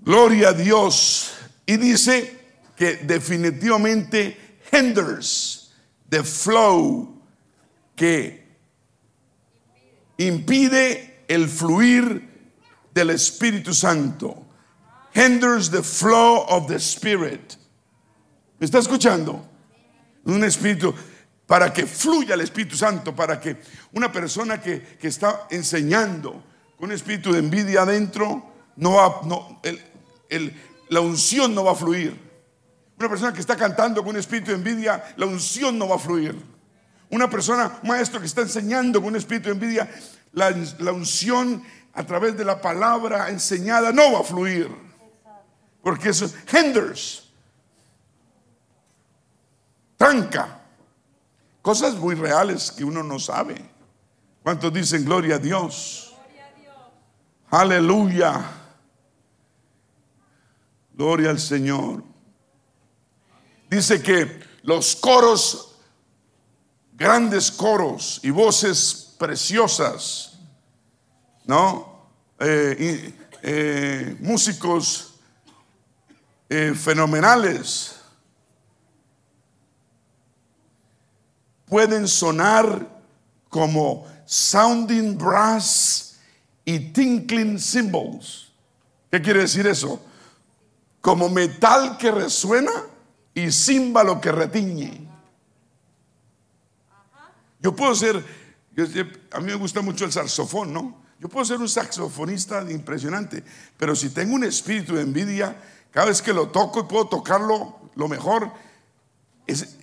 Gloria 0.03 0.49
a 0.49 0.53
Dios. 0.53 1.33
Y 1.65 1.77
dice 1.77 2.39
que 2.75 2.97
definitivamente 2.97 4.37
hinders 4.71 5.71
the 6.09 6.23
flow 6.23 7.21
que 7.95 8.43
impide 10.17 11.25
el 11.27 11.47
fluir 11.47 12.29
del 12.93 13.11
Espíritu 13.11 13.73
Santo. 13.73 14.45
Hinders 15.15 15.69
the 15.69 15.83
flow 15.83 16.45
of 16.49 16.67
the 16.67 16.79
Spirit. 16.79 17.55
¿Me 18.59 18.65
está 18.65 18.79
escuchando? 18.79 19.45
Un 20.25 20.43
espíritu 20.43 20.93
para 21.45 21.71
que 21.71 21.85
fluya 21.85 22.33
el 22.33 22.41
Espíritu 22.41 22.75
Santo, 22.75 23.13
para 23.13 23.39
que 23.39 23.57
una 23.93 24.11
persona 24.11 24.59
que, 24.59 24.97
está 25.01 25.47
enseñando 25.51 26.43
con 26.77 26.89
un 26.89 26.91
espíritu 26.93 27.33
de 27.33 27.39
envidia 27.39 27.81
adentro, 27.81 28.53
no 28.77 28.93
va, 28.93 29.21
no, 29.25 29.59
la 30.89 31.01
unción 31.01 31.53
no 31.53 31.63
va 31.63 31.71
a 31.71 31.75
fluir. 31.75 32.19
Una 32.97 33.09
persona 33.09 33.33
que 33.33 33.41
está 33.41 33.55
cantando 33.55 34.01
con 34.01 34.11
un 34.11 34.17
espíritu 34.17 34.51
de 34.51 34.57
envidia, 34.57 35.03
la 35.17 35.25
unción 35.25 35.77
no 35.77 35.87
va 35.87 35.95
a 35.95 35.99
fluir. 35.99 36.35
Una 37.09 37.29
persona, 37.29 37.79
un 37.81 37.89
maestro 37.89 38.19
que 38.19 38.25
está 38.25 38.41
enseñando 38.41 38.99
con 38.99 39.09
un 39.09 39.15
espíritu 39.15 39.49
de 39.49 39.53
envidia, 39.53 39.89
la, 40.31 40.55
la 40.79 40.91
unción 40.91 41.63
a 41.93 42.03
través 42.03 42.37
de 42.37 42.45
la 42.45 42.59
palabra 42.61 43.29
enseñada 43.29 43.91
no 43.91 44.13
va 44.13 44.19
a 44.19 44.23
fluir. 44.23 44.69
Porque 45.81 46.09
eso 46.09 46.31
hinders, 46.51 47.29
tranca. 49.97 50.59
Cosas 51.61 51.95
muy 51.95 52.15
reales 52.15 52.71
que 52.71 52.83
uno 52.83 53.03
no 53.03 53.19
sabe. 53.19 53.55
¿Cuántos 54.41 54.73
dicen 54.73 55.05
gloria 55.05 55.35
a 55.35 55.39
Dios? 55.39 56.13
Aleluya. 57.49 58.62
Gloria 60.93 61.29
al 61.31 61.39
Señor. 61.39 62.03
Dice 63.69 64.01
que 64.01 64.39
los 64.61 64.95
coros, 64.95 65.75
grandes 66.93 67.51
coros 67.51 68.19
y 68.23 68.29
voces 68.29 69.15
preciosas, 69.17 70.37
¿no? 71.45 72.07
Eh, 72.39 73.13
eh, 73.41 74.17
músicos 74.19 75.15
eh, 76.49 76.73
fenomenales 76.75 77.95
pueden 81.65 82.07
sonar 82.07 82.87
como 83.49 84.05
sounding 84.25 85.17
brass 85.17 86.19
y 86.63 86.79
tinkling 86.79 87.59
cymbals. 87.59 88.51
¿Qué 89.09 89.21
quiere 89.21 89.41
decir 89.41 89.65
eso? 89.67 89.99
Como 91.03 91.27
metal 91.27 91.97
que 91.97 92.11
resuena 92.11 92.71
y 93.33 93.51
címbalo 93.51 94.21
que 94.21 94.31
retiñe. 94.31 95.05
Yo 97.59 97.75
puedo 97.75 97.93
ser, 97.93 98.23
a 99.33 99.39
mí 99.41 99.47
me 99.47 99.55
gusta 99.55 99.81
mucho 99.81 100.05
el 100.05 100.13
saxofón, 100.13 100.71
¿no? 100.71 101.03
Yo 101.19 101.27
puedo 101.27 101.45
ser 101.45 101.59
un 101.59 101.67
saxofonista 101.67 102.63
impresionante, 102.71 103.43
pero 103.75 103.97
si 103.97 104.11
tengo 104.11 104.33
un 104.35 104.45
espíritu 104.45 104.95
de 104.95 105.01
envidia, 105.01 105.61
cada 105.91 106.05
vez 106.05 106.21
que 106.21 106.31
lo 106.31 106.47
toco 106.47 106.79
y 106.79 106.83
puedo 106.83 107.09
tocarlo 107.09 107.91
lo 107.95 108.07
mejor, 108.07 108.49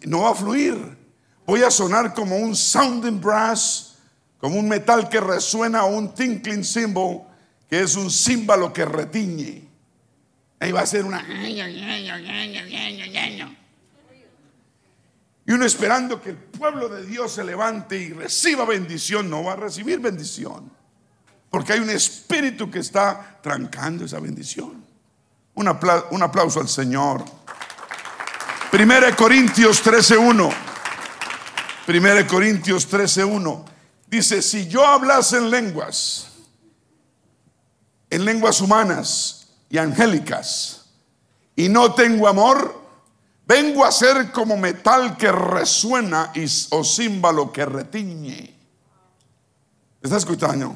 no 0.07 0.23
va 0.23 0.31
a 0.31 0.35
fluir. 0.35 0.99
Voy 1.45 1.63
a 1.63 1.71
sonar 1.71 2.15
como 2.15 2.39
un 2.39 2.57
sounding 2.57 3.21
brass, 3.21 3.99
como 4.39 4.59
un 4.59 4.71
metal 4.71 5.11
que 5.11 5.21
resuena 5.21 5.85
o 5.85 5.99
un 5.99 6.15
tinkling 6.15 6.65
cymbal, 6.65 7.27
que 7.69 7.83
es 7.83 7.95
un 7.95 8.11
címbalo 8.11 8.73
que 8.73 8.87
retiñe. 8.87 9.70
Ahí 10.61 10.73
va 10.73 10.83
a 10.83 10.87
ser 10.87 11.07
una... 11.07 11.25
y 15.47 15.53
uno 15.53 15.65
esperando 15.65 16.21
que 16.23 16.31
el 16.31 16.37
pueblo 16.37 16.89
de 16.91 17.05
Dios 17.07 17.33
se 17.33 17.43
levante 17.43 17.97
y 17.99 18.13
reciba 18.13 18.67
bendición, 18.67 19.29
no 19.29 19.43
va 19.43 19.55
a 19.55 19.57
recibir 19.57 19.99
bendición. 19.99 20.71
Porque 21.49 21.73
hay 21.73 21.81
un 21.81 21.91
espíritu 21.91 22.71
que 22.71 22.79
está 22.79 23.41
trancando 23.43 24.05
esa 24.05 24.21
bendición. 24.21 24.85
Un, 25.55 25.67
aplauso, 25.67 26.61
al 26.61 26.69
Señor. 26.69 27.25
Primera 28.71 29.17
Corintios 29.17 29.83
13.1. 29.85 30.53
Primera 31.87 32.25
Corintios 32.27 32.89
13.1. 32.89 33.65
Dice, 34.07 34.43
si 34.43 34.69
yo 34.69 34.87
hablase 34.87 35.39
en 35.39 35.51
lenguas, 35.51 36.29
en 38.11 38.25
lenguas 38.25 38.61
humanas 38.61 39.40
y 39.71 39.79
angélicas, 39.79 40.85
y 41.57 41.69
no 41.69 41.95
tengo 41.95 42.29
amor, 42.29 42.79
vengo 43.47 43.85
a 43.85 43.93
ser 43.93 44.33
como 44.33 44.57
metal 44.57 45.17
que 45.17 45.31
resuena 45.31 46.33
y, 46.35 46.45
o 46.71 46.85
címbalo 46.85 47.53
que 47.53 47.65
retiñe. 47.65 48.55
¿Me 50.03 50.07
está 50.07 50.17
escuchando? 50.17 50.75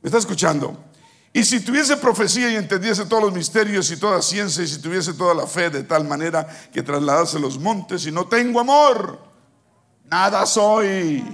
¿Me 0.00 0.08
está 0.08 0.18
escuchando? 0.18 0.84
Y 1.32 1.42
si 1.44 1.60
tuviese 1.60 1.96
profecía 1.96 2.50
y 2.50 2.56
entendiese 2.56 3.06
todos 3.06 3.24
los 3.24 3.32
misterios 3.32 3.90
y 3.90 3.96
toda 3.96 4.22
ciencia, 4.22 4.62
y 4.62 4.68
si 4.68 4.80
tuviese 4.80 5.14
toda 5.14 5.34
la 5.34 5.46
fe 5.46 5.70
de 5.70 5.82
tal 5.82 6.04
manera 6.04 6.46
que 6.72 6.82
trasladase 6.82 7.40
los 7.40 7.58
montes, 7.58 8.06
y 8.06 8.12
no 8.12 8.26
tengo 8.26 8.60
amor, 8.60 9.18
nada 10.04 10.44
soy. 10.46 11.24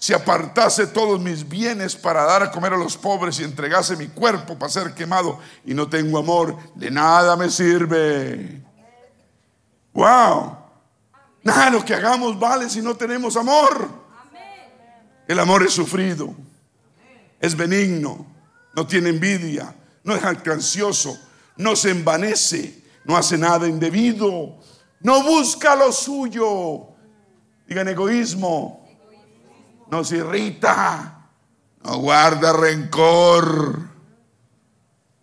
Si 0.00 0.14
apartase 0.14 0.86
todos 0.86 1.20
mis 1.20 1.46
bienes 1.46 1.94
para 1.94 2.22
dar 2.22 2.42
a 2.42 2.50
comer 2.50 2.72
a 2.72 2.78
los 2.78 2.96
pobres 2.96 3.38
y 3.38 3.44
entregase 3.44 3.96
mi 3.96 4.08
cuerpo 4.08 4.58
para 4.58 4.72
ser 4.72 4.94
quemado 4.94 5.38
y 5.62 5.74
no 5.74 5.90
tengo 5.90 6.18
amor, 6.18 6.56
de 6.74 6.90
nada 6.90 7.36
me 7.36 7.50
sirve. 7.50 8.62
Wow. 9.92 10.56
Nada 11.42 11.68
lo 11.68 11.84
que 11.84 11.94
hagamos 11.94 12.40
vale 12.40 12.70
si 12.70 12.80
no 12.80 12.96
tenemos 12.96 13.36
amor. 13.36 13.90
El 15.28 15.38
amor 15.38 15.64
es 15.64 15.74
sufrido, 15.74 16.34
es 17.38 17.54
benigno, 17.54 18.24
no 18.74 18.86
tiene 18.86 19.10
envidia, 19.10 19.74
no 20.02 20.16
es 20.16 20.24
alcancioso, 20.24 21.20
no 21.58 21.76
se 21.76 21.90
envanece, 21.90 22.84
no 23.04 23.18
hace 23.18 23.36
nada 23.36 23.68
indebido, 23.68 24.56
no 25.00 25.22
busca 25.22 25.76
lo 25.76 25.92
suyo. 25.92 26.88
Digan 27.68 27.86
egoísmo, 27.88 28.80
no 29.90 30.04
se 30.04 30.18
irrita, 30.18 31.28
no 31.82 31.98
guarda 31.98 32.52
rencor. 32.52 33.90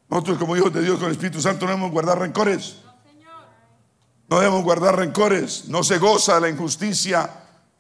Nosotros 0.10 0.38
como 0.38 0.56
hijos 0.56 0.74
de 0.74 0.82
Dios 0.82 0.98
con 0.98 1.08
el 1.08 1.14
Espíritu 1.14 1.42
Santo 1.42 1.66
no 1.66 1.72
debemos 1.72 1.92
guardar 1.92 2.20
rencores. 2.20 2.78
No 4.30 4.40
debemos 4.40 4.64
guardar 4.64 4.96
rencores. 4.98 5.68
No 5.68 5.84
se 5.84 5.98
goza 5.98 6.36
de 6.36 6.42
la 6.42 6.50
injusticia, 6.50 7.30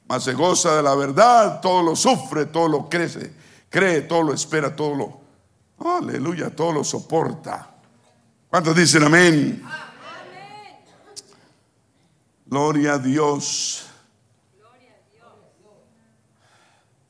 mas 0.07 0.23
se 0.23 0.33
goza 0.33 0.75
de 0.75 0.83
la 0.83 0.95
verdad. 0.95 1.59
Todo 1.61 1.81
lo 1.81 1.95
sufre, 1.95 2.45
todo 2.45 2.67
lo 2.67 2.89
crece, 2.89 3.33
cree, 3.69 4.01
todo 4.01 4.23
lo 4.23 4.33
espera, 4.33 4.75
todo 4.75 4.95
lo... 4.95 5.27
Aleluya, 5.79 6.55
todo 6.55 6.71
lo 6.71 6.83
soporta. 6.83 7.75
¿Cuántos 8.49 8.75
dicen 8.75 9.03
amén? 9.03 9.63
Gloria 12.45 12.93
a 12.93 12.97
Dios. 12.97 13.86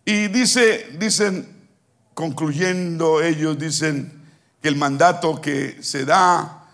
Y 0.09 0.29
dice, 0.29 0.87
dicen, 0.97 1.67
concluyendo 2.13 3.21
ellos, 3.21 3.59
dicen 3.59 4.23
que 4.61 4.69
el 4.69 4.77
mandato 4.77 5.41
que 5.41 5.83
se 5.83 6.05
da 6.05 6.65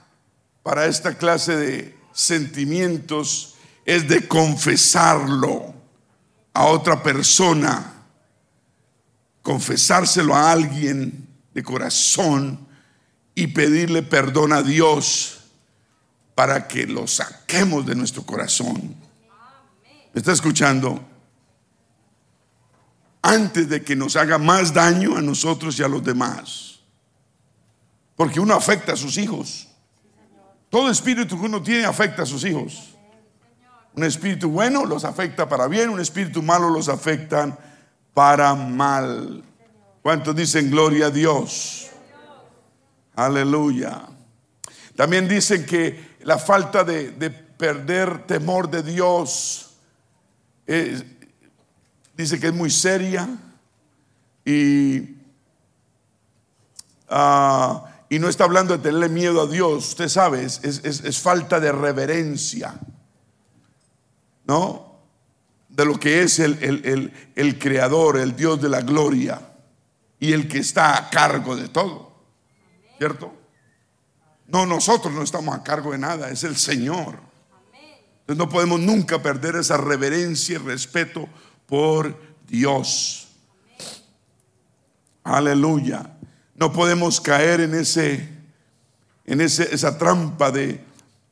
para 0.62 0.86
esta 0.86 1.18
clase 1.18 1.56
de 1.56 1.98
sentimientos 2.14 3.56
es 3.86 4.08
de 4.08 4.28
confesarlo 4.28 5.74
a 6.54 6.66
otra 6.66 7.02
persona, 7.02 8.04
confesárselo 9.42 10.36
a 10.36 10.52
alguien 10.52 11.28
de 11.56 11.64
corazón 11.64 12.68
y 13.34 13.48
pedirle 13.48 14.04
perdón 14.04 14.54
a 14.54 14.62
Dios 14.62 15.40
para 16.36 16.68
que 16.68 16.86
lo 16.86 17.08
saquemos 17.08 17.84
de 17.88 17.96
nuestro 17.96 18.22
corazón. 18.28 18.96
¿Me 20.14 20.20
está 20.20 20.34
escuchando? 20.34 21.13
Antes 23.24 23.70
de 23.70 23.82
que 23.84 23.96
nos 23.96 24.18
haga 24.18 24.38
más 24.38 24.74
daño 24.74 25.16
a 25.18 25.22
nosotros 25.22 25.80
y 25.80 25.84
a 25.84 25.88
los 25.88 26.04
demás. 26.04 26.82
Porque 28.16 28.40
uno 28.40 28.54
afecta 28.54 28.94
a 28.94 28.98
sus 28.98 29.18
hijos. 29.18 29.70
Todo 30.70 30.92
espíritu 30.92 31.40
que 31.40 31.46
uno 31.46 31.64
tiene 31.64 31.86
afecta 31.86 32.24
a 32.24 32.26
sus 32.26 32.44
hijos. 32.44 32.94
Un 33.96 34.04
espíritu 34.04 34.50
bueno 34.50 34.86
los 34.86 35.06
afecta 35.06 35.48
para 35.48 35.68
bien, 35.68 35.90
un 35.90 36.02
espíritu 36.02 36.44
malo 36.44 36.70
los 36.70 36.90
afecta 36.90 37.58
para 38.14 38.54
mal. 38.56 39.44
¿Cuántos 40.02 40.36
dicen 40.36 40.70
gloria 40.70 41.06
a 41.06 41.10
Dios? 41.10 41.92
Aleluya. 43.16 44.02
También 44.98 45.28
dicen 45.28 45.66
que 45.66 46.18
la 46.24 46.38
falta 46.38 46.84
de, 46.84 47.30
perder 47.58 48.26
temor 48.26 48.70
de 48.70 48.84
Dios 48.84 49.76
es, 50.66 51.06
dice 52.16 52.40
que 52.40 52.48
es 52.48 52.54
muy 52.54 52.70
seria 52.70 53.28
y, 54.46 55.18
ah, 57.10 57.86
y 58.10 58.20
no 58.20 58.30
está 58.30 58.44
hablando 58.44 58.78
de 58.78 58.84
tenerle 58.84 59.10
miedo 59.10 59.42
a 59.42 59.48
Dios, 59.48 59.90
usted 59.90 60.10
sabe, 60.10 60.44
es, 60.44 61.22
falta 61.22 61.60
de 61.60 61.72
reverencia, 61.72 62.76
¿no? 64.46 64.94
De 65.70 65.86
lo 65.86 66.00
que 66.00 66.22
es 66.22 66.40
el, 66.40 67.12
el 67.36 67.60
creador, 67.60 68.18
el 68.18 68.36
Dios 68.36 68.62
de 68.62 68.70
la 68.70 68.82
gloria 68.82 69.42
y 70.20 70.34
el 70.34 70.48
que 70.48 70.60
está 70.60 70.98
a 70.98 71.10
cargo 71.10 71.56
de 71.56 71.68
todo, 71.68 72.14
¿cierto? 72.98 73.34
No, 74.48 74.66
nosotros 74.66 75.14
no 75.14 75.24
estamos 75.24 75.56
a 75.56 75.64
cargo 75.64 75.92
de 75.94 75.98
nada, 75.98 76.30
es 76.30 76.44
el 76.44 76.56
Señor. 76.58 77.18
Entonces 78.22 78.38
no 78.38 78.48
podemos 78.48 78.80
nunca 78.80 79.22
perder 79.22 79.56
esa 79.56 79.78
reverencia 79.78 80.56
y 80.56 80.58
respeto 80.60 81.28
por 81.74 82.16
Dios. 82.48 83.30
Aleluya. 85.24 86.16
No 86.54 86.72
podemos 86.72 87.20
caer 87.20 87.62
en 87.62 87.74
ese 87.74 88.30
en 89.26 89.42
ese, 89.42 89.74
esa 89.74 89.98
trampa 89.98 90.52
de, 90.52 90.86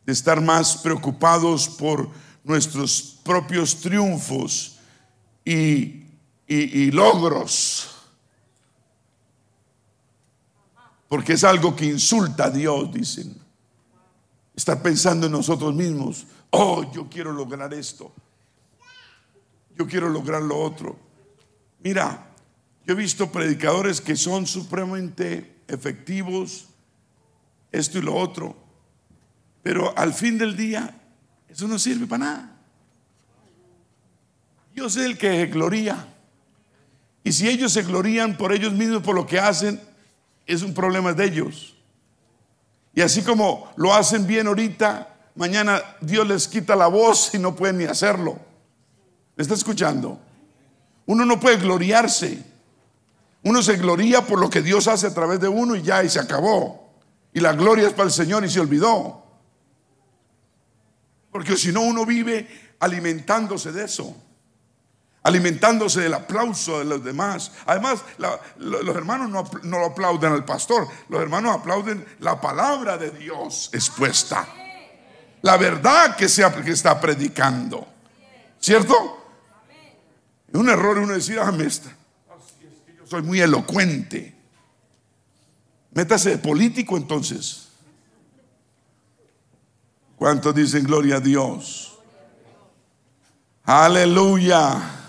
estar 0.07 0.41
más 0.41 0.77
preocupados 0.77 1.69
por 1.69 2.09
nuestros 2.43 3.19
propios 3.23 3.81
triunfos 3.81 4.79
y, 5.45 6.05
y 6.47 6.89
logros. 6.89 7.91
Porque 11.07 11.33
es 11.33 11.43
algo 11.43 11.75
que 11.75 11.85
insulta 11.85 12.45
a 12.45 12.49
Dios, 12.49 12.91
dicen. 12.91 13.39
Estar 14.55 14.81
pensando 14.81 15.27
en 15.27 15.33
nosotros 15.33 15.75
mismos. 15.75 16.25
Oh, 16.49 16.91
yo 16.91 17.07
quiero 17.07 17.31
lograr 17.31 17.71
esto 17.75 18.11
yo 19.77 19.87
quiero 19.87 20.09
lograr 20.09 20.41
lo 20.41 20.57
otro. 20.59 20.97
Mira, 21.83 22.27
yo 22.85 22.93
he 22.93 22.97
visto 22.97 23.31
predicadores 23.31 24.01
que 24.01 24.15
son 24.15 24.45
supremamente 24.45 25.55
efectivos, 25.67 26.67
esto 27.71 27.99
y 27.99 28.01
lo 28.01 28.15
otro, 28.15 28.55
pero 29.63 29.97
al 29.97 30.13
fin 30.13 30.37
del 30.37 30.57
día 30.57 30.99
eso 31.47 31.67
no 31.67 31.79
sirve 31.79 32.07
para 32.07 32.25
nada. 32.25 32.57
Yo 34.73 34.89
sé 34.89 35.05
el 35.05 35.17
que 35.17 35.45
gloria. 35.47 36.07
Y 37.23 37.31
si 37.33 37.47
ellos 37.47 37.73
se 37.73 37.83
glorían 37.83 38.37
por 38.37 38.51
ellos 38.51 38.73
mismos, 38.73 39.03
por 39.03 39.15
lo 39.15 39.27
que 39.27 39.39
hacen, 39.39 39.79
es 40.47 40.63
un 40.63 40.73
problema 40.73 41.13
de 41.13 41.25
ellos. 41.25 41.75
Y 42.95 43.01
así 43.01 43.21
como 43.21 43.71
lo 43.75 43.93
hacen 43.93 44.25
bien 44.25 44.47
ahorita, 44.47 45.29
mañana 45.35 45.81
Dios 46.01 46.27
les 46.27 46.47
quita 46.47 46.75
la 46.75 46.87
voz 46.87 47.33
y 47.33 47.39
no 47.39 47.55
pueden 47.55 47.77
ni 47.77 47.83
hacerlo 47.85 48.50
está 49.37 49.53
escuchando? 49.53 50.19
Uno 51.05 51.25
no 51.25 51.39
puede 51.39 51.57
gloriarse. 51.57 52.43
Uno 53.43 53.61
se 53.63 53.77
gloria 53.77 54.25
por 54.25 54.39
lo 54.39 54.49
que 54.49 54.61
Dios 54.61 54.87
hace 54.87 55.07
a 55.07 55.13
través 55.13 55.39
de 55.39 55.47
uno 55.47 55.75
y 55.75 55.81
ya, 55.81 56.03
y 56.03 56.09
se 56.09 56.19
acabó. 56.19 56.91
Y 57.33 57.39
la 57.39 57.53
gloria 57.53 57.87
es 57.87 57.93
para 57.93 58.07
el 58.07 58.13
Señor 58.13 58.45
y 58.45 58.49
se 58.49 58.59
olvidó. 58.59 59.23
Porque 61.31 61.55
si 61.57 61.71
no, 61.71 61.81
uno 61.81 62.05
vive 62.05 62.75
alimentándose 62.79 63.71
de 63.71 63.85
eso. 63.85 64.15
Alimentándose 65.23 66.01
del 66.01 66.13
aplauso 66.13 66.79
de 66.79 66.85
los 66.85 67.03
demás. 67.03 67.51
Además, 67.65 68.03
los 68.57 68.95
hermanos 68.95 69.29
no, 69.29 69.43
no 69.63 69.79
lo 69.79 69.85
aplauden 69.87 70.33
al 70.33 70.45
pastor. 70.45 70.87
Los 71.09 71.21
hermanos 71.21 71.55
aplauden 71.55 72.05
la 72.19 72.39
palabra 72.41 72.97
de 72.97 73.11
Dios 73.11 73.69
expuesta. 73.73 74.47
La 75.43 75.57
verdad 75.57 76.15
que, 76.15 76.27
se, 76.27 76.43
que 76.63 76.71
está 76.71 76.99
predicando. 76.99 77.87
¿Cierto? 78.59 79.20
Es 80.51 80.59
un 80.59 80.69
error 80.69 80.97
uno 80.97 81.13
decir, 81.13 81.39
ah, 81.39 81.51
me 81.51 81.65
está. 81.65 81.95
yo 82.97 83.07
soy 83.07 83.21
muy 83.21 83.39
elocuente. 83.39 84.35
Métase 85.93 86.31
de 86.31 86.37
político 86.37 86.97
entonces. 86.97 87.69
¿Cuántos 90.17 90.53
dicen 90.53 90.83
gloria 90.83 91.17
a 91.17 91.19
Dios? 91.19 91.97
Aleluya. 93.63 94.99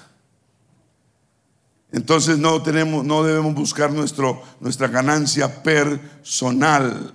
Entonces 1.90 2.38
no 2.38 2.62
tenemos, 2.62 3.05
no 3.05 3.22
debemos 3.22 3.55
buscar 3.55 3.93
nuestro, 3.93 4.43
nuestra 4.61 4.88
ganancia 4.88 5.62
personal. 5.62 7.12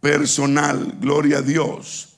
Personal, 0.00 0.96
gloria 1.00 1.38
a 1.38 1.42
Dios. 1.42 2.16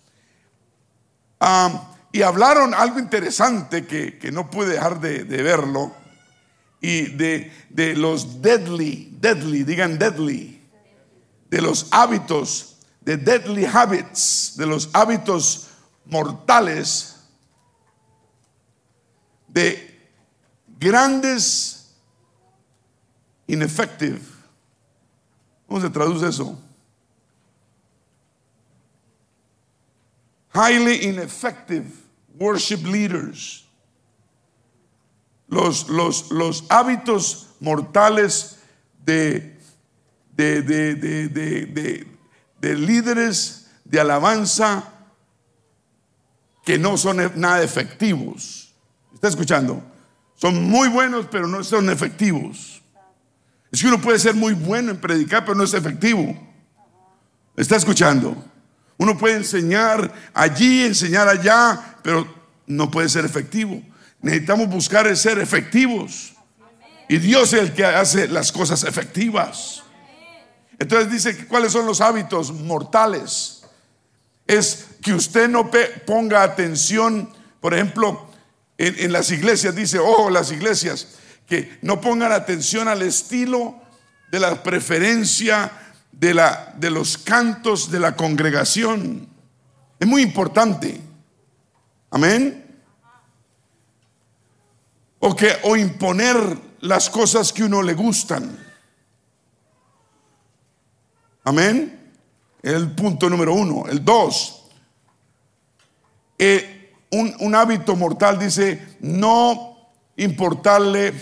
Ah, 1.38 1.87
y 2.12 2.22
hablaron 2.22 2.74
algo 2.74 2.98
interesante 2.98 3.86
que, 3.86 4.30
no 4.32 4.50
pude 4.50 4.74
dejar 4.74 5.00
de, 5.00 5.24
verlo. 5.24 5.94
Y 6.80 7.06
de, 7.06 7.52
de 7.70 7.96
los 7.96 8.40
deadly, 8.40 9.16
deadly, 9.20 9.64
digan 9.64 9.98
deadly, 9.98 10.62
de 11.50 11.60
los 11.60 11.88
hábitos, 11.90 12.76
de 13.00 13.16
deadly 13.16 13.66
habits, 13.66 14.54
de 14.56 14.66
los 14.66 14.88
hábitos 14.92 15.68
mortales, 16.04 17.16
de 19.48 20.08
grandes 20.78 21.78
ineffective. 23.46 24.20
¿Cómo 25.66 25.80
se 25.80 25.90
traduce 25.90 26.28
eso? 26.28 26.58
Highly 30.58 31.06
ineffective 31.06 31.86
worship 32.36 32.84
leaders. 32.84 33.64
Los, 35.46 35.88
los, 35.88 36.32
los 36.32 36.64
hábitos 36.68 37.46
mortales 37.60 38.58
de, 39.04 39.56
de, 40.34 40.62
de, 40.62 42.06
de 42.60 42.74
líderes 42.74 43.70
de 43.84 44.00
alabanza 44.00 44.82
que 46.64 46.76
no 46.76 46.96
son 46.96 47.18
nada 47.36 47.62
efectivos. 47.62 48.74
¿Está 49.14 49.28
escuchando? 49.28 49.80
Son 50.34 50.68
muy 50.68 50.88
buenos, 50.88 51.26
pero 51.30 51.46
no 51.46 51.62
son 51.62 51.88
efectivos. 51.88 52.82
Es 53.70 53.80
que 53.80 53.86
uno 53.86 54.00
puede 54.00 54.18
ser 54.18 54.34
muy 54.34 54.54
bueno 54.54 54.90
en 54.90 55.00
predicar, 55.00 55.44
pero 55.44 55.54
no 55.54 55.62
es 55.62 55.72
efectivo. 55.72 56.36
¿Está 57.56 57.76
escuchando? 57.76 58.36
Uno 58.98 59.16
puede 59.16 59.36
enseñar 59.36 60.12
allí, 60.34 60.84
enseñar 60.84 61.28
allá, 61.28 61.96
pero 62.02 62.26
no 62.66 62.90
puede 62.90 63.08
ser 63.08 63.24
efectivo. 63.24 63.80
Necesitamos 64.20 64.68
buscar 64.68 65.16
ser 65.16 65.38
efectivos. 65.38 66.34
Y 67.08 67.18
Dios 67.18 67.52
es 67.52 67.60
el 67.60 67.72
que 67.72 67.84
hace 67.84 68.28
las 68.28 68.52
cosas 68.52 68.84
efectivas. 68.84 69.82
Entonces 70.78 71.10
dice, 71.10 71.46
¿cuáles 71.46 71.72
son 71.72 71.86
los 71.86 72.00
hábitos 72.00 72.52
mortales? 72.52 73.62
Es 74.46 74.86
que 75.02 75.12
usted 75.14 75.48
no 75.48 75.70
ponga 76.06 76.42
atención, 76.42 77.32
por 77.60 77.74
ejemplo, 77.74 78.28
en, 78.76 79.12
las 79.12 79.30
iglesias, 79.30 79.74
dice, 79.74 79.98
ojo, 79.98 80.30
las 80.30 80.52
iglesias, 80.52 81.08
que 81.46 81.78
no 81.82 82.00
pongan 82.00 82.32
atención 82.32 82.88
al 82.88 83.02
estilo 83.02 83.80
de 84.30 84.38
la 84.38 84.62
preferencia 84.62 85.72
de, 86.12 86.34
la, 86.34 86.74
de 86.76 86.90
los 86.90 87.18
cantos 87.18 87.90
de 87.90 88.00
la 88.00 88.16
congregación. 88.16 89.28
Es 89.98 90.06
muy 90.06 90.22
importante. 90.22 91.00
Amén. 92.10 92.64
O, 95.20 95.34
que, 95.34 95.56
o 95.64 95.76
imponer 95.76 96.36
las 96.80 97.10
cosas 97.10 97.52
que 97.52 97.64
uno 97.64 97.82
le 97.82 97.94
gustan. 97.94 98.58
Amén. 101.44 102.12
El 102.62 102.94
punto 102.94 103.28
número 103.30 103.54
uno. 103.54 103.86
El 103.88 104.04
dos. 104.04 104.64
Eh, 106.38 106.78
un, 107.10 107.54
hábito 107.54 107.96
mortal 107.96 108.38
dice 108.38 108.96
no 109.00 109.76
importarle 110.16 111.14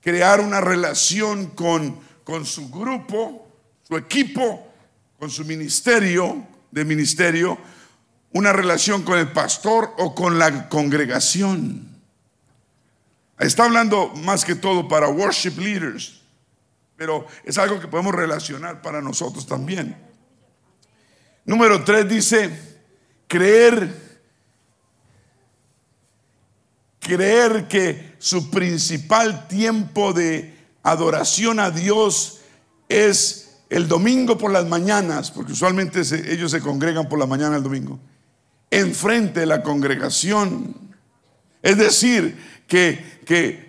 crear 0.00 0.40
una 0.40 0.60
relación 0.60 1.48
con, 1.48 2.00
con 2.24 2.46
su 2.46 2.70
grupo, 2.70 3.47
su 3.88 3.96
equipo, 3.96 4.70
con 5.18 5.30
su 5.30 5.46
ministerio 5.46 6.46
de 6.70 6.84
ministerio, 6.84 7.56
una 8.32 8.52
relación 8.52 9.02
con 9.02 9.18
el 9.18 9.32
pastor 9.32 9.94
o 9.96 10.14
con 10.14 10.38
la 10.38 10.68
congregación. 10.68 11.88
Está 13.38 13.64
hablando 13.64 14.08
más 14.16 14.44
que 14.44 14.54
todo 14.54 14.86
para 14.86 15.08
worship 15.08 15.58
leaders, 15.58 16.20
pero 16.96 17.26
es 17.44 17.56
algo 17.56 17.80
que 17.80 17.88
podemos 17.88 18.14
relacionar 18.14 18.82
para 18.82 19.00
nosotros 19.00 19.46
también. 19.46 19.96
Número 21.46 21.82
tres 21.82 22.06
dice, 22.06 22.50
creer 23.26 24.06
creer 27.00 27.68
que 27.68 28.16
su 28.18 28.50
principal 28.50 29.48
tiempo 29.48 30.12
de 30.12 30.54
adoración 30.82 31.58
a 31.58 31.70
Dios 31.70 32.40
es 32.90 33.47
el 33.70 33.88
domingo 33.88 34.38
por 34.38 34.50
las 34.50 34.66
mañanas, 34.66 35.30
porque 35.30 35.52
usualmente 35.52 36.02
ellos 36.32 36.50
se 36.50 36.60
congregan 36.60 37.08
por 37.08 37.18
la 37.18 37.26
mañana 37.26 37.56
el 37.56 37.62
domingo, 37.62 37.98
enfrente 38.70 39.40
de 39.40 39.46
la 39.46 39.62
congregación. 39.62 40.74
Es 41.62 41.76
decir, 41.76 42.36
que, 42.66 43.20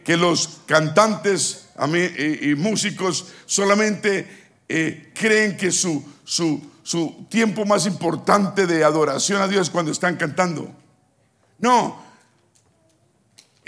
que, 0.03 0.17
los 0.17 0.61
cantantes 0.65 1.69
y, 2.41 2.55
músicos 2.55 3.27
solamente 3.45 4.27
eh, 4.67 5.11
creen 5.13 5.57
que 5.57 5.71
su, 5.71 6.03
su, 6.23 6.61
su 6.83 7.25
tiempo 7.29 7.65
más 7.65 7.85
importante 7.85 8.67
de 8.67 8.83
adoración 8.83 9.41
a 9.41 9.47
Dios 9.47 9.67
es 9.67 9.69
cuando 9.69 9.91
están 9.91 10.15
cantando. 10.15 10.73
No, 11.59 12.08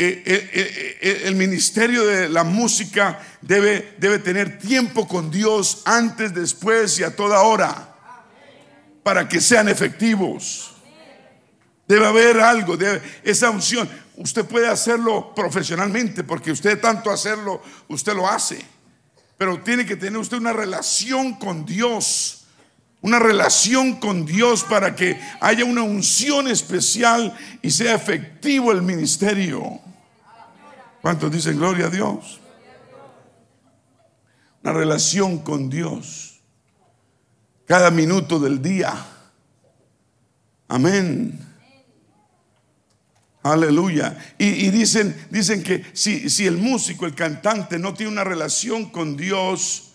eh, 0.04 0.24
eh, 0.26 0.98
eh, 1.00 1.22
el 1.26 1.36
ministerio 1.36 2.04
de 2.08 2.28
la 2.28 2.44
música 2.44 3.20
debe, 3.40 3.96
debe 4.00 4.18
tener 4.18 4.58
tiempo 4.58 5.08
con 5.08 5.30
Dios 5.30 5.84
antes, 5.86 6.34
después 6.34 6.98
y 6.98 7.04
a 7.04 7.16
toda 7.16 7.42
hora 7.42 7.96
para 9.04 9.30
que 9.30 9.40
sean 9.40 9.70
efectivos. 9.70 10.74
Debe 11.88 12.08
haber 12.08 12.40
algo, 12.40 12.78
debe, 12.78 13.00
esa 13.24 13.52
unción. 13.52 13.88
Usted 14.16 14.44
puede 14.46 14.68
hacerlo 14.68 15.36
profesionalmente 15.36 16.24
porque 16.24 16.52
usted 16.52 16.80
tanto 16.80 17.12
hacerlo, 17.12 17.62
usted 17.88 18.14
lo 18.14 18.28
hace. 18.28 18.66
Pero 19.38 19.62
tiene 19.62 19.86
que 19.86 19.98
tener 19.98 20.18
usted 20.18 20.38
una 20.38 20.54
relación 20.54 21.34
con 21.34 21.64
Dios 21.64 22.42
una 23.04 23.18
relación 23.18 23.96
con 23.96 24.28
Dios 24.28 24.64
para 24.64 24.96
que 24.96 25.20
haya 25.40 25.66
una 25.66 25.82
unción 25.82 26.48
especial 26.48 27.36
y 27.64 27.72
sea 27.72 27.96
efectivo 27.96 28.72
el 28.72 28.84
ministerio. 28.84 29.82
¿Cuántos 31.02 31.32
dicen 31.32 31.58
gloria 31.58 31.88
a 31.88 31.90
Dios? 31.90 32.40
Una 34.64 34.74
relación 34.74 35.40
con 35.40 35.70
Dios. 35.70 36.42
Cada 37.66 37.90
minuto 37.90 38.40
del 38.40 38.62
día. 38.62 38.94
Amén. 40.68 41.40
Aleluya. 43.44 44.16
Y, 44.38 44.70
dicen, 44.70 45.16
dicen 45.32 45.64
que 45.64 45.84
si, 45.94 46.30
si, 46.30 46.46
el 46.46 46.58
músico, 46.58 47.08
el 47.08 47.16
cantante 47.16 47.80
no 47.80 47.96
tiene 47.96 48.12
una 48.12 48.24
relación 48.24 48.92
con 48.92 49.18
Dios 49.18 49.94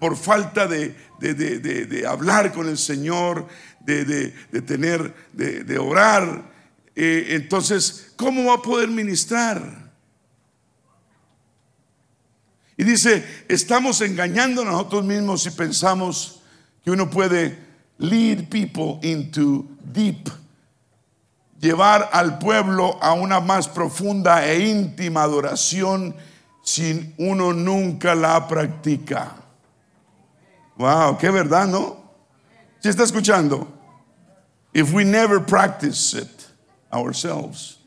por 0.00 0.16
falta 0.16 0.66
de, 0.66 0.96
de, 1.20 2.06
hablar 2.06 2.52
con 2.52 2.68
el 2.68 2.78
Señor, 2.78 3.46
de, 3.80 4.34
tener, 4.66 5.14
de, 5.32 5.78
orar, 5.78 6.50
eh, 6.96 7.28
entonces, 7.30 8.12
¿cómo 8.16 8.46
va 8.46 8.54
a 8.54 8.62
poder 8.62 8.88
ministrar? 8.88 9.89
Y 12.80 12.84
dice, 12.84 13.44
estamos 13.46 14.00
engañando 14.00 14.64
nosotros 14.64 15.04
mismos 15.04 15.42
si 15.42 15.50
pensamos 15.50 16.40
que 16.82 16.90
uno 16.90 17.10
puede 17.10 17.58
lead 17.98 18.48
people 18.48 18.98
into 19.02 19.66
deep, 19.92 20.30
llevar 21.60 22.08
al 22.10 22.38
pueblo 22.38 22.98
a 23.02 23.12
una 23.12 23.38
más 23.38 23.68
profunda 23.68 24.46
e 24.46 24.66
íntima 24.66 25.24
adoración 25.24 26.16
si 26.62 27.14
uno 27.18 27.52
nunca 27.52 28.14
la 28.14 28.48
practica. 28.48 29.36
Wow, 30.78 31.18
qué 31.18 31.28
verdad, 31.28 31.66
¿no? 31.66 32.02
¿Se 32.78 32.88
está 32.88 33.02
escuchando? 33.02 33.68
If 34.72 34.90
we 34.94 35.04
never 35.04 35.38
practice 35.38 36.14
it 36.14 36.46
ourselves. 36.90 37.79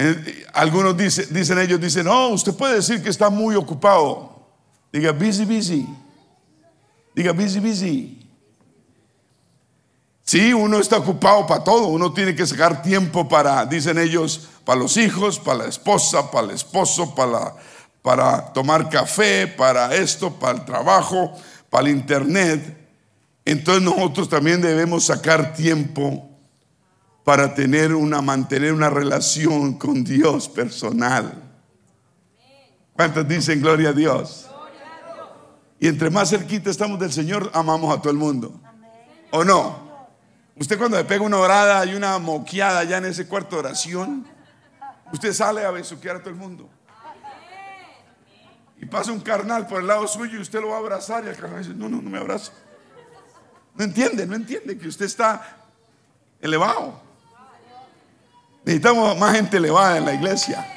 Eh, 0.00 0.46
algunos 0.52 0.96
dicen, 0.96 1.26
dicen 1.30 1.58
ellos, 1.58 1.80
dicen, 1.80 2.04
no, 2.04 2.28
usted 2.28 2.54
puede 2.54 2.76
decir 2.76 3.02
que 3.02 3.08
está 3.08 3.30
muy 3.30 3.56
ocupado. 3.56 4.46
Diga, 4.92 5.10
busy, 5.10 5.44
busy. 5.44 5.88
Diga, 7.16 7.32
busy, 7.32 7.58
busy. 7.58 8.30
Sí, 10.22 10.52
uno 10.52 10.78
está 10.78 10.98
ocupado 10.98 11.46
para 11.48 11.64
todo, 11.64 11.88
uno 11.88 12.12
tiene 12.12 12.36
que 12.36 12.46
sacar 12.46 12.80
tiempo 12.80 13.28
para, 13.28 13.66
dicen 13.66 13.98
ellos, 13.98 14.48
para 14.64 14.78
los 14.78 14.96
hijos, 14.96 15.40
para 15.40 15.60
la 15.60 15.66
esposa, 15.66 16.30
para 16.30 16.46
el 16.46 16.54
esposo, 16.54 17.12
para, 17.14 17.56
para 18.00 18.52
tomar 18.52 18.88
café, 18.88 19.48
para 19.48 19.92
esto, 19.96 20.32
para 20.32 20.58
el 20.58 20.64
trabajo, 20.64 21.32
para 21.70 21.88
el 21.88 21.96
internet. 21.96 22.88
Entonces 23.44 23.82
nosotros 23.82 24.28
también 24.28 24.60
debemos 24.60 25.06
sacar 25.06 25.54
tiempo 25.54 26.27
para 27.28 27.54
tener 27.54 27.94
una, 27.94 28.22
mantener 28.22 28.72
una 28.72 28.88
relación 28.88 29.74
con 29.74 30.02
Dios 30.02 30.48
personal. 30.48 31.34
¿Cuántos 32.94 33.28
dicen 33.28 33.60
gloria 33.60 33.90
a 33.90 33.92
Dios? 33.92 34.48
Y 35.78 35.88
entre 35.88 36.08
más 36.08 36.30
cerquita 36.30 36.70
estamos 36.70 36.98
del 36.98 37.12
Señor, 37.12 37.50
amamos 37.52 37.94
a 37.94 38.00
todo 38.00 38.10
el 38.10 38.16
mundo. 38.16 38.58
¿O 39.30 39.44
no? 39.44 40.08
Usted 40.56 40.78
cuando 40.78 40.96
le 40.96 41.04
pega 41.04 41.22
una 41.22 41.36
orada 41.36 41.84
y 41.84 41.94
una 41.94 42.18
moqueada 42.18 42.78
allá 42.78 42.96
en 42.96 43.04
ese 43.04 43.28
cuarto 43.28 43.56
de 43.56 43.60
oración, 43.60 44.26
usted 45.12 45.34
sale 45.34 45.66
a 45.66 45.70
besuquear 45.70 46.16
a 46.16 46.20
todo 46.20 46.30
el 46.30 46.36
mundo. 46.36 46.66
Y 48.80 48.86
pasa 48.86 49.12
un 49.12 49.20
carnal 49.20 49.66
por 49.66 49.82
el 49.82 49.86
lado 49.86 50.06
suyo 50.06 50.38
y 50.38 50.40
usted 50.40 50.62
lo 50.62 50.68
va 50.68 50.76
a 50.76 50.78
abrazar 50.78 51.26
y 51.26 51.28
el 51.28 51.36
carnal 51.36 51.58
dice, 51.58 51.74
no, 51.74 51.90
no, 51.90 52.00
no 52.00 52.08
me 52.08 52.16
abraza. 52.16 52.52
No 53.74 53.84
entiende, 53.84 54.26
no 54.26 54.34
entiende 54.34 54.78
que 54.78 54.88
usted 54.88 55.04
está 55.04 55.58
elevado. 56.40 57.06
Necesitamos 58.68 59.16
más 59.16 59.34
gente 59.34 59.56
elevada 59.56 59.96
en 59.96 60.04
la 60.04 60.12
iglesia. 60.12 60.74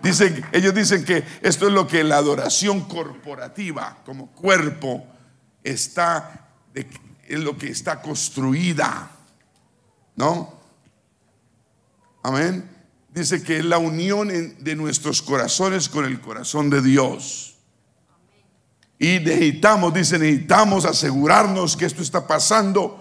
Dicen, 0.00 0.46
ellos 0.52 0.72
dicen 0.72 1.04
que 1.04 1.24
esto 1.42 1.66
es 1.66 1.72
lo 1.72 1.88
que 1.88 2.04
la 2.04 2.18
adoración 2.18 2.82
corporativa 2.82 3.98
como 4.04 4.30
cuerpo 4.30 5.04
está, 5.64 6.50
es 6.72 7.40
lo 7.40 7.58
que 7.58 7.70
está 7.70 8.00
construida. 8.00 9.10
¿No? 10.14 10.54
Amén. 12.22 12.70
Dice 13.08 13.42
que 13.42 13.58
es 13.58 13.64
la 13.64 13.78
unión 13.78 14.28
de 14.60 14.76
nuestros 14.76 15.20
corazones 15.20 15.88
con 15.88 16.04
el 16.04 16.20
corazón 16.20 16.70
de 16.70 16.80
Dios. 16.80 17.57
Y 18.98 19.20
necesitamos, 19.20 19.94
dice, 19.94 20.18
necesitamos 20.18 20.84
asegurarnos 20.84 21.76
que 21.76 21.86
esto 21.86 22.02
está 22.02 22.26
pasando, 22.26 23.00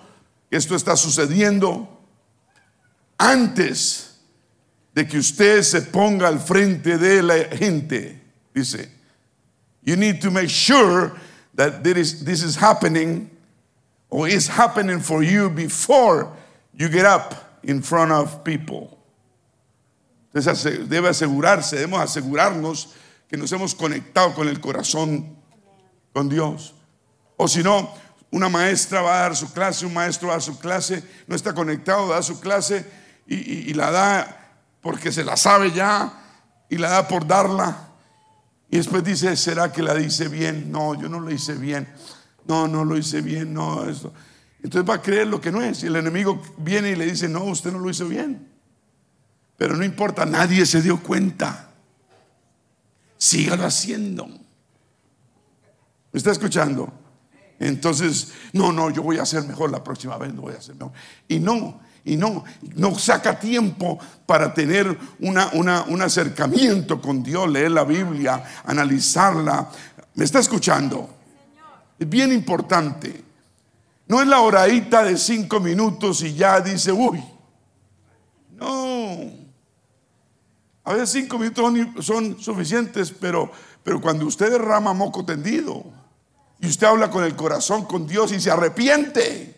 que 0.50 0.58
esto 0.58 0.76
está 0.76 0.95
sucediendo 0.95 1.88
antes 3.18 4.20
de 4.93 5.08
que 5.08 5.18
usted 5.18 5.62
se 5.64 5.82
ponga 5.82 6.28
al 6.28 6.39
frente 6.39 6.98
de 6.98 7.22
la 7.24 7.45
gente. 7.56 8.22
Dice, 8.54 8.89
you 9.84 9.95
need 9.95 10.22
to 10.22 10.30
make 10.30 10.50
sure 10.50 11.14
that 11.56 11.84
this 11.84 12.43
is 12.43 12.56
happening 12.56 13.30
or 14.10 14.28
is 14.28 14.48
happening 14.48 15.00
for 15.00 15.24
you 15.24 15.50
before 15.50 16.32
you 16.74 16.89
get 16.89 17.06
up 17.06 17.60
in 17.64 17.82
front 17.82 18.12
of 18.12 18.43
people. 18.43 18.98
Entonces 20.34 20.88
debe 20.88 21.10
asegurarse, 21.10 21.78
debemos 21.78 22.00
asegurarnos 22.02 22.93
que 23.28 23.38
nos 23.38 23.52
hemos 23.52 23.74
conectado 23.74 24.36
con 24.36 24.48
el 24.48 24.60
corazón, 24.60 25.36
con 26.18 26.30
Dios. 26.30 26.74
O 27.36 27.47
si 27.47 27.61
no, 27.61 27.93
una 28.32 28.49
maestra 28.49 29.01
va 29.01 29.20
a 29.20 29.22
dar 29.22 29.36
su 29.36 29.53
clase, 29.53 29.86
un 29.86 29.93
maestro 29.93 30.30
va 30.30 30.34
a 30.34 30.38
dar 30.38 30.41
su 30.41 30.57
clase, 30.57 31.03
no 31.28 31.36
está 31.36 31.53
conectado, 31.53 32.07
da 32.07 32.24
su 32.24 32.39
clase 32.39 32.84
y 33.28 33.72
la 33.76 33.91
da 33.91 34.55
porque 34.82 35.11
se 35.11 35.24
la 35.24 35.38
sabe 35.38 35.72
ya 35.72 36.11
y 36.72 36.78
la 36.80 36.89
da 36.89 37.07
por 37.07 37.28
darla. 37.28 37.89
Y 38.72 38.78
después 38.78 39.03
dice, 39.03 39.38
¿será 39.38 39.72
que 39.72 39.84
la 39.84 39.93
dice 39.93 40.28
bien? 40.28 40.72
No, 40.72 40.99
yo 40.99 41.07
no 41.07 41.20
lo 41.20 41.30
hice 41.30 41.53
bien. 41.53 41.88
No, 42.47 42.68
no 42.68 42.84
lo 42.84 42.97
hice 42.97 43.22
bien, 43.22 43.53
no, 43.53 43.88
eso. 43.88 44.11
Entonces 44.63 44.89
va 44.89 44.95
a 44.95 45.01
creer 45.03 45.28
lo 45.28 45.39
que 45.39 45.51
no 45.51 45.61
es. 45.61 45.84
Y 45.84 45.86
el 45.86 45.97
enemigo 45.97 46.41
viene 46.57 46.89
y 46.89 46.95
le 46.95 47.05
dice, 47.05 47.30
no, 47.30 47.43
usted 47.43 47.72
no 47.72 47.78
lo 47.78 47.91
hizo 47.91 48.07
bien. 48.07 48.49
Pero 49.55 49.78
no 49.78 49.84
importa, 49.84 50.26
nadie 50.26 50.65
se 50.65 50.82
dio 50.82 50.99
cuenta. 50.99 51.70
Sígalo 53.20 53.68
haciendo. 53.68 54.47
¿Me 56.18 56.20
está 56.20 56.32
escuchando? 56.32 56.91
Entonces, 57.59 58.34
no, 58.51 58.72
no, 58.72 58.89
yo 58.89 59.03
voy 59.03 59.20
a 59.20 59.22
hacer 59.22 59.43
mejor 59.43 59.70
la 59.70 59.84
próxima 59.84 60.18
vez, 60.18 60.34
no 60.34 60.41
voy 60.41 60.55
a 60.55 60.57
hacer 60.57 60.74
mejor. 60.74 60.91
Y 61.28 61.38
no, 61.38 61.80
y 62.03 62.18
no, 62.18 62.43
no 62.74 62.97
saca 62.97 63.39
tiempo 63.39 63.99
para 64.26 64.51
tener 64.51 64.97
una, 65.20 65.51
un 65.51 66.01
acercamiento 66.01 66.99
con 66.99 67.22
Dios, 67.22 67.47
leer 67.51 67.70
la 67.70 67.84
Biblia, 67.84 68.43
analizarla. 68.65 69.70
¿Me 70.15 70.26
está 70.26 70.39
escuchando? 70.39 71.07
Es 71.99 72.09
bien 72.09 72.34
importante. 72.34 73.24
No 74.07 74.20
es 74.20 74.28
la 74.28 74.39
horadita 74.39 75.03
de 75.03 75.18
cinco 75.18 75.59
minutos 75.59 76.24
y 76.24 76.34
ya 76.34 76.59
dice, 76.61 76.91
uy, 76.91 77.24
no. 78.55 79.20
A 80.84 80.93
veces 80.93 81.11
cinco 81.11 81.38
minutos 81.38 82.03
son, 82.03 82.39
suficientes, 82.39 83.11
pero, 83.11 83.51
pero 83.84 84.01
cuando 84.01 84.26
usted 84.26 84.49
derrama 84.49 84.95
moco 84.95 85.24
tendido 85.24 85.95
y 86.60 86.68
usted 86.68 86.88
habla 86.88 87.10
con 87.10 87.24
el 87.24 87.36
corazón 87.36 87.86
con 87.86 88.08
Dios 88.08 88.32
y 88.32 88.39
se 88.39 88.51
arrepiente, 88.51 89.58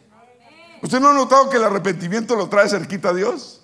¿Usted 0.81 0.99
no 0.99 1.09
ha 1.09 1.13
notado 1.13 1.49
que 1.49 1.57
el 1.57 1.63
arrepentimiento 1.63 2.35
lo 2.35 2.47
trae 2.47 2.69
cerquita 2.69 3.09
a 3.09 3.13
Dios? 3.13 3.61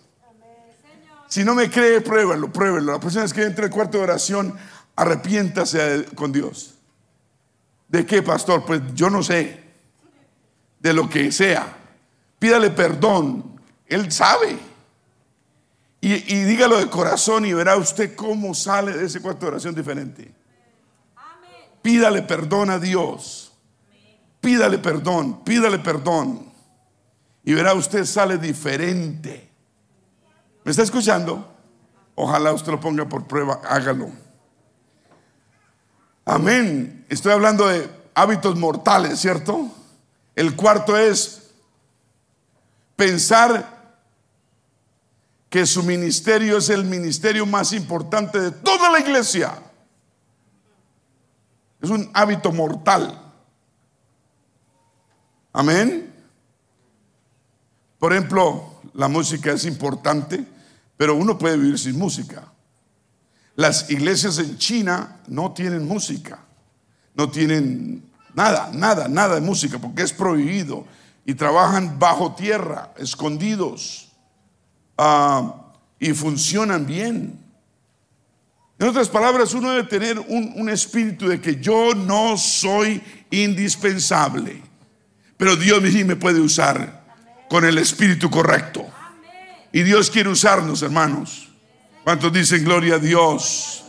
Si 1.28 1.44
no 1.44 1.56
me 1.56 1.70
cree, 1.70 2.02
pruébelo, 2.02 2.52
pruébelo. 2.52 2.94
La 2.94 3.00
próxima 3.00 3.24
vez 3.24 3.34
que 3.34 3.44
entre 3.44 3.66
el 3.66 3.72
cuarto 3.72 3.98
de 3.98 4.04
oración, 4.04 4.56
arrepiéntase 4.96 6.06
con 6.16 6.32
Dios. 6.32 6.76
¿De 7.88 8.06
qué, 8.06 8.22
pastor? 8.22 8.66
Pues 8.66 8.82
yo 8.94 9.10
no 9.10 9.24
sé. 9.24 9.64
De 10.80 10.94
lo 10.94 11.10
que 11.10 11.32
sea. 11.32 11.76
Pídale 12.38 12.70
perdón. 12.70 13.60
Él 13.88 14.12
sabe. 14.12 14.58
Y, 16.02 16.14
y 16.14 16.44
dígalo 16.44 16.78
de 16.78 16.90
corazón 16.90 17.46
y 17.46 17.54
verá 17.54 17.78
usted 17.78 18.16
cómo 18.16 18.54
sale 18.54 18.94
de 18.94 19.06
ese 19.06 19.22
cuarto 19.22 19.46
de 19.46 19.52
oración 19.54 19.74
diferente. 19.74 20.32
Pídale 21.86 22.24
perdón 22.24 22.72
a 22.72 22.80
Dios. 22.80 23.52
Pídale 24.42 24.80
perdón, 24.80 25.44
pídale 25.44 25.78
perdón 25.78 26.52
y 27.44 27.54
verá 27.54 27.76
usted 27.76 28.06
sale 28.06 28.40
diferente. 28.40 29.52
¿Me 30.64 30.72
está 30.72 30.82
escuchando? 30.82 31.48
Ojalá 32.16 32.54
usted 32.54 32.72
lo 32.72 32.80
ponga 32.80 33.08
por 33.08 33.28
prueba, 33.28 33.62
hágalo. 33.70 34.10
Amén. 36.26 37.06
Estoy 37.08 37.34
hablando 37.34 37.68
de 37.68 37.88
hábitos 38.16 38.56
mortales, 38.56 39.20
¿cierto? 39.20 39.70
El 40.36 40.56
cuarto 40.56 40.98
es 40.98 41.52
pensar 42.96 44.00
que 45.52 45.68
su 45.68 45.84
ministerio 45.84 46.58
es 46.58 46.70
el 46.70 46.84
ministerio 46.84 47.46
más 47.46 47.74
importante 47.74 48.40
de 48.40 48.50
toda 48.50 48.90
la 48.90 49.00
iglesia. 49.00 49.65
Es 51.86 51.92
un 51.92 52.10
hábito 52.16 52.52
mortal. 52.52 53.16
Amén. 55.54 56.12
Por 58.00 58.12
ejemplo, 58.12 58.82
la 58.96 59.08
música 59.08 59.52
es 59.52 59.66
importante, 59.66 60.44
pero 60.98 61.14
uno 61.14 61.38
puede 61.38 61.58
vivir 61.58 61.78
sin 61.78 62.00
música. 62.00 62.52
Las 63.56 63.88
iglesias 63.92 64.40
en 64.40 64.58
China 64.58 65.18
no 65.28 65.52
tienen 65.52 65.88
música, 65.88 66.40
no 67.14 67.30
tienen 67.30 68.04
nada, 68.34 68.72
nada, 68.74 69.08
nada 69.08 69.36
de 69.36 69.42
música, 69.42 69.78
porque 69.78 70.02
es 70.02 70.12
prohibido 70.12 70.88
y 71.24 71.36
trabajan 71.36 72.00
bajo 72.00 72.34
tierra, 72.34 72.96
escondidos, 72.98 74.12
ah, 74.98 75.72
y 76.00 76.14
funcionan 76.14 76.88
bien. 76.88 77.45
En 78.78 78.88
otras 78.88 79.08
palabras, 79.08 79.54
uno 79.54 79.72
debe 79.72 79.88
tener 79.88 80.20
un, 80.20 80.54
un 80.56 80.70
espíritu 80.70 81.28
de 81.30 81.40
que 81.40 81.56
yo 81.62 81.94
no 81.96 82.38
soy 82.38 83.02
indispensable, 83.32 84.62
pero 85.38 85.56
Dios 85.56 85.82
me 85.82 86.16
puede 86.16 86.42
usar 86.42 87.06
con 87.50 87.64
el 87.64 87.78
espíritu 87.78 88.30
correcto. 88.30 88.86
Y 89.72 89.84
Dios 89.84 90.10
quiere 90.10 90.30
usarnos, 90.30 90.82
hermanos. 90.82 91.50
¿Cuántos 92.04 92.32
dicen 92.32 92.64
gloria 92.64 92.96
a 92.96 93.00
Dios? 93.00 93.84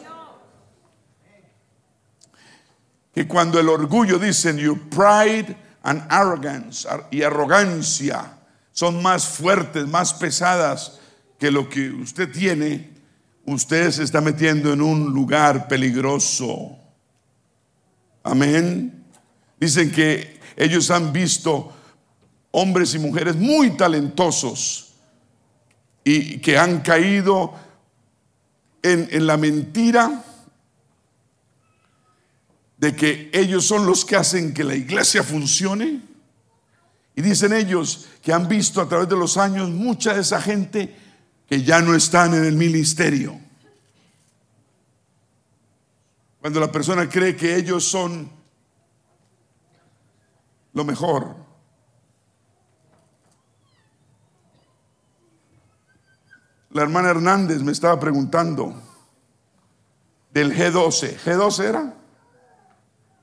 Que 3.14 3.26
cuando 3.26 3.58
el 3.58 3.68
orgullo 3.68 4.18
dicen 4.18 4.56
your 4.56 4.78
pride 4.88 5.56
and 5.82 6.02
arrogance 6.08 6.88
y 7.10 7.22
arrogancia 7.22 8.38
son 8.72 9.02
más 9.02 9.26
fuertes, 9.26 9.86
más 9.86 10.14
pesadas 10.14 10.98
que 11.38 11.50
lo 11.50 11.68
que 11.68 11.90
usted 11.90 12.30
tiene, 12.30 12.95
usted 13.46 13.90
se 13.90 14.02
está 14.02 14.20
metiendo 14.20 14.72
en 14.72 14.82
un 14.82 15.12
lugar 15.12 15.68
peligroso. 15.68 16.76
Amén. 18.22 19.04
Dicen 19.58 19.90
que 19.90 20.40
ellos 20.56 20.90
han 20.90 21.12
visto 21.12 21.72
hombres 22.50 22.94
y 22.94 22.98
mujeres 22.98 23.36
muy 23.36 23.70
talentosos 23.76 24.94
y 26.02 26.38
que 26.38 26.58
han 26.58 26.80
caído 26.80 27.54
en, 28.82 29.26
la 29.26 29.36
mentira 29.36 30.24
de 32.76 32.94
que 32.94 33.30
ellos 33.32 33.66
son 33.66 33.86
los 33.86 34.04
que 34.04 34.16
hacen 34.16 34.54
que 34.54 34.64
la 34.64 34.74
iglesia 34.74 35.22
funcione. 35.22 36.02
Y 37.14 37.22
dicen 37.22 37.52
ellos 37.52 38.06
que 38.22 38.32
han 38.32 38.46
visto 38.46 38.80
a 38.80 38.88
través 38.88 39.08
de 39.08 39.16
los 39.16 39.36
años 39.36 39.70
mucha 39.70 40.14
de 40.14 40.20
esa 40.20 40.40
gente 40.40 40.94
que 41.48 41.62
ya 41.62 41.80
no 41.80 41.94
están 41.94 42.34
en 42.34 42.44
el 42.44 42.56
ministerio. 42.56 43.38
Cuando 46.40 46.60
la 46.60 46.70
persona 46.70 47.08
cree 47.08 47.36
que 47.36 47.56
ellos 47.56 47.84
son 47.84 48.30
lo 50.72 50.84
mejor. 50.84 51.34
La 56.70 56.82
hermana 56.82 57.10
Hernández 57.10 57.62
me 57.62 57.72
estaba 57.72 57.98
preguntando 57.98 58.74
del 60.30 60.54
G12. 60.54 61.16
¿G12 61.18 61.64
era? 61.64 61.94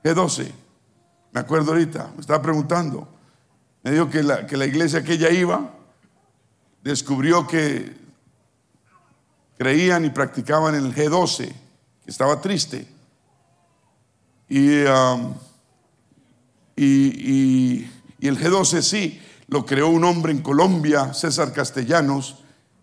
G12. 0.02 0.50
Me 1.32 1.40
acuerdo 1.40 1.72
ahorita, 1.72 2.10
me 2.14 2.20
estaba 2.20 2.42
preguntando. 2.42 3.08
Me 3.82 3.92
dijo 3.92 4.10
que 4.10 4.22
la, 4.22 4.46
que 4.46 4.56
la 4.56 4.66
iglesia 4.66 5.04
que 5.04 5.12
ella 5.12 5.30
iba 5.30 5.70
descubrió 6.82 7.46
que 7.46 8.03
creían 9.56 10.04
y 10.04 10.10
practicaban 10.10 10.74
el 10.74 10.94
G12, 10.94 11.46
que 11.46 12.10
estaba 12.10 12.40
triste. 12.40 12.86
Um, 14.50 15.34
y, 16.76 16.84
y, 16.84 17.90
y, 18.18 18.28
el 18.28 18.38
G12 18.38 18.82
sí, 18.82 19.20
lo 19.48 19.64
creó 19.64 19.88
un 19.88 20.04
hombre 20.04 20.32
en 20.32 20.42
Colombia, 20.42 21.14
César 21.14 21.52
Castellanos, 21.52 22.38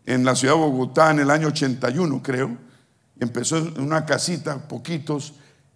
en 0.05 0.25
la 0.25 0.35
ciudad 0.35 0.55
de 0.55 0.59
Bogotá 0.61 1.11
en 1.11 1.19
el 1.19 1.29
año 1.29 1.47
81, 1.47 2.21
creo. 2.23 2.57
Empezó 3.19 3.57
en 3.57 3.81
una 3.81 4.05
casita, 4.05 4.67
poquitos, 4.67 5.33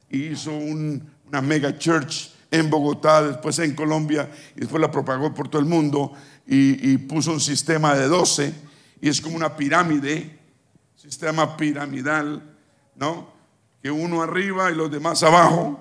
y 0.09 0.27
hizo 0.27 0.51
una 0.51 1.41
mega 1.41 1.77
church 1.77 2.31
en 2.49 2.69
Bogotá, 2.69 3.21
después 3.21 3.59
en 3.59 3.75
Colombia, 3.75 4.29
y 4.55 4.61
después 4.61 4.81
la 4.81 4.91
propagó 4.91 5.33
por 5.33 5.49
todo 5.49 5.61
el 5.61 5.67
mundo, 5.67 6.13
y, 6.47 6.91
y 6.91 6.97
puso 6.97 7.31
un 7.31 7.41
sistema 7.41 7.95
de 7.95 8.07
12, 8.07 8.53
y 9.01 9.09
es 9.09 9.21
como 9.21 9.35
una 9.35 9.55
pirámide, 9.55 10.34
sistema 11.05 11.55
piramidal, 11.55 12.41
¿no? 12.95 13.29
Que 13.83 13.91
uno 13.91 14.23
arriba 14.23 14.71
y 14.71 14.75
los 14.75 14.89
demás 14.89 15.21
abajo, 15.21 15.79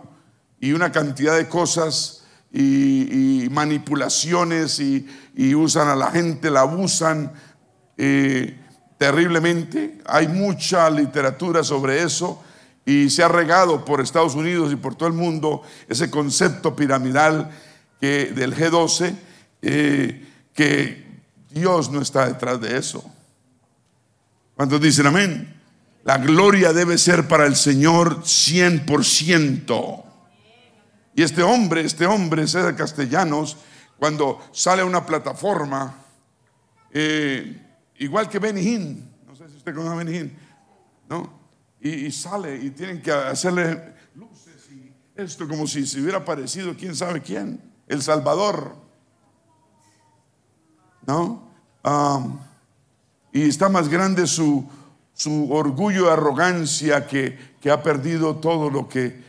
y 0.61 0.73
una 0.73 0.93
cantidad 0.93 1.35
de 1.35 1.49
cosas 1.49 2.25
y, 2.53 3.49
manipulaciones 3.51 4.81
y, 4.81 5.55
usan 5.55 5.89
a 5.89 5.97
la 5.97 6.11
gente, 6.11 6.51
la 6.51 6.61
abusan 6.61 7.33
eh, 7.97 8.59
terriblemente. 8.99 9.99
Hay 10.05 10.29
mucha 10.29 10.91
literatura 10.91 11.65
sobre 11.65 12.03
eso 12.03 12.43
y 12.85 13.09
se 13.09 13.23
ha 13.23 13.29
regado 13.29 13.85
por 13.85 14.03
Estados 14.03 14.35
Unidos 14.35 14.73
y 14.73 14.77
por 14.77 14.95
todo 14.95 15.09
el 15.09 15.15
mundo 15.15 15.63
ese 15.89 16.11
concepto 16.11 16.77
piramidal 16.77 17.51
que, 17.99 18.27
del 18.27 18.55
G12, 18.55 19.15
eh, 19.63 20.27
que 20.53 21.07
Dios 21.51 21.91
no 21.91 22.03
está 22.03 22.27
detrás 22.27 22.61
de 22.61 22.77
eso. 22.77 23.14
¿Cuántos 24.57 24.81
dicen 24.81 25.07
amén? 25.07 25.61
La 26.05 26.19
gloria 26.19 26.73
debe 26.73 26.97
ser 26.99 27.27
para 27.27 27.47
el 27.47 27.57
Señor 27.57 28.23
100%. 28.23 30.05
Y 31.17 31.23
este 31.23 31.43
hombre, 31.43 31.81
este 31.83 32.07
hombre, 32.07 32.47
César 32.47 32.77
Castellanos, 32.77 33.57
cuando 33.99 34.41
sale 34.53 34.83
a 34.83 34.85
una 34.85 35.07
plataforma, 35.07 35.95
eh, 36.93 37.61
igual 37.99 38.29
que 38.29 38.39
Benny 38.39 39.03
no 39.27 39.35
sé 39.35 39.49
si 39.49 39.57
usted 39.57 39.75
conoce 39.75 39.93
a 39.93 39.97
Benny 39.97 40.33
¿no? 41.09 41.43
Y, 41.81 42.11
sale 42.13 42.57
y 42.57 42.71
tienen 42.71 43.03
que 43.03 43.13
hacerle 43.13 43.95
luces 44.15 44.71
y 44.71 44.93
esto 45.15 45.47
como 45.47 45.67
si 45.67 45.87
se 45.87 46.01
hubiera 46.01 46.25
parecido 46.25 46.75
quién 46.77 46.95
sabe 46.97 47.21
quién, 47.21 47.61
El 47.87 48.03
Salvador, 48.03 48.77
¿no? 51.07 51.51
Y 53.35 53.49
está 53.49 53.69
más 53.69 53.91
grande 53.91 54.27
su, 54.27 54.65
su 55.13 55.53
orgullo 55.53 56.11
arrogancia 56.11 57.07
que, 57.07 57.37
que 57.61 57.71
ha 57.71 57.83
perdido 57.83 58.37
todo 58.37 58.71
lo 58.71 58.89
que 58.89 59.23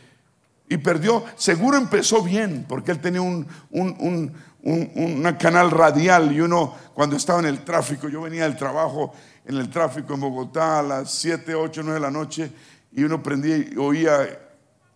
y 0.68 0.78
perdió, 0.78 1.24
seguro 1.36 1.76
empezó 1.76 2.22
bien, 2.22 2.64
porque 2.68 2.90
él 2.92 3.00
tenía 3.00 3.22
un, 3.22 3.46
un, 3.70 5.36
canal 5.38 5.70
radial 5.70 6.32
y 6.32 6.40
uno 6.40 6.74
cuando 6.94 7.16
estaba 7.16 7.38
en 7.38 7.46
el 7.46 7.62
tráfico, 7.62 8.08
yo 8.08 8.22
venía 8.22 8.44
del 8.44 8.56
trabajo 8.56 9.12
en 9.44 9.56
el 9.58 9.70
tráfico 9.70 10.14
en 10.14 10.20
Bogotá 10.20 10.80
a 10.80 10.82
las 10.82 11.12
7, 11.12 11.54
8, 11.54 11.82
9 11.84 11.94
de 11.94 12.00
la 12.00 12.10
noche 12.10 12.50
y 12.92 13.04
uno 13.04 13.22
prendía 13.22 13.58
y 13.58 13.76
oía 13.76 14.40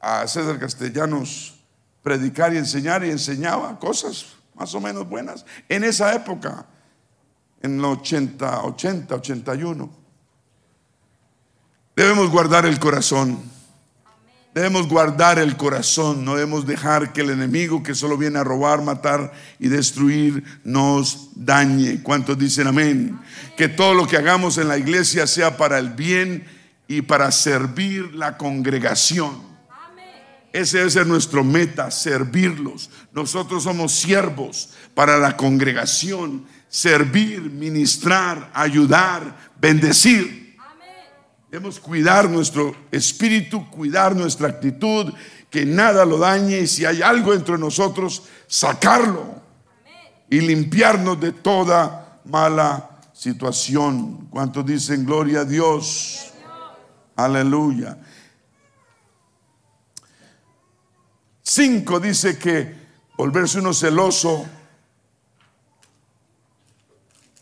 a 0.01 0.27
César 0.27 0.59
Castellanos 0.59 1.61
predicar 2.03 2.53
y 2.53 2.57
enseñar 2.57 3.05
y 3.05 3.11
enseñaba 3.11 3.79
cosas 3.79 4.27
más 4.55 4.75
o 4.75 4.81
menos 4.81 5.09
buenas 5.09 5.45
en 5.69 5.85
esa 5.85 6.15
época, 6.15 6.67
en 7.61 7.79
el 7.79 7.85
80, 7.85 8.65
80, 8.65 9.15
81. 9.15 9.91
Debemos 11.95 12.31
guardar 12.31 12.67
el 12.67 12.79
corazón. 12.79 13.39
Debemos 14.53 14.89
guardar 14.89 15.39
el 15.39 15.57
corazón, 15.57 16.25
no 16.25 16.35
debemos 16.35 16.67
dejar 16.67 17.13
que 17.13 17.21
el 17.21 17.31
enemigo 17.31 17.85
que 17.85 17.95
solo 17.95 18.17
viene 18.17 18.41
a 18.41 18.45
robar, 18.45 18.83
matar 18.83 19.33
y 19.61 19.69
destruir 19.69 20.43
nos 20.65 21.29
dañe. 21.37 22.03
¿Cuántos 22.03 22.37
dicen 22.37 22.67
amén? 22.67 23.17
Que 23.57 23.69
todo 23.69 23.95
lo 23.95 24.09
que 24.09 24.17
hagamos 24.17 24.59
en 24.59 24.67
la 24.67 24.77
iglesia 24.77 25.29
sea 25.29 25.57
para 25.57 25.79
el 25.79 25.91
bien 25.91 26.45
y 26.89 27.03
para 27.03 27.31
servir 27.31 28.13
la 28.17 28.37
congregación. 28.37 29.51
Ese 30.53 30.79
debe 30.79 30.91
ser 30.91 31.07
nuestro 31.07 31.45
meta, 31.45 31.93
servirlos. 31.93 32.91
Nosotros 33.13 33.63
somos 33.63 33.93
siervos 33.93 34.71
para 34.95 35.17
la 35.19 35.37
congregación, 35.37 36.45
servir, 36.71 37.51
ministrar, 37.51 38.51
ayudar, 38.55 39.51
bendecir. 39.61 40.57
Debemos 41.51 41.81
cuidar 41.81 42.31
nuestro 42.31 42.75
espíritu, 42.93 43.69
cuidar 43.71 44.15
nuestra 44.15 44.49
actitud, 44.49 45.13
que 45.51 45.67
nada 45.67 46.05
lo 46.05 46.17
dañe 46.17 46.61
y 46.61 46.67
si 46.69 46.85
hay 46.85 47.03
algo 47.03 47.33
dentro 47.33 47.57
de 47.57 47.61
nosotros, 47.61 48.23
sacarlo 48.47 49.43
y 50.31 50.41
limpiarnos 50.41 51.21
de 51.21 51.33
toda 51.33 52.21
mala 52.25 53.01
situación. 53.13 54.29
¿Cuántos 54.31 54.65
dicen 54.65 55.05
gloria 55.05 55.41
a 55.41 55.45
Dios? 55.45 56.33
Aleluya. 57.17 57.99
Cinco 61.43 61.99
dice 61.99 62.39
que 62.39 62.77
volverse 63.17 63.59
uno 63.59 63.75
celoso 63.75 64.47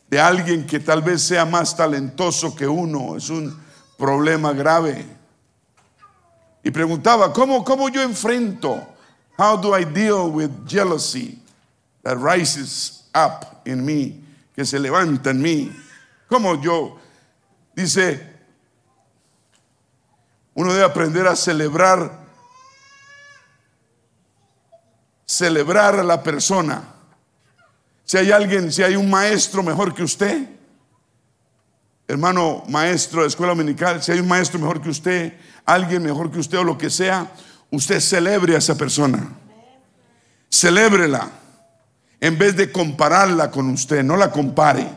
de 0.09 0.21
alguien 0.21 0.67
que 0.67 0.81
tal 0.81 1.03
vez 1.03 1.23
sea 1.23 1.45
más 1.45 1.77
talentoso 1.77 2.55
que 2.55 2.67
uno 2.67 3.17
es 3.17 3.29
un 3.29 3.59
problema 3.99 4.53
grave. 4.53 5.05
Y 6.63 6.71
preguntaba, 6.71 7.33
¿cómo, 7.33 7.65
¿cómo 7.65 7.89
yo 7.89 8.03
enfrento? 8.03 8.95
How 9.39 9.57
do 9.61 9.79
I 9.79 9.85
deal 9.85 10.31
with 10.31 10.51
jealousy 10.67 11.39
that 12.03 12.17
rises 12.19 13.05
up 13.15 13.63
in 13.65 13.85
me, 13.85 14.21
que 14.55 14.65
se 14.65 14.79
levanta 14.79 15.31
en 15.31 15.43
mí? 15.43 15.73
¿Cómo 16.29 16.61
yo? 16.61 16.99
Dice, 17.75 18.39
uno 20.55 20.73
debe 20.73 20.85
aprender 20.85 21.27
a 21.27 21.37
celebrar, 21.37 22.27
celebrar 25.25 26.01
a 26.01 26.03
la 26.03 26.23
persona. 26.23 26.98
Si 28.09 28.17
hay 28.17 28.33
alguien, 28.33 28.73
si 28.73 28.83
hay 28.83 28.97
un 28.97 29.11
maestro 29.11 29.63
mejor 29.63 29.93
que 29.93 30.03
usted, 30.03 30.49
hermano 32.07 32.65
maestro 32.67 33.21
de 33.21 33.29
escuela 33.29 33.53
dominical, 33.53 34.03
si 34.03 34.11
hay 34.11 34.21
un 34.21 34.29
maestro 34.29 34.59
mejor 34.59 34.81
que 34.81 34.89
usted, 34.89 35.35
alguien 35.67 36.03
mejor 36.03 36.31
que 36.31 36.39
usted 36.39 36.57
o 36.57 36.65
lo 36.65 36.79
que 36.79 36.89
sea, 36.89 37.31
usted 37.71 38.01
celebre 38.01 38.55
a 38.55 38.59
esa 38.61 38.79
persona. 38.79 39.29
Celébrela. 40.51 41.29
En 42.19 42.39
vez 42.39 42.57
de 42.57 42.73
compararla 42.73 43.51
con 43.51 43.69
usted, 43.69 44.03
no 44.03 44.17
la 44.17 44.33
compare. 44.33 44.89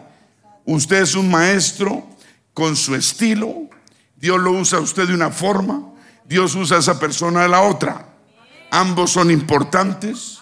Usted 0.64 1.02
es 1.02 1.14
un 1.14 1.30
maestro 1.30 2.08
con 2.54 2.78
su 2.78 2.96
estilo. 2.96 3.68
Dios 4.16 4.40
lo 4.40 4.54
usa 4.54 4.80
a 4.80 4.82
usted 4.82 5.06
de 5.06 5.14
una 5.14 5.32
forma. 5.32 5.84
Dios 6.24 6.56
usa 6.56 6.78
a 6.78 6.80
esa 6.80 6.98
persona 6.98 7.42
de 7.42 7.50
la 7.50 7.60
otra. 7.64 8.08
Ambos 8.72 9.12
son 9.12 9.32
importantes. 9.32 10.41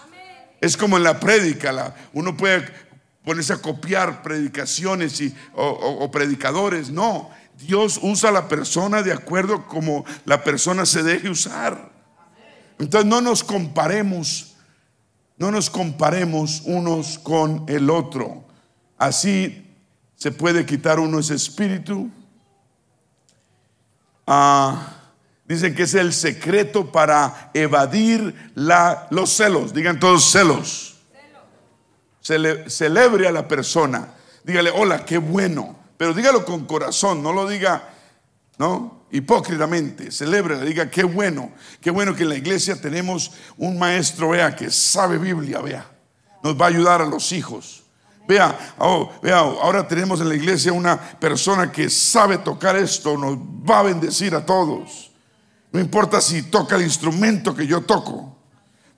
Es 0.62 0.76
como 0.76 0.98
en 0.98 1.04
la 1.04 1.20
prédica. 1.20 1.96
uno 2.14 2.36
puede 2.36 2.66
ponerse 3.24 3.54
a 3.54 3.58
copiar 3.58 4.22
predicaciones 4.22 5.22
y, 5.22 5.36
o, 5.54 6.10
predicadores. 6.12 6.90
No, 6.90 7.30
Dios 7.58 8.00
usa 8.02 8.30
a 8.30 8.34
la 8.34 8.48
persona 8.48 9.04
de 9.04 9.14
acuerdo 9.14 9.66
como 9.68 10.06
la 10.26 10.44
persona 10.44 10.86
se 10.86 11.04
deje 11.04 11.30
usar. 11.30 11.92
Entonces 12.80 13.10
no 13.10 13.22
nos 13.22 13.44
comparemos, 13.44 14.56
no 15.38 15.52
nos 15.52 15.70
comparemos 15.70 16.62
unos 16.66 17.20
con 17.20 17.66
el 17.68 17.90
otro. 17.90 18.46
Así 18.98 19.66
se 20.16 20.32
puede 20.32 20.66
quitar 20.66 21.00
uno 21.00 21.20
ese 21.20 21.36
espíritu. 21.36 22.10
Ah, 24.26 24.99
dicen 25.50 25.76
que 25.76 25.84
es 25.84 25.96
el 25.96 26.14
secreto 26.14 26.90
para 26.90 27.52
evadir 27.54 28.52
la, 28.56 29.08
los 29.10 29.32
celos. 29.32 29.74
Digan 29.74 30.00
todos 30.00 30.32
celos 30.32 30.90
celebre 32.68 33.28
a 33.28 33.32
la 33.32 33.48
persona. 33.48 34.14
Dígale, 34.44 34.72
hola, 34.72 35.06
qué 35.06 35.18
bueno. 35.18 35.76
Pero 35.98 36.14
dígalo 36.14 36.46
con 36.46 36.66
corazón, 36.66 37.22
no 37.22 37.34
lo 37.34 37.48
diga, 37.48 37.90
¿no? 38.58 39.06
Hipócritamente. 39.12 40.12
Celebre, 40.12 40.60
diga, 40.62 40.90
qué 40.90 41.04
bueno. 41.04 41.52
Qué 41.82 41.92
bueno 41.92 42.16
que 42.16 42.24
en 42.24 42.30
la 42.30 42.36
iglesia 42.36 42.80
tenemos 42.80 43.32
un 43.58 43.78
maestro, 43.78 44.30
vea, 44.30 44.56
que 44.56 44.70
sabe 44.70 45.18
Biblia, 45.18 45.60
vea. 45.60 45.86
nos 46.44 46.60
va 46.60 46.66
a 46.66 46.70
ayudar 46.70 47.02
a 47.02 47.06
los 47.06 47.32
hijos. 47.32 47.84
Vea, 48.28 48.76
oh, 48.78 49.12
vea, 49.24 49.40
ahora 49.40 49.88
tenemos 49.88 50.22
en 50.22 50.30
la 50.30 50.36
iglesia 50.36 50.72
una 50.72 50.98
persona 50.98 51.72
que 51.72 51.90
sabe 51.90 52.38
tocar 52.38 52.76
esto, 52.76 53.18
nos 53.18 53.36
va 53.38 53.80
a 53.80 53.84
bendecir 53.84 54.36
a 54.36 54.46
todos. 54.46 55.09
No 55.72 55.80
importa 55.80 56.20
si 56.22 56.44
toca 56.44 56.76
el 56.76 56.84
instrumento 56.84 57.56
que 57.56 57.68
yo 57.68 57.82
toco. 57.82 58.36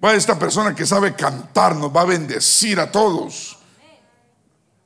Va 0.04 0.14
esta 0.14 0.40
persona 0.40 0.74
que 0.74 0.86
sabe 0.86 1.16
cantar, 1.16 1.76
nos 1.76 1.96
va 1.96 2.02
a 2.02 2.06
bendecir 2.06 2.80
a 2.80 2.92
todos. 2.92 3.58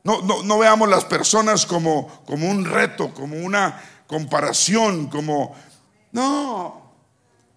No, 0.03 0.21
no, 0.21 0.43
no 0.43 0.57
veamos 0.59 0.89
las 0.89 1.05
personas 1.05 1.65
como, 1.65 2.07
como 2.25 2.49
un 2.49 2.65
reto, 2.65 3.13
como 3.13 3.37
una 3.37 3.81
comparación, 4.07 5.07
como... 5.07 5.55
No, 6.11 6.91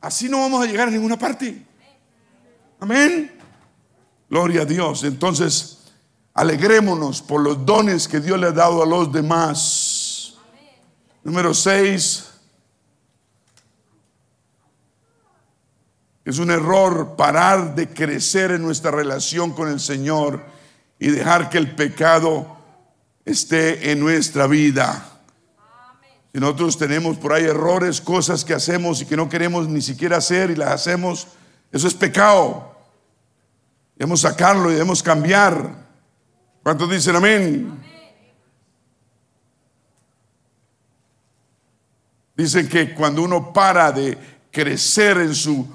así 0.01 0.29
no 0.29 0.41
vamos 0.41 0.63
a 0.63 0.67
llegar 0.67 0.89
a 0.89 0.91
ninguna 0.91 1.19
parte. 1.19 1.67
Amén. 2.81 3.39
Gloria 4.31 4.63
a 4.63 4.65
Dios. 4.65 5.05
Entonces, 5.05 5.79
alegrémonos 6.35 7.23
por 7.23 7.41
los 7.41 7.67
dones 7.67 8.07
que 8.07 8.21
Dios 8.21 8.39
le 8.39 8.47
ha 8.47 8.53
dado 8.53 8.83
a 8.83 8.87
los 8.87 9.13
demás. 9.13 10.35
Número 11.25 11.53
6. 11.53 12.28
Es 16.29 16.39
un 16.39 16.51
error 16.51 17.17
parar 17.17 17.75
de 17.75 17.89
crecer 17.89 18.51
en 18.51 18.61
nuestra 18.61 18.91
relación 18.91 19.53
con 19.53 19.67
el 19.67 19.81
Señor 19.81 20.45
y 20.99 21.09
dejar 21.09 21.49
que 21.49 21.57
el 21.57 21.75
pecado 21.75 22.59
esté 23.25 23.91
en 23.91 24.01
nuestra 24.01 24.47
vida. 24.47 25.23
Si 26.31 26.39
nosotros 26.39 26.77
tenemos 26.77 27.17
por 27.17 27.33
ahí 27.33 27.45
errores, 27.45 28.03
cosas 28.03 28.45
que 28.45 28.53
hacemos 28.53 29.01
y 29.01 29.07
que 29.07 29.17
no 29.17 29.31
queremos 29.31 29.69
ni 29.69 29.81
siquiera 29.81 30.19
hacer 30.19 30.51
y 30.51 30.57
las 30.57 30.69
hacemos, 30.69 31.29
eso 31.73 31.89
es 31.89 31.95
pecado. 31.95 32.77
Debemos 33.97 34.21
sacarlo 34.21 34.69
y 34.69 34.75
debemos 34.75 35.03
cambiar. 35.03 35.87
¿Cuántos 36.63 36.91
dicen 36.91 37.17
amén? 37.17 37.83
Dicen 42.37 42.69
que 42.69 42.93
cuando 42.93 43.23
uno 43.23 43.51
para 43.51 43.91
de 43.93 44.19
crecer 44.51 45.17
en 45.17 45.35
su, 45.35 45.67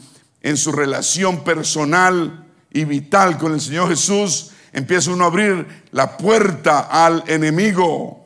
en 0.43 0.57
su 0.57 0.71
relación 0.71 1.43
personal 1.43 2.45
y 2.71 2.85
vital 2.85 3.39
con 3.39 3.53
el 3.53 3.61
Señor 3.61 3.89
Jesús, 3.89 4.51
empieza 4.71 5.11
uno 5.11 5.23
a 5.23 5.27
abrir 5.27 5.65
la 5.91 6.15
puerta 6.15 6.81
al 6.81 7.23
enemigo. 7.25 8.23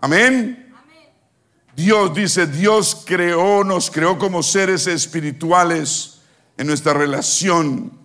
Amén. 0.00 0.74
Dios 1.76 2.12
dice, 2.12 2.48
Dios 2.48 3.04
creó, 3.06 3.62
nos 3.62 3.88
creó 3.88 4.18
como 4.18 4.42
seres 4.42 4.88
espirituales 4.88 6.20
en 6.56 6.66
nuestra 6.66 6.92
relación 6.92 8.00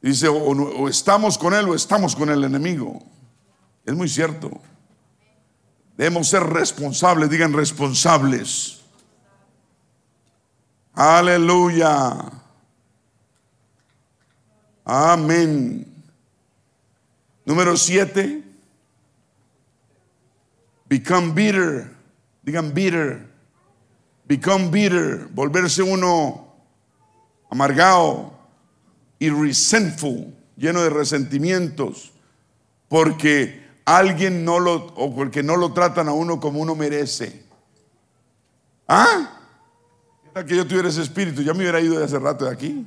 Dice, 0.00 0.28
o, 0.28 0.88
estamos 0.88 1.36
con 1.36 1.52
Él 1.52 1.68
o 1.68 1.74
estamos 1.74 2.16
con 2.16 2.30
el 2.30 2.42
enemigo. 2.44 3.02
Es 3.84 3.94
muy 3.94 4.08
cierto. 4.08 4.50
Debemos 6.00 6.28
ser 6.28 6.42
responsables, 6.42 7.28
digan 7.28 7.52
responsables. 7.52 8.80
Aleluya. 10.94 12.40
Amén. 14.82 15.84
Número 17.44 17.76
siete. 17.76 18.42
Become 20.88 21.34
bitter. 21.34 21.90
Digan 22.44 22.72
bitter. 22.72 23.20
Become 24.24 24.70
bitter. 24.70 25.28
Volverse 25.34 25.82
uno 25.82 26.48
amargado 27.50 28.32
y 29.18 29.28
resentful, 29.28 30.34
lleno 30.56 30.80
de 30.80 30.88
resentimientos, 30.88 32.10
porque 32.88 33.59
alguien 33.96 34.44
no 34.44 34.58
lo, 34.58 34.86
o 34.94 35.14
porque 35.14 35.42
no 35.42 35.56
lo 35.56 35.72
tratan 35.72 36.08
a 36.08 36.12
uno 36.12 36.40
como 36.40 36.60
uno 36.60 36.74
merece. 36.74 37.44
¿Ah? 38.88 39.36
que 40.46 40.56
yo 40.56 40.66
tuviera 40.66 40.88
ese 40.88 41.02
espíritu, 41.02 41.42
ya 41.42 41.52
me 41.52 41.60
hubiera 41.60 41.80
ido 41.80 41.98
de 41.98 42.04
hace 42.04 42.18
rato 42.18 42.46
de 42.46 42.52
aquí. 42.52 42.86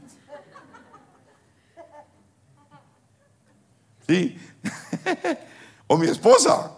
Sí. 4.07 4.37
o 5.87 5.97
mi 5.97 6.07
esposa. 6.07 6.71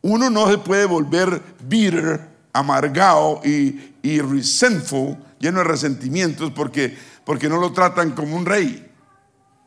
Uno 0.00 0.28
no 0.28 0.50
se 0.50 0.58
puede 0.58 0.86
volver 0.86 1.40
bitter, 1.60 2.28
amargado 2.52 3.40
y, 3.44 3.94
y 4.02 4.20
resentful, 4.20 5.16
lleno 5.38 5.58
de 5.58 5.64
resentimientos, 5.64 6.50
porque 6.50 6.96
porque 7.24 7.48
no 7.48 7.58
lo 7.58 7.72
tratan 7.72 8.12
como 8.12 8.36
un 8.36 8.46
rey. 8.46 8.90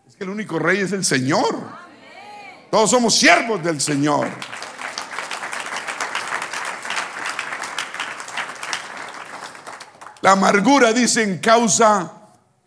Es 0.08 0.16
que 0.16 0.24
el 0.24 0.30
único 0.30 0.60
rey 0.60 0.80
es 0.80 0.92
el 0.92 1.06
Señor. 1.06 1.85
Todos 2.76 2.90
somos 2.90 3.16
siervos 3.16 3.64
del 3.64 3.80
Señor. 3.80 4.28
La 10.20 10.34
amargura, 10.34 10.92
dicen, 10.92 11.38
causa 11.38 12.12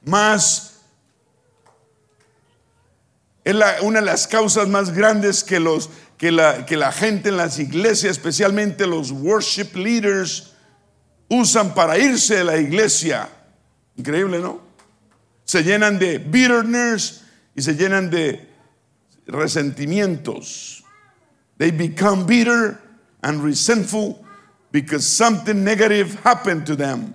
más, 0.07 0.77
es 3.45 3.55
una 3.83 4.01
de 4.01 4.07
las 4.07 4.27
causas 4.27 4.67
más 4.67 4.95
grandes 4.95 5.45
que, 5.45 5.61
los, 5.61 5.91
que, 6.17 6.33
la, 6.33 6.65
que 6.65 6.79
la 6.79 6.91
gente 6.91 7.29
en 7.29 7.37
las 7.37 7.59
iglesias, 7.59 8.13
especialmente 8.13 8.87
los 8.87 9.11
worship 9.11 9.75
leaders, 9.75 10.55
usan 11.29 11.75
para 11.75 11.99
irse 11.99 12.37
de 12.37 12.45
la 12.45 12.57
iglesia. 12.57 13.29
Increíble, 13.95 14.39
¿no? 14.39 14.63
se 15.45 15.63
llenan 15.63 15.99
de 15.99 16.17
bitterness 16.17 17.25
y 17.55 17.61
se 17.61 17.75
llenan 17.75 18.09
de 18.09 18.48
resentimientos. 19.29 20.83
They 21.59 21.71
become 21.71 22.27
bitter 22.27 22.81
and 23.23 23.43
resentful 23.43 24.25
because 24.71 25.07
something 25.07 25.65
negative 25.65 26.15
happened 26.25 26.67
to 26.67 26.77
them. 26.77 27.15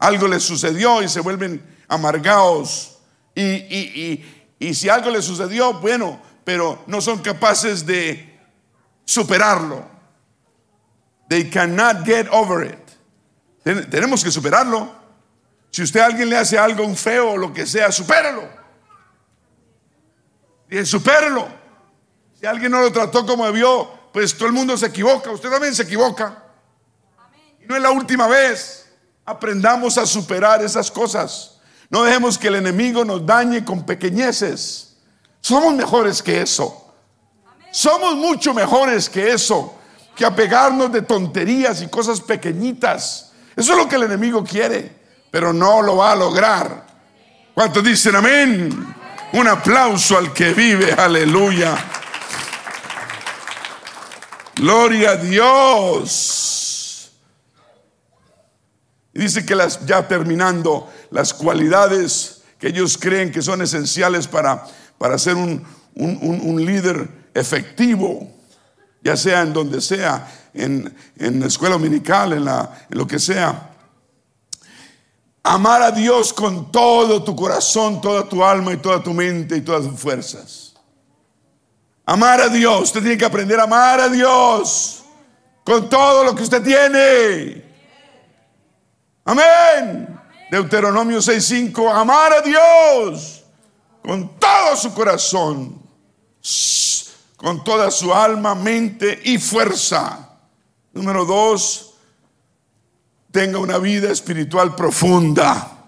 Algo 0.00 0.28
les 0.28 0.44
sucedió 0.44 1.02
y 1.02 1.08
se 1.08 1.20
vuelven 1.20 1.60
amargados. 1.88 2.96
Y, 3.34 3.42
y, 3.42 4.24
y, 4.60 4.66
y 4.68 4.74
si 4.74 4.88
algo 4.88 5.10
les 5.10 5.24
sucedió, 5.24 5.80
bueno, 5.80 6.20
pero 6.44 6.82
no 6.86 7.00
son 7.00 7.18
capaces 7.22 7.84
de 7.84 8.28
superarlo. 9.04 9.84
They 11.28 11.44
cannot 11.50 12.04
get 12.04 12.28
over 12.30 12.64
it. 12.64 12.88
Tenemos 13.90 14.24
que 14.24 14.30
superarlo. 14.30 14.90
Si 15.70 15.82
usted 15.82 16.00
a 16.00 16.06
alguien 16.06 16.30
le 16.30 16.36
hace 16.36 16.58
algo, 16.58 16.84
un 16.84 16.96
feo 16.96 17.32
o 17.32 17.36
lo 17.36 17.52
que 17.52 17.66
sea, 17.66 17.92
supérelo. 17.92 18.48
Y 20.70 20.84
supérelo. 20.84 21.48
Si 22.38 22.46
alguien 22.46 22.70
no 22.70 22.80
lo 22.80 22.92
trató 22.92 23.26
como 23.26 23.46
debió, 23.46 23.88
pues 24.12 24.36
todo 24.36 24.46
el 24.46 24.52
mundo 24.52 24.76
se 24.76 24.86
equivoca. 24.86 25.30
Usted 25.30 25.50
también 25.50 25.74
se 25.74 25.82
equivoca. 25.82 26.44
Y 27.62 27.66
no 27.66 27.76
es 27.76 27.82
la 27.82 27.90
última 27.90 28.26
vez. 28.26 28.90
Aprendamos 29.24 29.98
a 29.98 30.06
superar 30.06 30.62
esas 30.62 30.90
cosas. 30.90 31.58
No 31.90 32.02
dejemos 32.02 32.38
que 32.38 32.48
el 32.48 32.56
enemigo 32.56 33.04
nos 33.04 33.24
dañe 33.24 33.64
con 33.64 33.84
pequeñeces. 33.84 34.96
Somos 35.40 35.74
mejores 35.74 36.22
que 36.22 36.42
eso. 36.42 36.94
Somos 37.70 38.14
mucho 38.14 38.54
mejores 38.54 39.08
que 39.08 39.32
eso. 39.32 39.74
Que 40.14 40.24
apegarnos 40.24 40.92
de 40.92 41.02
tonterías 41.02 41.82
y 41.82 41.88
cosas 41.88 42.20
pequeñitas. 42.20 43.32
Eso 43.56 43.72
es 43.72 43.78
lo 43.78 43.88
que 43.88 43.96
el 43.96 44.04
enemigo 44.04 44.44
quiere 44.44 44.98
pero 45.30 45.52
no 45.52 45.82
lo 45.82 45.96
va 45.96 46.12
a 46.12 46.16
lograr. 46.16 46.86
¿Cuántos 47.54 47.84
dicen 47.84 48.16
amén? 48.16 48.94
Un 49.32 49.46
aplauso 49.46 50.16
al 50.16 50.32
que 50.32 50.54
vive, 50.54 50.92
aleluya. 50.92 51.76
Gloria 54.56 55.10
a 55.10 55.16
Dios. 55.16 57.12
Y 59.12 59.20
dice 59.20 59.44
que 59.44 59.54
las, 59.54 59.84
ya 59.84 60.08
terminando, 60.08 60.90
las 61.10 61.34
cualidades 61.34 62.42
que 62.58 62.68
ellos 62.68 62.96
creen 62.96 63.30
que 63.30 63.42
son 63.42 63.60
esenciales 63.60 64.26
para, 64.26 64.64
para 64.96 65.18
ser 65.18 65.34
un, 65.34 65.64
un, 65.94 66.64
líder 66.64 67.08
efectivo, 67.34 68.32
ya 69.02 69.16
sea 69.16 69.42
en 69.42 69.52
donde 69.52 69.80
sea, 69.80 70.26
en, 70.54 70.94
en 71.16 71.40
la 71.40 71.46
escuela 71.46 71.74
dominical, 71.74 72.32
en, 72.32 72.44
la, 72.46 72.86
en 72.90 72.98
lo 72.98 73.06
que 73.06 73.18
sea. 73.18 73.72
Amar 75.50 75.80
a 75.80 75.90
Dios 75.90 76.34
con 76.34 76.70
todo 76.70 77.24
tu 77.24 77.34
corazón, 77.34 78.02
toda 78.02 78.28
tu 78.28 78.44
alma 78.44 78.74
y 78.74 78.76
toda 78.76 79.02
tu 79.02 79.14
mente 79.14 79.56
y 79.56 79.62
todas 79.62 79.88
tus 79.88 79.98
fuerzas. 79.98 80.74
Amar 82.04 82.42
a 82.42 82.48
Dios. 82.50 82.82
Usted 82.82 83.00
tiene 83.00 83.16
que 83.16 83.24
aprender 83.24 83.58
a 83.58 83.62
amar 83.62 83.98
a 83.98 84.10
Dios 84.10 85.04
con 85.64 85.88
todo 85.88 86.22
lo 86.22 86.34
que 86.34 86.42
usted 86.42 86.62
tiene. 86.62 87.64
Amén. 89.24 90.20
Deuteronomio 90.50 91.22
6:5. 91.22 91.90
Amar 91.90 92.34
a 92.34 92.42
Dios 92.42 93.42
con 94.02 94.38
todo 94.38 94.76
su 94.76 94.92
corazón, 94.92 95.82
con 97.38 97.64
toda 97.64 97.90
su 97.90 98.12
alma, 98.12 98.54
mente 98.54 99.18
y 99.24 99.38
fuerza. 99.38 100.28
Número 100.92 101.24
dos, 101.24 101.87
tenga 103.30 103.58
una 103.58 103.78
vida 103.78 104.10
espiritual 104.10 104.74
profunda. 104.74 105.86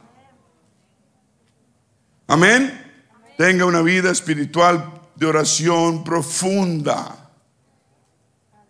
Amén. 2.27 2.81
Tenga 3.37 3.65
una 3.65 3.83
vida 3.83 4.11
espiritual 4.11 5.01
de 5.17 5.27
oración 5.27 6.05
profunda. 6.05 7.31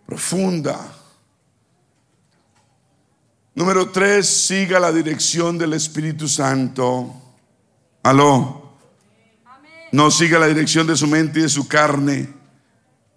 Profunda. 0.07 0.79
Número 3.55 3.91
tres, 3.91 4.27
siga 4.27 4.81
la 4.81 4.93
dirección 4.93 5.59
del 5.59 5.75
Espíritu 5.75 6.29
Santo. 6.29 7.15
Aló. 8.03 8.79
No 9.93 10.11
siga 10.11 10.39
la 10.39 10.47
dirección 10.47 10.87
de 10.87 10.97
su 10.97 11.07
mente 11.07 11.41
y 11.41 11.43
de 11.43 11.49
su 11.49 11.69
carne. 11.69 12.33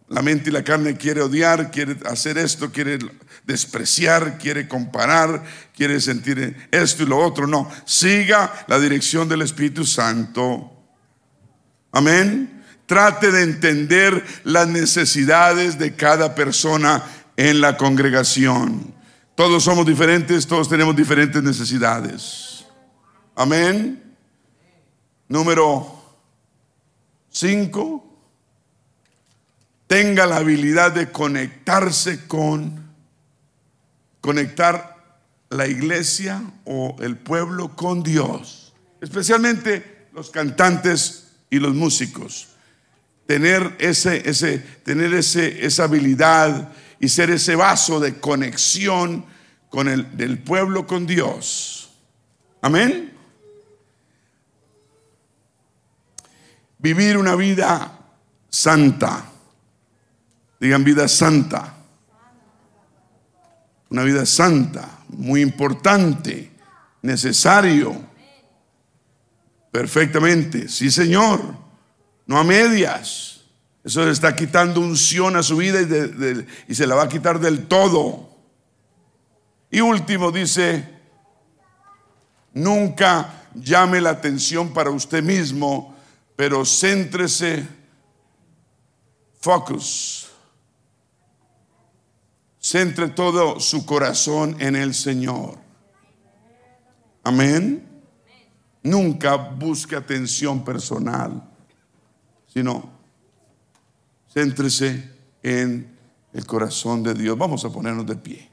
La 0.09 0.21
mente 0.21 0.49
y 0.49 0.53
la 0.53 0.63
carne 0.63 0.97
quiere 0.97 1.21
odiar, 1.21 1.71
quiere 1.71 1.97
hacer 2.05 2.37
esto, 2.37 2.71
quiere 2.71 2.99
despreciar, 3.45 4.37
quiere 4.37 4.67
comparar, 4.67 5.43
quiere 5.75 5.99
sentir 5.99 6.67
esto 6.71 7.03
y 7.03 7.05
lo 7.05 7.17
otro. 7.17 7.47
No, 7.47 7.69
siga 7.85 8.65
la 8.67 8.79
dirección 8.79 9.27
del 9.27 9.41
Espíritu 9.41 9.85
Santo. 9.85 10.71
Amén. 11.91 12.63
Trate 12.85 13.31
de 13.31 13.43
entender 13.43 14.25
las 14.43 14.67
necesidades 14.67 15.79
de 15.79 15.95
cada 15.95 16.35
persona 16.35 17.03
en 17.37 17.61
la 17.61 17.77
congregación. 17.77 18.93
Todos 19.35 19.63
somos 19.63 19.85
diferentes, 19.85 20.45
todos 20.45 20.69
tenemos 20.69 20.95
diferentes 20.95 21.41
necesidades. 21.41 22.65
Amén. 23.35 24.15
Número 25.27 26.03
5. 27.29 28.03
Tenga 29.87 30.25
la 30.25 30.37
habilidad 30.37 30.91
de 30.91 31.11
conectarse 31.11 32.27
con, 32.27 32.82
conectar 34.23 35.19
la 35.49 35.67
iglesia 35.67 36.41
o 36.63 36.95
el 37.01 37.17
pueblo 37.17 37.75
con 37.75 38.03
Dios. 38.03 38.73
Especialmente 39.01 40.07
los 40.13 40.29
cantantes 40.29 41.27
y 41.49 41.59
los 41.59 41.75
músicos. 41.75 42.47
Tener, 43.25 43.75
ese, 43.79 44.29
ese, 44.29 44.59
tener 44.59 45.13
ese, 45.13 45.65
esa 45.65 45.83
habilidad 45.83 46.71
y 47.01 47.09
ser 47.09 47.31
ese 47.31 47.57
vaso 47.57 47.99
de 47.99 48.21
conexión 48.21 49.25
con 49.67 49.89
el 49.89 50.15
del 50.15 50.39
pueblo 50.39 50.87
con 50.87 51.05
Dios. 51.05 51.91
Amén. 52.61 53.11
Vivir 56.77 57.17
una 57.17 57.35
vida 57.35 57.99
santa. 58.49 59.25
Digan 60.61 60.85
vida 60.85 61.09
santa. 61.09 61.72
Una 63.93 64.03
vida 64.03 64.25
santa, 64.25 64.99
muy 65.07 65.41
importante, 65.41 66.51
necesario. 67.01 67.95
Perfectamente, 69.71 70.67
sí 70.67 70.91
Señor, 70.91 71.39
no 72.25 72.37
a 72.37 72.43
medias. 72.43 73.45
Eso 73.85 74.03
le 74.03 74.11
está 74.11 74.35
quitando 74.35 74.81
unción 74.81 75.37
a 75.37 75.43
su 75.43 75.55
vida 75.55 75.79
y, 76.67 76.75
se 76.75 76.85
la 76.85 76.95
va 76.95 77.03
a 77.03 77.09
quitar 77.09 77.39
del 77.39 77.67
todo. 77.67 78.29
Y 79.71 79.79
último 79.79 80.31
dice, 80.31 80.89
nunca 82.53 83.45
llame 83.55 84.01
la 84.01 84.09
atención 84.09 84.73
para 84.73 84.89
usted 84.89 85.23
mismo 85.23 85.93
pero 86.35 86.65
céntrese, 86.65 87.67
focus, 89.39 90.29
centre 92.63 93.09
todo 93.09 93.59
su 93.59 93.85
corazón 93.85 94.55
en 94.59 94.77
el 94.77 94.93
Señor. 94.93 95.57
Amén. 97.21 97.85
Nunca 98.81 99.35
busque 99.35 99.97
atención 99.97 100.63
personal, 100.63 101.43
sino 102.47 102.89
céntrese 104.33 105.11
en 105.43 105.93
el 106.31 106.45
corazón 106.45 107.03
de 107.03 107.13
Dios. 107.13 107.37
Vamos 107.37 107.65
a 107.65 107.69
ponernos 107.69 108.05
de 108.05 108.15
pie. 108.15 108.49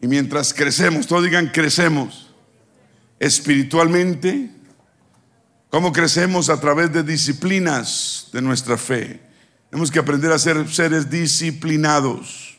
Y 0.00 0.06
mientras 0.06 0.54
crecemos, 0.54 1.06
todos 1.06 1.24
digan 1.24 1.48
crecemos 1.48 2.34
espiritualmente, 3.18 4.50
¿cómo 5.70 5.92
crecemos? 5.92 6.48
A 6.48 6.60
través 6.60 6.92
de 6.92 7.02
disciplinas 7.02 8.28
de 8.32 8.42
nuestra 8.42 8.76
fe. 8.76 9.20
Tenemos 9.70 9.90
que 9.90 9.98
aprender 9.98 10.32
a 10.32 10.38
ser 10.38 10.68
seres 10.68 11.10
disciplinados. 11.10 12.58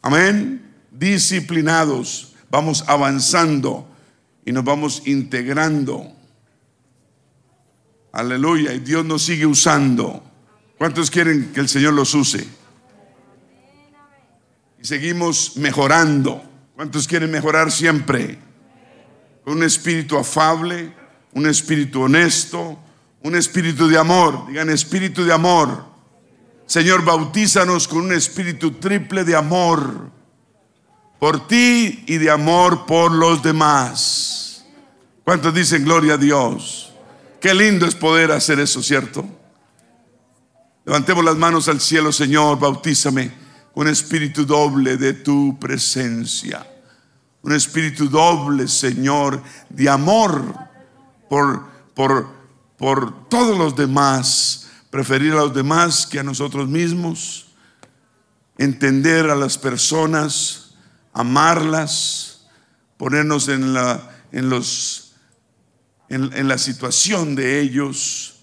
Amén. 0.00 0.74
Disciplinados. 0.90 2.34
Vamos 2.50 2.84
avanzando 2.86 3.88
y 4.44 4.52
nos 4.52 4.64
vamos 4.64 5.02
integrando. 5.06 6.12
Aleluya. 8.12 8.72
Y 8.74 8.80
Dios 8.80 9.04
nos 9.04 9.22
sigue 9.22 9.46
usando. 9.46 10.22
¿Cuántos 10.78 11.10
quieren 11.10 11.52
que 11.52 11.60
el 11.60 11.68
Señor 11.68 11.94
los 11.94 12.14
use? 12.14 12.46
y 14.82 14.86
seguimos 14.86 15.56
mejorando. 15.56 16.42
¿Cuántos 16.74 17.06
quieren 17.06 17.30
mejorar 17.30 17.70
siempre? 17.70 18.38
Con 19.44 19.58
un 19.58 19.62
espíritu 19.62 20.18
afable, 20.18 20.92
un 21.32 21.46
espíritu 21.46 22.02
honesto, 22.02 22.78
un 23.22 23.36
espíritu 23.36 23.88
de 23.88 23.98
amor. 23.98 24.46
Digan 24.48 24.70
espíritu 24.70 25.24
de 25.24 25.32
amor. 25.32 25.84
Señor, 26.66 27.04
bautízanos 27.04 27.88
con 27.88 28.02
un 28.02 28.12
espíritu 28.12 28.72
triple 28.72 29.24
de 29.24 29.36
amor 29.36 30.10
por 31.18 31.46
ti 31.46 32.04
y 32.06 32.18
de 32.18 32.30
amor 32.30 32.86
por 32.86 33.12
los 33.12 33.42
demás. 33.42 34.64
¿Cuántos 35.24 35.54
dicen 35.54 35.84
gloria 35.84 36.14
a 36.14 36.16
Dios? 36.18 36.92
Qué 37.40 37.54
lindo 37.54 37.86
es 37.86 37.94
poder 37.94 38.32
hacer 38.32 38.58
eso, 38.58 38.82
¿cierto? 38.82 39.24
Levantemos 40.84 41.24
las 41.24 41.36
manos 41.36 41.68
al 41.68 41.80
cielo, 41.80 42.10
Señor, 42.10 42.58
bautízame 42.58 43.32
un 43.74 43.88
espíritu 43.88 44.44
doble 44.44 44.96
de 44.96 45.12
tu 45.12 45.58
presencia. 45.58 46.66
Un 47.42 47.52
espíritu 47.52 48.08
doble, 48.08 48.68
Señor, 48.68 49.42
de 49.68 49.88
amor 49.88 50.71
por, 51.32 51.64
por, 51.94 52.28
por 52.76 53.26
todos 53.30 53.56
los 53.56 53.74
demás. 53.74 54.68
Preferir 54.90 55.32
a 55.32 55.36
los 55.36 55.54
demás 55.54 56.06
que 56.06 56.18
a 56.18 56.22
nosotros 56.22 56.68
mismos. 56.68 57.46
Entender 58.58 59.30
a 59.30 59.34
las 59.34 59.56
personas, 59.56 60.74
amarlas, 61.14 62.44
ponernos 62.98 63.48
en 63.48 63.72
la, 63.72 64.10
en 64.30 64.50
los, 64.50 65.14
en, 66.10 66.30
en 66.34 66.48
la 66.48 66.58
situación 66.58 67.34
de 67.34 67.60
ellos. 67.60 68.42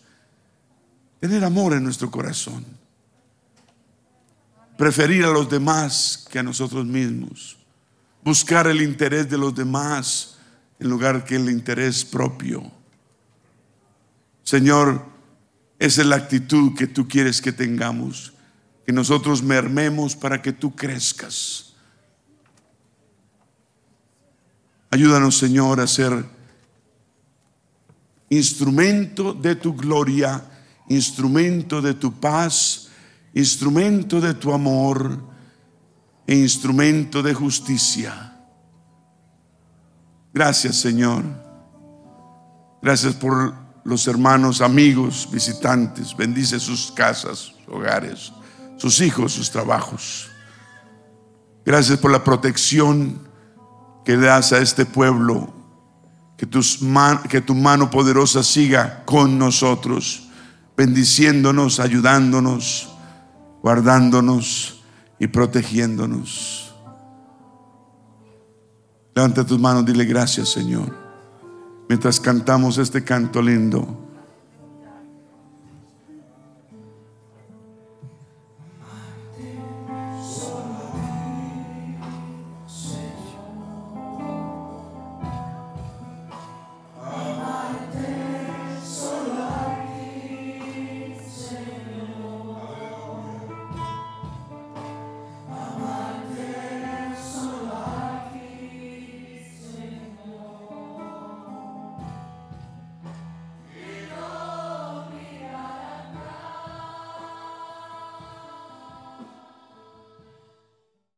Tener 1.20 1.44
amor 1.44 1.74
en 1.74 1.84
nuestro 1.84 2.10
corazón 2.10 2.66
preferir 4.80 5.26
a 5.26 5.30
los 5.30 5.48
demás 5.49 6.26
que 6.32 6.40
a 6.40 6.44
nosotros 6.44 6.86
mismos, 6.86 7.57
buscar 8.24 8.66
el 8.66 8.82
interés 8.82 9.30
de 9.30 9.38
los 9.38 9.53
demás 9.53 10.40
en 10.80 10.90
lugar 10.90 11.26
que 11.26 11.36
el 11.36 11.49
interés 11.49 12.06
propio. 12.06 12.78
Señor, 14.49 15.05
esa 15.77 16.01
es 16.01 16.07
la 16.07 16.15
actitud 16.15 16.76
que 16.76 16.88
tú 16.88 17.07
quieres 17.07 17.39
que 17.39 17.51
tengamos, 17.51 18.34
que 18.84 18.91
nosotros 18.91 19.43
mermemos 19.43 20.15
para 20.15 20.41
que 20.41 20.53
tú 20.53 20.76
crezcas. 20.76 21.76
Ayúdanos, 24.89 25.38
Señor, 25.38 25.80
a 25.80 25.85
ser 25.85 26.26
instrumento 28.31 29.35
de 29.35 29.55
tu 29.55 29.76
gloria, 29.76 30.43
instrumento 30.88 31.80
de 31.80 31.93
tu 31.93 32.19
paz 32.19 32.89
instrumento 33.35 34.19
de 34.19 34.34
tu 34.34 34.51
amor 34.51 35.21
e 36.26 36.34
instrumento 36.34 37.21
de 37.21 37.35
justicia. 37.35 38.34
Gracias 40.34 40.77
Señor. 40.77 41.23
Gracias 42.81 43.13
por 43.13 43.69
los 43.90 44.07
hermanos, 44.07 44.61
amigos, 44.61 45.28
visitantes. 45.32 46.16
Bendice 46.16 46.60
sus 46.60 46.91
casas, 46.91 47.53
hogares, 47.68 48.32
sus 48.78 49.02
hijos, 49.02 49.34
sus 49.34 49.52
trabajos. 49.52 50.30
Gracias 51.66 51.99
por 51.99 52.11
la 52.11 52.24
protección 52.24 53.28
que 54.06 54.16
das 54.16 54.53
a 54.53 54.60
este 54.60 54.86
pueblo. 54.86 55.53
Que, 56.38 56.48
que 57.28 57.41
tu 57.41 57.53
mano 57.53 57.90
poderosa 57.90 58.44
siga 58.44 59.03
con 59.03 59.38
nosotros, 59.38 60.30
bendiciéndonos, 60.78 61.82
ayudándonos 61.82 62.90
guardándonos 63.61 64.82
y 65.20 65.28
protegiéndonos. 65.28 66.74
Levanta 69.16 69.45
tus 69.45 69.60
manos, 69.60 69.86
dile 69.86 70.06
gracias 70.06 70.49
Señor. 70.49 71.09
Mientras 71.90 72.20
cantamos 72.20 72.78
este 72.78 73.03
canto 73.03 73.41
lindo. 73.41 74.09